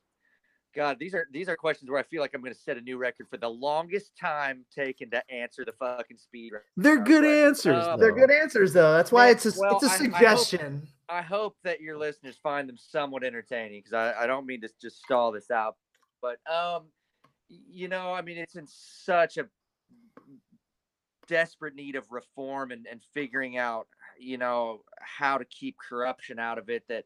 [0.77, 2.81] God, these are these are questions where I feel like I'm going to set a
[2.83, 6.53] new record for the longest time taken to answer the fucking speed.
[6.53, 7.73] round They're good question.
[7.73, 7.85] answers.
[7.87, 8.93] Uh, They're good answers though.
[8.93, 10.01] That's why Yeah, it's a well, it's a I- I hope-
[10.39, 10.89] suggestion.
[11.09, 14.69] I hope that your listeners find them somewhat entertaining because I, I don't mean to
[14.83, 15.77] just stall this out,
[16.21, 16.89] but um,
[17.49, 19.47] you know, I mean, it's in such a
[21.29, 23.87] desperate need of reform and, and figuring out,
[24.19, 27.05] you know, how to keep corruption out of it that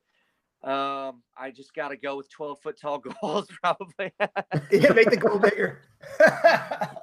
[0.62, 4.12] um, I just got to go with 12 foot tall goals, probably.
[4.70, 5.82] yeah, make the goal bigger.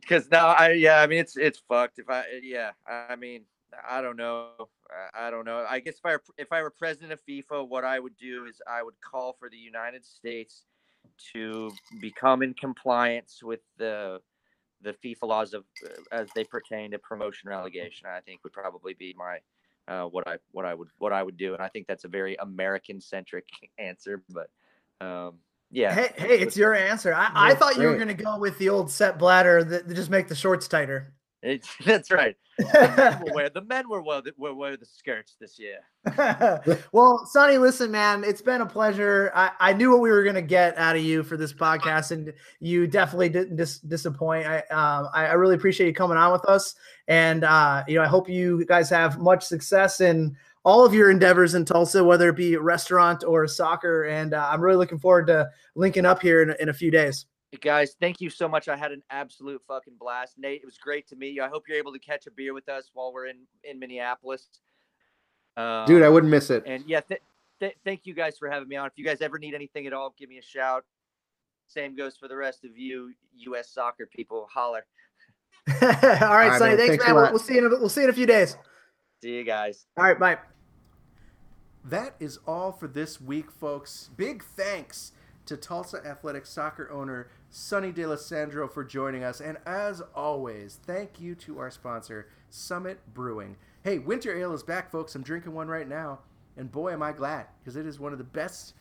[0.00, 1.98] Because now I, yeah, I mean, it's it's fucked.
[1.98, 3.42] If I, yeah, I mean,
[3.88, 4.48] I don't know.
[5.14, 5.64] I don't know.
[5.68, 8.46] I guess if I were, if I were president of FIFA, what I would do
[8.46, 10.64] is I would call for the United States
[11.32, 11.70] to
[12.00, 14.20] become in compliance with the
[14.82, 15.64] the FIFA laws of
[16.10, 18.08] as they pertain to promotion relegation.
[18.08, 19.38] I think would probably be my
[19.90, 22.08] uh, what I what I would what I would do, and I think that's a
[22.08, 23.44] very American centric
[23.78, 24.22] answer.
[24.30, 24.48] But
[25.04, 25.38] um,
[25.70, 27.12] yeah, hey, hey, it's your answer.
[27.12, 29.94] I, I thought you were going to go with the old set bladder that, that
[29.94, 31.12] just make the shorts tighter.
[31.42, 32.36] It's, that's right.
[32.58, 35.78] Wear the men were wear the, will wear the skirts this year.
[36.92, 39.32] well, Sonny, listen, man, it's been a pleasure.
[39.34, 42.32] I, I knew what we were gonna get out of you for this podcast, and
[42.58, 44.46] you definitely didn't dis- disappoint.
[44.46, 46.74] I, I, I really appreciate you coming on with us,
[47.08, 51.10] and uh, you know I hope you guys have much success in all of your
[51.10, 54.04] endeavors in Tulsa, whether it be restaurant or soccer.
[54.04, 57.26] And uh, I'm really looking forward to linking up here in, in a few days.
[57.58, 58.68] Guys, thank you so much.
[58.68, 60.38] I had an absolute fucking blast.
[60.38, 61.42] Nate, it was great to meet you.
[61.42, 64.48] I hope you're able to catch a beer with us while we're in in Minneapolis.
[65.56, 66.62] Um, Dude, I wouldn't miss it.
[66.64, 67.20] And yeah, th-
[67.58, 68.86] th- thank you guys for having me on.
[68.86, 70.84] If you guys ever need anything at all, give me a shout.
[71.66, 73.68] Same goes for the rest of you, U.S.
[73.70, 74.48] soccer people.
[74.52, 74.86] Holler.
[75.68, 76.70] all right, all right Sonny.
[76.70, 76.78] Man.
[76.78, 77.14] Thanks, thanks man.
[77.16, 77.66] We'll, we'll, see you.
[77.66, 78.56] In a, we'll see you in a few days.
[79.22, 79.86] See you guys.
[79.96, 80.38] All right, bye.
[81.84, 84.10] That is all for this week, folks.
[84.16, 85.12] Big thanks
[85.46, 89.40] to Tulsa Athletic soccer owner Sonny Delasandro for joining us.
[89.40, 93.56] And as always, thank you to our sponsor, Summit Brewing.
[93.82, 95.16] Hey, winter ale is back, folks.
[95.16, 96.20] I'm drinking one right now.
[96.56, 98.74] And boy, am I glad, because it is one of the best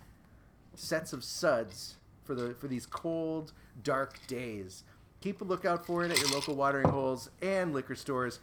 [0.76, 4.84] sets of suds for the for these cold, dark days.
[5.22, 8.40] Keep a lookout for it at your local watering holes and liquor stores.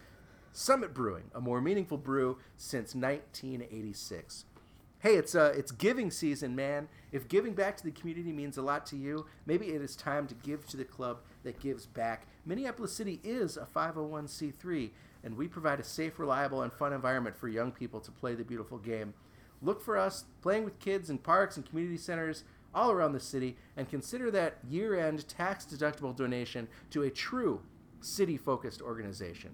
[0.53, 4.45] Summit Brewing, a more meaningful brew since 1986
[5.07, 6.89] hey, it's uh, it's giving season, man.
[7.13, 10.27] If giving back to the community means a lot to you, maybe it is time
[10.27, 12.27] to give to the club that gives back.
[12.45, 14.91] Minneapolis City is a 501c3,
[15.23, 18.43] and we provide a safe, reliable, and fun environment for young people to play the
[18.43, 19.15] beautiful game.
[19.63, 22.43] Look for us playing with kids in parks and community centers
[22.75, 27.63] all around the city, and consider that year-end tax-deductible donation to a true
[28.01, 29.53] city-focused organization.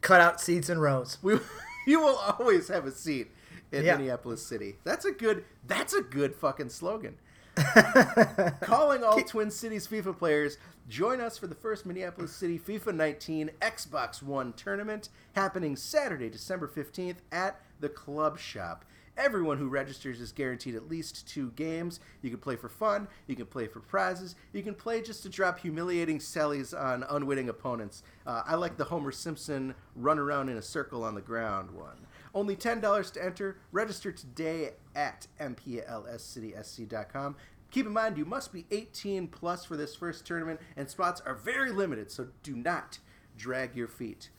[0.00, 1.18] cut out seats in rows.
[1.22, 1.38] We,
[1.86, 3.28] you will always have a seat
[3.72, 3.96] in yeah.
[3.96, 4.76] Minneapolis City.
[4.84, 5.44] That's a good.
[5.66, 7.16] That's a good fucking slogan.
[8.60, 10.58] Calling all Twin Cities FIFA players,
[10.88, 16.68] join us for the first Minneapolis City FIFA 19 Xbox One tournament happening Saturday, December
[16.68, 18.84] 15th at the Club Shop.
[19.16, 21.98] Everyone who registers is guaranteed at least two games.
[22.22, 25.28] You can play for fun, you can play for prizes, you can play just to
[25.28, 28.04] drop humiliating sellies on unwitting opponents.
[28.24, 32.06] Uh, I like the Homer Simpson run around in a circle on the ground one.
[32.34, 33.58] Only $10 to enter.
[33.72, 37.36] Register today at mplscitysc.com.
[37.70, 41.34] Keep in mind, you must be 18 plus for this first tournament, and spots are
[41.34, 42.98] very limited, so do not
[43.36, 44.30] drag your feet.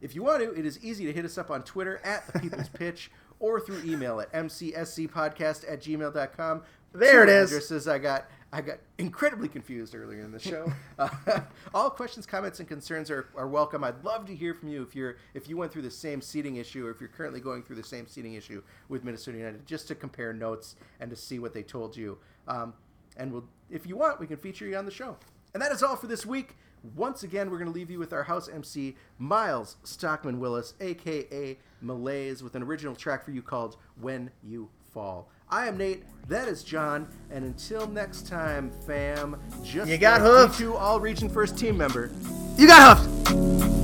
[0.00, 2.38] If you want to, it is easy to hit us up on Twitter at The
[2.38, 6.62] People's Pitch or through email at mcscpodcast at gmail.com.
[6.92, 7.50] There Two it is.
[7.52, 10.70] Addresses I got I got incredibly confused earlier in the show.
[10.98, 11.08] Uh,
[11.74, 13.82] all questions, comments, and concerns are, are welcome.
[13.82, 16.56] I'd love to hear from you if you're if you went through the same seating
[16.56, 19.88] issue or if you're currently going through the same seating issue with Minnesota United, just
[19.88, 22.18] to compare notes and to see what they told you.
[22.46, 22.74] Um,
[23.16, 25.16] and we'll, if you want, we can feature you on the show.
[25.54, 26.56] And that is all for this week.
[26.94, 31.58] Once again, we're going to leave you with our house MC, Miles Stockman Willis, aka
[31.80, 35.30] Malaise, with an original track for you called When You Fall.
[35.52, 36.02] I am Nate.
[36.28, 37.06] That is John.
[37.30, 40.56] And until next time, fam, just you got hooked.
[40.58, 42.10] To all region first team member.
[42.56, 43.81] You got hooked.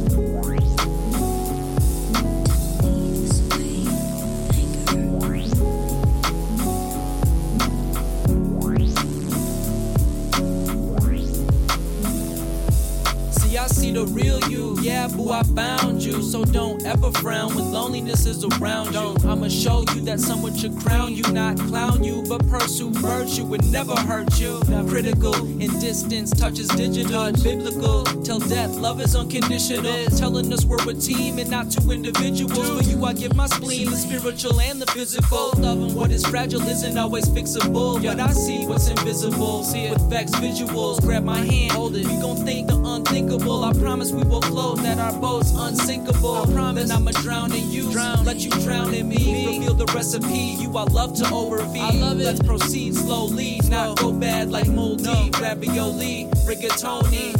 [15.17, 15.29] You.
[15.29, 16.23] Yeah, I found you.
[16.23, 19.17] So don't ever frown when loneliness is around you.
[19.29, 23.65] I'ma show you that someone should crown you, not clown you, but pursue virtue would
[23.67, 24.61] never hurt you.
[24.89, 28.05] Critical in distance, touch is digital, biblical.
[28.23, 30.07] Till death, love is unconditional.
[30.17, 32.71] Telling us we're a team and not two individuals.
[32.71, 35.53] For you, I give my spleen, the spiritual and the physical.
[35.59, 39.65] Loving what is fragile isn't always fixable, but I see what's invisible.
[39.65, 41.01] See it with vex visuals.
[41.01, 42.07] Grab my hand, hold it.
[42.07, 43.65] We gon' think the unthinkable.
[43.65, 46.37] I promise we will float, that our boat's unsinkable.
[46.37, 49.59] I promise I'ma drown in you, drown, let you drown in me.
[49.59, 50.57] Reveal the recipe.
[50.59, 51.83] You, I love to overfeed.
[51.83, 52.25] I love it.
[52.25, 55.31] Let's proceed slowly, not go bad like moldy.
[55.41, 57.37] Ravioli, rigatoni.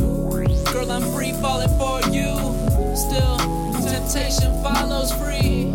[0.73, 2.35] Girl, I'm free falling for you.
[2.97, 3.39] Still,
[3.89, 5.75] temptation follows free.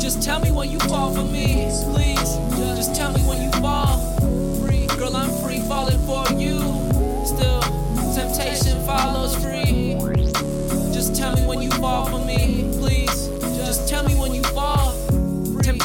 [0.00, 2.36] Just tell me when you fall for me, please.
[2.76, 3.98] Just tell me when you fall.
[4.60, 6.58] Free, girl, I'm free falling for you.
[7.24, 7.60] Still,
[8.14, 10.19] temptation follows free.
[11.20, 13.09] Tell me when you fall for me, please.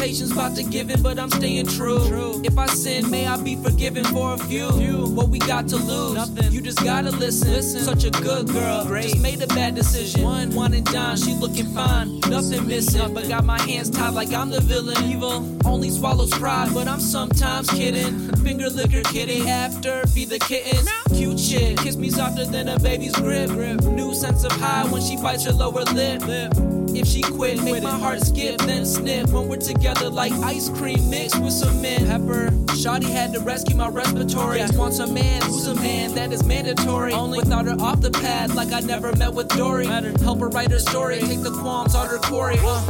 [0.06, 2.40] Temptation's about to give in, but I'm staying true.
[2.44, 4.68] If I sin, may I be forgiven for a few.
[4.68, 6.14] What we got to lose?
[6.14, 6.52] Nothing.
[6.52, 7.52] You just gotta listen.
[7.52, 7.82] listen.
[7.82, 8.86] Such a good girl.
[9.02, 10.22] Just made a bad decision.
[10.22, 11.18] One, one and done.
[11.18, 12.20] She looking fine.
[12.30, 15.04] Nothing missing, but got my hands tied like I'm the villain.
[15.06, 18.32] Evil only swallows pride, but I'm sometimes kidding.
[18.44, 20.88] Finger liquor kitty after feed the kittens.
[21.16, 21.80] Cute shit.
[21.80, 23.50] Kiss me softer than a baby's grip.
[23.50, 26.22] New sense of high when she bites her lower lip.
[26.28, 26.75] lip.
[26.98, 29.28] If she quit, make my heart skip, then snip.
[29.30, 32.08] When we're together like ice cream mixed with some mint.
[32.08, 32.52] Pepper.
[32.72, 34.62] Shawty had to rescue my respiratory.
[34.76, 37.12] Wants a man who's a man, that is mandatory.
[37.12, 39.88] Only without her off the pad, like I never met with Dory.
[39.88, 42.58] Help her write her story, take the qualms out her quarry.
[42.62, 42.86] Uh.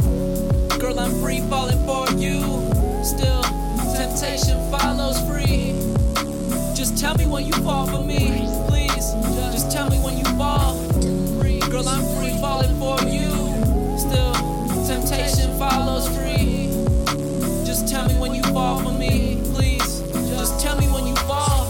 [0.78, 2.40] Girl, I'm free falling for you.
[3.02, 3.42] Still,
[3.96, 5.72] temptation follows free.
[6.76, 9.12] Just tell me when you fall for me, please.
[9.52, 10.76] Just tell me when you fall.
[11.70, 13.35] Girl, I'm free falling for you.
[15.16, 16.68] Temptation follows free.
[17.64, 20.02] Just tell me when you fall for me, please.
[20.28, 21.64] Just tell me when you fall.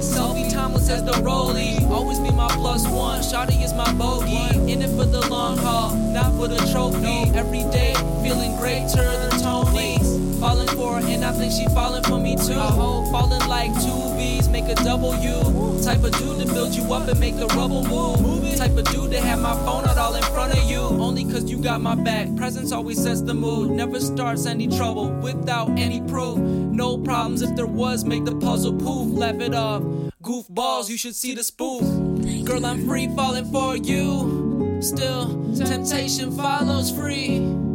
[0.00, 1.78] Selfie Thomas as the rollie.
[1.90, 3.20] Always be my plus one.
[3.20, 4.72] Shotty is my bogey.
[4.72, 7.30] In it for the long haul, not for the trophy.
[7.36, 7.92] Every day,
[8.22, 9.99] feeling greater than Tony.
[10.40, 12.54] Falling for her, and I think she falling for me too.
[12.54, 15.82] I hope falling like two V's, make a a W.
[15.82, 18.56] Type of dude to build you up and make the rubble move.
[18.56, 20.80] Type of dude to have my phone out all in front of you.
[20.80, 22.34] Only cause you got my back.
[22.36, 23.70] Presence always sets the mood.
[23.70, 26.38] Never starts any trouble without any proof.
[26.38, 29.12] No problems if there was, make the puzzle poof.
[29.12, 29.82] Laugh it off.
[30.22, 31.82] Goofballs, you should see the spoof.
[32.44, 34.78] Girl, I'm free falling for you.
[34.80, 37.69] Still, temptation follows free.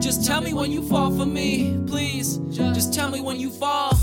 [0.00, 2.38] Just tell me when you fall for me, please.
[2.50, 3.94] Just tell me when you fall.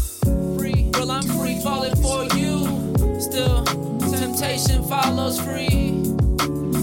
[0.58, 3.20] Free, girl, I'm free falling for you.
[3.20, 3.64] Still,
[4.12, 6.02] temptation follows free.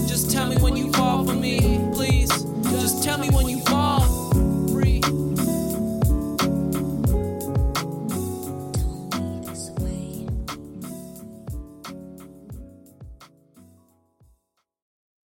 [0.07, 2.29] Just tell me when you fall for me, please.
[2.63, 3.80] Just tell me when you fall.